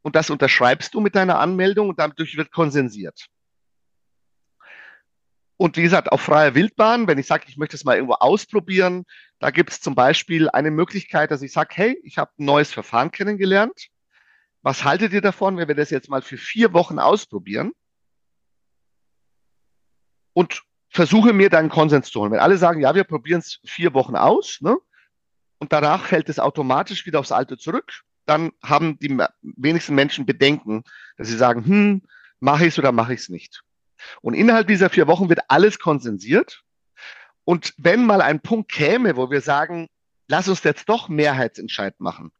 und 0.00 0.16
das 0.16 0.30
unterschreibst 0.30 0.94
du 0.94 1.00
mit 1.00 1.14
deiner 1.14 1.38
Anmeldung 1.38 1.90
und 1.90 1.98
dadurch 1.98 2.38
wird 2.38 2.52
konsensiert. 2.52 3.26
Und 5.58 5.76
wie 5.76 5.82
gesagt, 5.82 6.10
auf 6.10 6.22
freier 6.22 6.54
Wildbahn, 6.54 7.06
wenn 7.06 7.18
ich 7.18 7.26
sage, 7.26 7.44
ich 7.46 7.58
möchte 7.58 7.76
es 7.76 7.84
mal 7.84 7.96
irgendwo 7.96 8.14
ausprobieren, 8.14 9.04
da 9.40 9.50
gibt 9.50 9.72
es 9.72 9.82
zum 9.82 9.94
Beispiel 9.94 10.48
eine 10.48 10.70
Möglichkeit, 10.70 11.30
dass 11.30 11.42
ich 11.42 11.52
sage, 11.52 11.74
hey, 11.74 12.00
ich 12.02 12.16
habe 12.16 12.30
ein 12.38 12.46
neues 12.46 12.72
Verfahren 12.72 13.10
kennengelernt. 13.10 13.88
Was 14.62 14.84
haltet 14.84 15.12
ihr 15.12 15.20
davon, 15.20 15.58
wenn 15.58 15.68
wir 15.68 15.74
das 15.74 15.90
jetzt 15.90 16.08
mal 16.08 16.22
für 16.22 16.38
vier 16.38 16.72
Wochen 16.72 16.98
ausprobieren? 16.98 17.72
Und 20.32 20.62
versuche 20.88 21.32
mir 21.32 21.50
dann 21.50 21.68
Konsens 21.68 22.10
zu 22.10 22.20
holen. 22.20 22.32
Wenn 22.32 22.40
alle 22.40 22.56
sagen, 22.56 22.80
ja, 22.80 22.94
wir 22.94 23.04
probieren 23.04 23.40
es 23.40 23.60
vier 23.64 23.94
Wochen 23.94 24.16
aus, 24.16 24.58
ne? 24.60 24.76
und 25.58 25.72
danach 25.72 26.04
fällt 26.04 26.28
es 26.28 26.38
automatisch 26.38 27.06
wieder 27.06 27.20
aufs 27.20 27.32
Alte 27.32 27.58
zurück, 27.58 28.02
dann 28.26 28.52
haben 28.62 28.98
die 28.98 29.16
wenigsten 29.42 29.94
Menschen 29.94 30.26
Bedenken, 30.26 30.84
dass 31.16 31.28
sie 31.28 31.36
sagen, 31.36 31.64
hm, 31.64 32.02
mache 32.40 32.66
ich 32.66 32.74
es 32.74 32.78
oder 32.78 32.92
mache 32.92 33.14
ich 33.14 33.20
es 33.20 33.28
nicht. 33.28 33.62
Und 34.22 34.34
innerhalb 34.34 34.66
dieser 34.68 34.90
vier 34.90 35.06
Wochen 35.06 35.28
wird 35.28 35.40
alles 35.48 35.78
konsensiert. 35.78 36.62
Und 37.44 37.74
wenn 37.76 38.06
mal 38.06 38.22
ein 38.22 38.40
Punkt 38.40 38.70
käme, 38.70 39.16
wo 39.16 39.30
wir 39.30 39.40
sagen, 39.40 39.88
lass 40.28 40.48
uns 40.48 40.62
jetzt 40.62 40.88
doch 40.88 41.08
Mehrheitsentscheid 41.08 42.00
machen, 42.00 42.32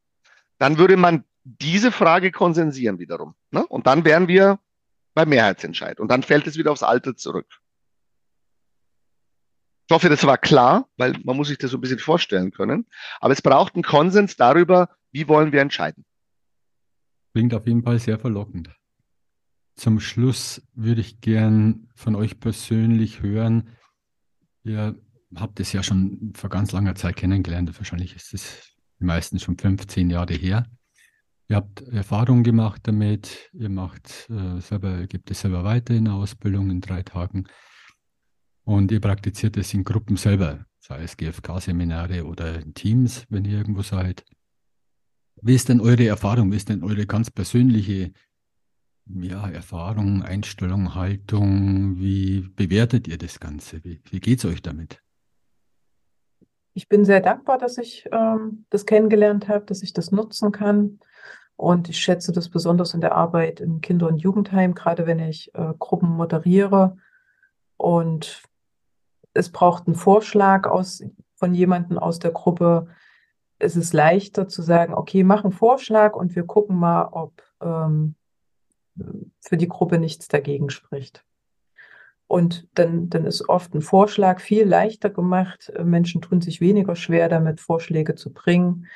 dann 0.59 0.79
würde 0.79 0.97
man 0.97 1.25
diese 1.45 1.91
Frage 1.93 2.31
konsensieren 2.31 2.99
wiederum. 2.99 3.35
Ne? 3.51 3.67
Und 3.67 3.87
dann 3.87 4.05
wären 4.05 4.29
wir 4.29 4.59
Bei 5.13 5.27
Mehrheitsentscheid. 5.27 5.99
Und 5.99 6.09
dann 6.09 6.23
fällt 6.23 6.47
es 6.47 6.57
wieder 6.57 6.71
aufs 6.71 6.85
Alte 6.85 7.17
zurück. 7.17 7.61
Ich 9.91 9.93
hoffe, 9.93 10.09
das 10.09 10.25
war 10.25 10.39
klar, 10.39 10.89
weil 10.99 11.19
man 11.25 11.37
muss 11.37 11.49
sich 11.49 11.59
das 11.59 11.73
so 11.73 11.77
ein 11.77 11.81
bisschen 11.81 11.99
vorstellen 11.99 12.53
können. 12.53 12.87
Aber 13.19 13.33
es 13.33 13.43
braucht 13.43 13.75
einen 13.75 13.83
Konsens 13.83 14.37
darüber, 14.37 14.89
wie 15.11 15.27
wollen 15.27 15.51
wir 15.51 15.61
entscheiden. 15.61 16.05
Klingt 17.33 17.53
auf 17.55 17.67
jeden 17.67 17.83
Fall 17.83 17.99
sehr 17.99 18.17
verlockend. 18.17 18.71
Zum 19.75 19.99
Schluss 19.99 20.63
würde 20.75 21.01
ich 21.01 21.21
gern 21.21 21.89
von 21.97 22.15
euch 22.15 22.39
persönlich 22.39 23.21
hören. 23.21 23.71
Ihr 24.63 24.95
habt 25.35 25.59
es 25.59 25.73
ja 25.73 25.83
schon 25.83 26.35
vor 26.37 26.51
ganz 26.51 26.71
langer 26.71 26.95
Zeit 26.95 27.17
kennengelernt. 27.17 27.77
Wahrscheinlich 27.77 28.15
ist 28.15 28.33
es 28.33 28.77
meistens 29.01 29.43
schon 29.43 29.59
15 29.59 30.09
Jahre 30.09 30.35
her. 30.35 30.67
Ihr 31.49 31.57
habt 31.57 31.81
Erfahrungen 31.89 32.45
gemacht 32.45 32.83
damit. 32.85 33.51
Ihr 33.55 33.71
macht 33.71 34.31
äh, 34.31 34.61
selber, 34.61 35.09
gebt 35.09 35.33
es 35.33 35.41
selber 35.41 35.65
weiter 35.65 35.95
in 35.95 36.05
der 36.05 36.15
Ausbildung 36.15 36.71
in 36.71 36.81
drei 36.81 37.03
Tagen. 37.03 37.49
Und 38.65 38.93
ihr 38.93 39.01
praktiziert 39.01 39.57
es 39.57 39.75
in 39.75 39.85
Gruppen 39.85 40.17
selber, 40.17 40.67
sei 40.79 41.03
es 41.03 41.17
GFK-Seminare 41.17 42.25
oder 42.25 42.61
Teams, 42.75 43.27
wenn 43.29 43.45
ihr 43.45 43.59
irgendwo 43.59 43.83
seid. 43.83 44.25
Wie 45.43 45.55
ist 45.55 45.69
denn 45.69 45.81
eure 45.81 46.07
Erfahrung? 46.07 46.53
Wie 46.53 46.57
ist 46.57 46.69
denn 46.69 46.85
eure 46.85 47.07
ganz 47.07 47.31
persönliche 47.31 48.13
ja, 49.07 49.49
Erfahrung, 49.49 50.23
Einstellung, 50.23 50.95
Haltung? 50.95 51.99
Wie 51.99 52.43
bewertet 52.55 53.09
ihr 53.09 53.19
das 53.19 53.41
Ganze? 53.41 53.83
Wie, 53.85 54.01
wie 54.11 54.21
geht 54.21 54.39
es 54.39 54.45
euch 54.45 54.63
damit? 54.63 55.03
Ich 56.75 56.89
bin 56.89 57.05
sehr 57.05 57.21
dankbar, 57.21 57.59
dass 57.59 57.79
ich 57.79 58.09
ähm, 58.13 58.67
das 58.71 58.87
kennengelernt 58.87 59.49
habe, 59.49 59.65
dass 59.65 59.83
ich 59.83 59.93
das 59.93 60.13
nutzen 60.13 60.53
kann. 60.53 61.01
Und 61.57 61.89
ich 61.89 61.99
schätze 61.99 62.33
das 62.33 62.49
besonders 62.49 62.95
in 62.95 63.01
der 63.01 63.15
Arbeit 63.15 63.61
im 63.61 63.81
Kinder- 63.81 64.09
und 64.09 64.19
Jugendheim, 64.19 64.75
gerade 64.75 65.07
wenn 65.07 65.19
ich 65.19 65.55
äh, 65.55 65.75
Gruppen 65.79 66.09
moderiere. 66.09 66.97
Und 67.77 68.43
es 69.35 69.51
braucht 69.51 69.87
einen 69.87 69.97
Vorschlag 69.97 70.67
aus, 70.67 71.03
von 71.35 71.55
jemandem 71.55 71.99
aus 71.99 72.19
der 72.19 72.33
Gruppe. 72.33 72.89
Es 73.59 73.77
ist 73.77 73.93
leichter 73.93 74.49
zu 74.49 74.63
sagen, 74.63 74.95
okay, 74.95 75.25
mach 75.25 75.45
einen 75.45 75.53
Vorschlag 75.53 76.15
und 76.15 76.35
wir 76.35 76.45
gucken 76.45 76.77
mal, 76.77 77.09
ob 77.13 77.43
ähm, 77.61 78.15
für 79.41 79.57
die 79.57 79.69
Gruppe 79.69 79.99
nichts 79.99 80.29
dagegen 80.29 80.71
spricht. 80.71 81.25
Und 82.27 82.69
dann, 82.75 83.11
dann 83.11 83.25
ist 83.25 83.49
oft 83.49 83.75
ein 83.75 83.83
Vorschlag 83.83 84.41
viel 84.41 84.65
leichter 84.65 85.11
gemacht. 85.11 85.73
Menschen 85.83 86.23
tun 86.23 86.41
sich 86.41 86.61
weniger 86.61 86.95
schwer 86.95 87.29
damit, 87.29 87.61
Vorschläge 87.61 88.15
zu 88.15 88.33
bringen. 88.33 88.87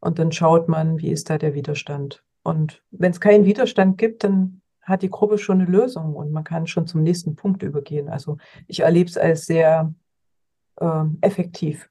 Und 0.00 0.18
dann 0.18 0.32
schaut 0.32 0.68
man, 0.68 0.98
wie 0.98 1.10
ist 1.10 1.28
da 1.28 1.36
der 1.36 1.54
Widerstand. 1.54 2.24
Und 2.42 2.82
wenn 2.90 3.10
es 3.10 3.20
keinen 3.20 3.44
Widerstand 3.44 3.98
gibt, 3.98 4.24
dann 4.24 4.62
hat 4.88 5.02
die 5.02 5.10
Gruppe 5.10 5.38
schon 5.38 5.60
eine 5.60 5.70
Lösung 5.70 6.16
und 6.16 6.32
man 6.32 6.44
kann 6.44 6.66
schon 6.66 6.86
zum 6.86 7.02
nächsten 7.02 7.36
Punkt 7.36 7.62
übergehen. 7.62 8.08
Also 8.08 8.38
ich 8.66 8.80
erlebe 8.80 9.08
es 9.08 9.18
als 9.18 9.46
sehr 9.46 9.94
äh, 10.76 11.04
effektiv. 11.20 11.90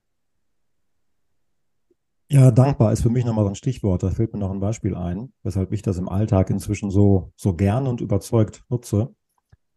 Ja, 2.29 2.51
dankbar 2.51 2.91
ist 2.91 3.03
für 3.03 3.09
mich 3.09 3.23
nochmal 3.23 3.45
so 3.45 3.49
ein 3.49 3.55
Stichwort. 3.55 4.03
Da 4.03 4.09
fällt 4.09 4.33
mir 4.33 4.39
noch 4.39 4.51
ein 4.51 4.59
Beispiel 4.59 4.95
ein, 4.95 5.31
weshalb 5.43 5.71
ich 5.71 5.81
das 5.81 5.97
im 5.97 6.09
Alltag 6.09 6.49
inzwischen 6.49 6.91
so, 6.91 7.31
so 7.37 7.53
gern 7.53 7.87
und 7.87 8.01
überzeugt 8.01 8.65
nutze. 8.67 9.15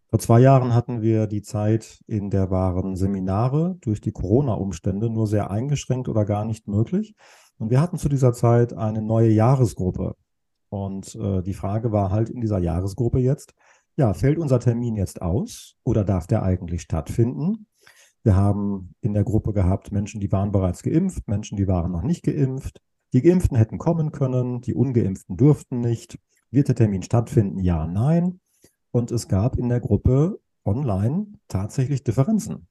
Vor 0.09 0.19
zwei 0.19 0.41
Jahren 0.41 0.75
hatten 0.75 1.03
wir 1.03 1.29
die 1.29 1.43
Zeit, 1.43 2.03
in 2.09 2.31
der 2.31 2.51
waren 2.51 2.97
Seminare 2.97 3.77
durch 3.81 4.01
die 4.01 4.11
Corona-Umstände 4.11 5.09
nur 5.09 5.29
sehr 5.29 5.53
eingeschränkt 5.53 6.09
oder 6.09 6.25
gar 6.25 6.45
nicht 6.45 6.67
möglich. 6.67 7.15
Und 7.59 7.71
wir 7.71 7.81
hatten 7.81 7.99
zu 7.99 8.09
dieser 8.09 8.33
Zeit 8.33 8.73
eine 8.73 9.03
neue 9.03 9.31
Jahresgruppe 9.31 10.17
und 10.71 11.15
äh, 11.17 11.43
die 11.43 11.55
Frage 11.55 11.93
war 11.93 12.11
halt 12.11 12.31
in 12.31 12.41
dieser 12.41 12.59
Jahresgruppe 12.59 13.19
jetzt, 13.19 13.55
ja, 13.97 14.15
fällt 14.15 14.39
unser 14.39 14.61
Termin 14.61 14.97
jetzt 14.97 15.21
aus 15.21 15.77
oder 15.85 16.05
darf 16.05 16.27
der 16.27 16.43
eigentlich 16.43 16.83
stattfinden? 16.83 17.67
Wir 18.23 18.37
haben 18.37 18.95
in 19.01 19.13
der 19.13 19.25
Gruppe 19.25 19.53
gehabt 19.53 19.93
Menschen, 19.93 20.21
die 20.21 20.31
waren 20.33 20.53
bereits 20.53 20.83
geimpft, 20.83 21.27
Menschen, 21.27 21.57
die 21.57 21.69
waren 21.69 21.93
noch 21.93 22.03
nicht 22.03 22.23
geimpft. 22.23 22.81
Die 23.13 23.23
Geimpften 23.23 23.57
hätten 23.57 23.79
kommen 23.79 24.13
können, 24.13 24.61
die 24.61 24.75
Ungeimpften 24.75 25.37
durften 25.37 25.81
nicht. 25.81 26.19
Wird 26.51 26.69
der 26.69 26.77
Termin 26.77 27.03
stattfinden? 27.03 27.59
Ja, 27.59 27.87
nein. 27.87 28.41
Und 28.93 29.11
es 29.11 29.29
gab 29.29 29.57
in 29.57 29.69
der 29.69 29.81
Gruppe 29.81 30.41
online 30.65 31.27
tatsächlich 31.49 32.05
Differenzen. 32.05 32.69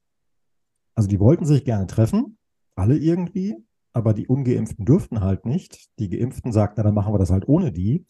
Also 0.96 1.10
die 1.10 1.20
wollten 1.20 1.46
sich 1.46 1.66
gerne 1.66 1.88
treffen, 1.88 2.38
alle 2.76 2.98
irgendwie, 2.98 3.56
aber 3.94 4.14
die 4.14 4.28
Ungeimpften 4.28 4.86
durften 4.86 5.22
halt 5.22 5.46
nicht. 5.46 5.90
Die 6.00 6.10
Geimpften 6.10 6.52
sagten, 6.52 6.76
na, 6.78 6.84
dann 6.84 6.94
machen 6.94 7.14
wir 7.14 7.20
das 7.20 7.32
halt 7.32 7.48
ohne 7.48 7.72
die. 7.72 8.06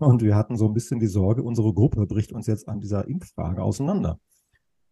Und 0.00 0.22
wir 0.22 0.34
hatten 0.34 0.56
so 0.56 0.66
ein 0.66 0.74
bisschen 0.74 1.00
die 1.00 1.06
Sorge, 1.06 1.42
unsere 1.42 1.72
Gruppe 1.72 2.06
bricht 2.06 2.32
uns 2.32 2.46
jetzt 2.46 2.68
an 2.68 2.80
dieser 2.80 3.08
Impffrage 3.08 3.62
auseinander. 3.62 4.18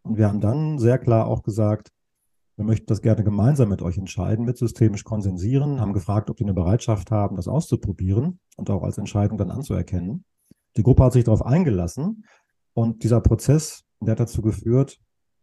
Und 0.03 0.17
wir 0.17 0.29
haben 0.29 0.41
dann 0.41 0.79
sehr 0.79 0.99
klar 0.99 1.27
auch 1.27 1.43
gesagt, 1.43 1.91
wir 2.57 2.65
möchten 2.65 2.87
das 2.87 3.03
gerne 3.03 3.23
gemeinsam 3.23 3.69
mit 3.69 3.83
euch 3.83 3.99
entscheiden, 3.99 4.47
mit 4.47 4.57
systemisch 4.57 5.05
konsensieren, 5.05 5.81
haben 5.81 5.93
gefragt, 5.93 6.31
ob 6.31 6.39
die 6.39 6.45
eine 6.45 6.55
Bereitschaft 6.55 7.11
haben, 7.11 7.37
das 7.37 7.49
auszuprobieren 7.49 8.41
und 8.57 8.71
auch 8.71 8.83
als 8.83 8.97
Entscheidung 8.97 9.37
dann 9.37 9.51
anzuerkennen. 9.51 10.25
Die 10.77 10.83
Gruppe 10.83 11.05
hat 11.05 11.13
sich 11.13 11.25
darauf 11.25 11.45
eingelassen 11.45 12.25
und 12.73 13.03
dieser 13.05 13.21
Prozess, 13.21 13.85
der 14.01 14.13
hat 14.13 14.21
dazu 14.21 14.41
geführt, 14.41 14.99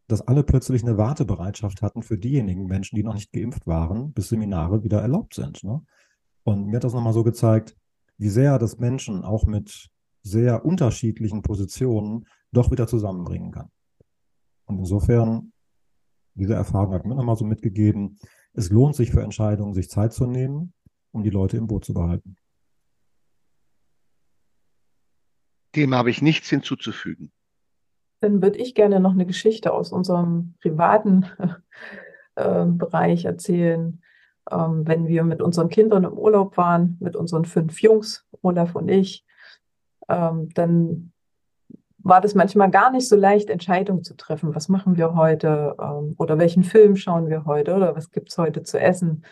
dass 0.08 0.22
alle 0.22 0.44
plötzlich 0.44 0.84
eine 0.84 0.98
Wartebereitschaft 0.98 1.82
hatten 1.82 2.04
für 2.04 2.18
diejenigen 2.18 2.66
Menschen, 2.66 2.96
die 2.96 3.04
noch 3.04 3.14
nicht 3.14 3.32
geimpft 3.32 3.68
waren, 3.68 4.14
bis 4.14 4.30
Seminare 4.30 4.84
wieder 4.84 5.02
erlaubt 5.02 5.34
sind. 5.34 5.64
Ne? 5.64 5.82
Und 6.44 6.68
mir 6.68 6.78
hat 6.78 6.84
das 6.84 6.94
nochmal 6.94 7.14
so 7.14 7.24
gezeigt, 7.24 7.76
wie 8.18 8.30
sehr 8.30 8.60
das 8.60 8.78
Menschen 8.78 9.24
auch 9.24 9.46
mit 9.46 9.90
sehr 10.22 10.66
unterschiedlichen 10.66 11.42
Positionen 11.42 12.28
doch 12.52 12.72
wieder 12.72 12.88
zusammenbringen 12.88 13.52
kann. 13.52 13.70
Und 14.66 14.80
insofern, 14.80 15.52
diese 16.36 16.54
Erfahrung 16.54 16.94
hat 16.94 17.06
mir 17.06 17.16
nochmal 17.16 17.36
so 17.36 17.46
mitgegeben, 17.46 18.18
es 18.54 18.70
lohnt 18.70 18.96
sich 18.96 19.12
für 19.12 19.22
Entscheidungen, 19.22 19.74
sich 19.74 19.90
Zeit 19.90 20.14
zu 20.14 20.28
nehmen, 20.28 20.74
um 21.12 21.24
die 21.24 21.30
Leute 21.30 21.58
im 21.58 21.68
Boot 21.68 21.86
zu 21.86 21.94
behalten. 21.94 22.38
Dem 25.76 25.96
habe 25.96 26.12
ich 26.12 26.22
nichts 26.22 26.50
hinzuzufügen. 26.50 27.32
Dann 28.24 28.42
würde 28.42 28.58
ich 28.60 28.74
gerne 28.74 29.02
noch 29.02 29.12
eine 29.12 29.26
Geschichte 29.26 29.74
aus 29.74 29.92
unserem 29.92 30.54
privaten 30.62 31.26
äh, 32.36 32.66
Bereich 32.66 33.26
erzählen. 33.26 34.02
Ähm, 34.50 34.88
wenn 34.88 35.08
wir 35.08 35.26
mit 35.26 35.42
unseren 35.42 35.68
Kindern 35.68 36.06
im 36.06 36.14
Urlaub 36.14 36.56
waren, 36.56 36.96
mit 37.02 37.18
unseren 37.18 37.44
fünf 37.44 37.82
Jungs, 37.82 38.26
Olaf 38.42 38.76
und 38.76 38.88
ich, 38.88 39.26
ähm, 40.08 40.48
dann 40.54 41.12
war 41.98 42.22
das 42.22 42.34
manchmal 42.34 42.72
gar 42.72 42.92
nicht 42.92 43.10
so 43.10 43.18
leicht, 43.18 43.50
Entscheidungen 43.50 44.04
zu 44.04 44.16
treffen. 44.16 44.56
Was 44.56 44.70
machen 44.70 44.96
wir 44.96 45.16
heute? 45.16 45.76
Ähm, 45.78 46.16
oder 46.18 46.40
welchen 46.40 46.64
Film 46.64 46.96
schauen 46.96 47.28
wir 47.28 47.44
heute? 47.44 47.76
Oder 47.76 47.94
was 47.94 48.10
gibt 48.10 48.30
es 48.30 48.38
heute 48.38 48.64
zu 48.64 48.80
essen? 48.80 49.26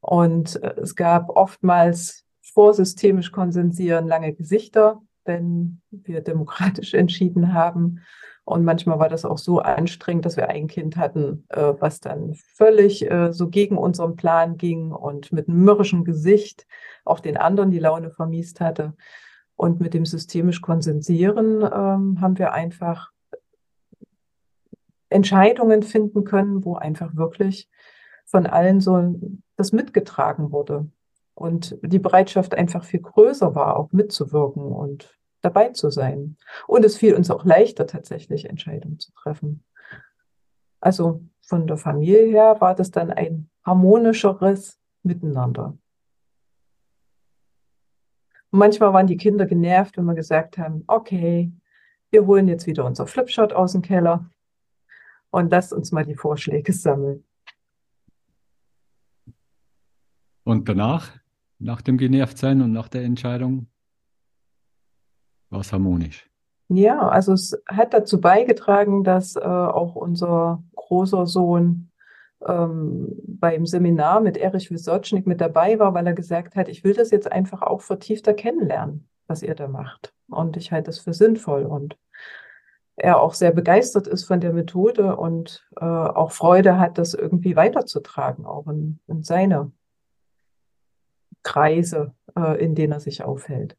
Und 0.00 0.62
äh, 0.62 0.76
es 0.80 0.94
gab 0.94 1.30
oftmals 1.30 2.24
vorsystemisch 2.42 3.32
konsensieren 3.32 4.06
lange 4.06 4.32
Gesichter 4.34 5.02
wenn 5.24 5.80
wir 5.90 6.20
demokratisch 6.20 6.94
entschieden 6.94 7.52
haben. 7.52 8.00
Und 8.44 8.64
manchmal 8.64 8.98
war 8.98 9.08
das 9.08 9.24
auch 9.24 9.38
so 9.38 9.60
anstrengend, 9.60 10.24
dass 10.24 10.36
wir 10.36 10.48
ein 10.48 10.66
Kind 10.66 10.96
hatten, 10.96 11.44
äh, 11.50 11.74
was 11.78 12.00
dann 12.00 12.34
völlig 12.34 13.08
äh, 13.08 13.32
so 13.32 13.48
gegen 13.48 13.76
unseren 13.78 14.16
Plan 14.16 14.56
ging 14.56 14.92
und 14.92 15.30
mit 15.32 15.48
einem 15.48 15.62
mürrischen 15.64 16.04
Gesicht 16.04 16.66
auch 17.04 17.20
den 17.20 17.36
anderen 17.36 17.70
die 17.70 17.78
Laune 17.78 18.10
vermiest 18.10 18.60
hatte. 18.60 18.94
Und 19.54 19.80
mit 19.80 19.94
dem 19.94 20.06
systemisch 20.06 20.62
Konsensieren 20.62 21.62
ähm, 21.62 22.20
haben 22.20 22.38
wir 22.38 22.52
einfach 22.52 23.10
Entscheidungen 25.10 25.82
finden 25.82 26.24
können, 26.24 26.64
wo 26.64 26.76
einfach 26.76 27.14
wirklich 27.14 27.68
von 28.24 28.46
allen 28.46 28.80
so 28.80 29.14
das 29.56 29.72
mitgetragen 29.72 30.50
wurde 30.50 30.88
und 31.40 31.78
die 31.80 31.98
Bereitschaft 31.98 32.54
einfach 32.54 32.84
viel 32.84 33.00
größer 33.00 33.54
war, 33.54 33.78
auch 33.78 33.92
mitzuwirken 33.92 34.62
und 34.62 35.18
dabei 35.40 35.70
zu 35.70 35.88
sein. 35.88 36.36
Und 36.66 36.84
es 36.84 36.98
fiel 36.98 37.14
uns 37.14 37.30
auch 37.30 37.46
leichter, 37.46 37.86
tatsächlich 37.86 38.44
Entscheidungen 38.44 38.98
zu 38.98 39.10
treffen. 39.12 39.64
Also 40.80 41.22
von 41.40 41.66
der 41.66 41.78
Familie 41.78 42.26
her 42.26 42.60
war 42.60 42.74
das 42.74 42.90
dann 42.90 43.10
ein 43.10 43.48
harmonischeres 43.64 44.78
Miteinander. 45.02 45.78
Und 48.50 48.58
manchmal 48.58 48.92
waren 48.92 49.06
die 49.06 49.16
Kinder 49.16 49.46
genervt, 49.46 49.96
wenn 49.96 50.04
wir 50.04 50.14
gesagt 50.14 50.58
haben, 50.58 50.84
okay, 50.88 51.50
wir 52.10 52.26
holen 52.26 52.48
jetzt 52.48 52.66
wieder 52.66 52.84
unser 52.84 53.06
Flipshot 53.06 53.54
aus 53.54 53.72
dem 53.72 53.80
Keller 53.80 54.28
und 55.30 55.50
lasst 55.50 55.72
uns 55.72 55.90
mal 55.90 56.04
die 56.04 56.16
Vorschläge 56.16 56.74
sammeln. 56.74 57.24
Und 60.44 60.68
danach, 60.68 61.19
nach 61.60 61.82
dem 61.82 61.98
Genervtsein 61.98 62.62
und 62.62 62.72
nach 62.72 62.88
der 62.88 63.02
Entscheidung, 63.02 63.68
war 65.50 65.60
es 65.60 65.72
harmonisch. 65.72 66.28
Ja, 66.68 67.08
also 67.08 67.32
es 67.32 67.60
hat 67.66 67.92
dazu 67.92 68.20
beigetragen, 68.20 69.02
dass 69.02 69.36
äh, 69.36 69.40
auch 69.40 69.96
unser 69.96 70.62
großer 70.76 71.26
Sohn 71.26 71.90
ähm, 72.46 73.08
beim 73.26 73.66
Seminar 73.66 74.20
mit 74.20 74.36
Erich 74.36 74.70
Wysocznik 74.70 75.26
mit 75.26 75.40
dabei 75.40 75.78
war, 75.78 75.94
weil 75.94 76.06
er 76.06 76.14
gesagt 76.14 76.56
hat, 76.56 76.68
ich 76.68 76.84
will 76.84 76.94
das 76.94 77.10
jetzt 77.10 77.30
einfach 77.30 77.62
auch 77.62 77.80
vertiefter 77.80 78.34
kennenlernen. 78.34 79.08
was 79.26 79.42
ihr 79.42 79.54
da 79.54 79.68
macht. 79.68 80.12
Und 80.28 80.56
ich 80.56 80.72
halte 80.72 80.86
das 80.86 80.98
für 80.98 81.12
sinnvoll 81.12 81.64
und 81.64 81.96
er 82.96 83.20
auch 83.20 83.34
sehr 83.34 83.52
begeistert 83.52 84.06
ist 84.06 84.24
von 84.24 84.40
der 84.40 84.52
Methode 84.52 85.16
und 85.16 85.66
äh, 85.80 85.84
auch 85.84 86.32
Freude 86.32 86.78
hat, 86.78 86.98
das 86.98 87.14
irgendwie 87.14 87.56
weiterzutragen, 87.56 88.44
auch 88.44 88.66
in, 88.66 88.98
in 89.06 89.22
seine 89.22 89.72
Kreise, 91.42 92.14
äh, 92.36 92.62
in 92.62 92.74
denen 92.74 92.92
er 92.92 93.00
sich 93.00 93.22
aufhält. 93.22 93.76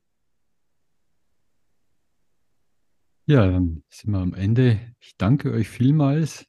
Ja, 3.26 3.46
dann 3.50 3.84
sind 3.90 4.12
wir 4.12 4.20
am 4.20 4.34
Ende. 4.34 4.80
Ich 5.00 5.16
danke 5.18 5.52
euch 5.52 5.70
vielmals. 5.70 6.46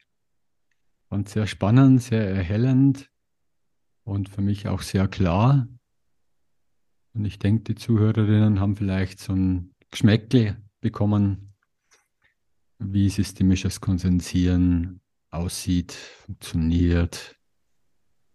Fand 1.09 1.29
sehr 1.29 1.47
spannend, 1.47 2.03
sehr 2.03 2.29
erhellend 2.29 3.11
und 4.05 4.29
für 4.29 4.41
mich 4.41 4.67
auch 4.69 4.83
sehr 4.83 5.07
klar. 5.09 5.69
Und 7.15 7.25
ich 7.25 7.39
denke, 7.39 7.65
die 7.65 7.75
Zuhörerinnen 7.75 8.59
haben 8.59 8.77
vielleicht 8.77 9.21
so 9.21 9.35
ein 9.35 9.75
Geschmäckle 9.91 10.57
bekommen, 10.81 11.55
wie 12.79 13.11
systemisches 13.11 13.81
Konsensieren 13.81 15.01
aussieht, 15.31 15.93
funktioniert 15.93 17.37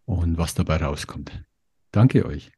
und 0.05 0.37
was 0.37 0.53
dabei 0.53 0.77
rauskommt. 0.77 1.43
Danke 1.91 2.25
euch. 2.25 2.51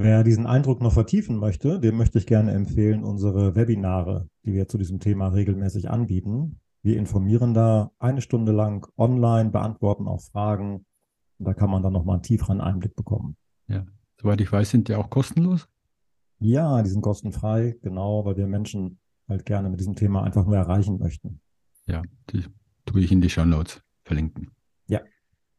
Wer 0.00 0.22
diesen 0.22 0.46
Eindruck 0.46 0.80
noch 0.80 0.92
vertiefen 0.92 1.38
möchte, 1.38 1.80
dem 1.80 1.96
möchte 1.96 2.18
ich 2.18 2.26
gerne 2.28 2.52
empfehlen, 2.52 3.02
unsere 3.02 3.56
Webinare, 3.56 4.28
die 4.44 4.52
wir 4.52 4.68
zu 4.68 4.78
diesem 4.78 5.00
Thema 5.00 5.26
regelmäßig 5.26 5.90
anbieten. 5.90 6.60
Wir 6.82 6.96
informieren 6.96 7.52
da 7.52 7.90
eine 7.98 8.20
Stunde 8.20 8.52
lang 8.52 8.86
online, 8.96 9.50
beantworten 9.50 10.06
auch 10.06 10.20
Fragen. 10.20 10.86
Und 11.38 11.48
da 11.48 11.52
kann 11.52 11.68
man 11.68 11.82
dann 11.82 11.92
nochmal 11.92 12.14
einen 12.14 12.22
tieferen 12.22 12.60
Einblick 12.60 12.94
bekommen. 12.94 13.36
Ja, 13.66 13.86
soweit 14.22 14.40
ich 14.40 14.52
weiß, 14.52 14.70
sind 14.70 14.86
die 14.86 14.94
auch 14.94 15.10
kostenlos? 15.10 15.68
Ja, 16.38 16.80
die 16.84 16.90
sind 16.90 17.02
kostenfrei, 17.02 17.76
genau, 17.82 18.24
weil 18.24 18.36
wir 18.36 18.46
Menschen 18.46 19.00
halt 19.28 19.46
gerne 19.46 19.68
mit 19.68 19.80
diesem 19.80 19.96
Thema 19.96 20.22
einfach 20.22 20.46
nur 20.46 20.56
erreichen 20.56 21.00
möchten. 21.00 21.40
Ja, 21.86 22.02
die 22.30 22.44
tue 22.86 23.00
ich 23.00 23.10
in 23.10 23.20
die 23.20 23.30
Show 23.30 23.44
Notes 23.44 23.82
verlinken. 24.04 24.52
Ja. 24.86 25.00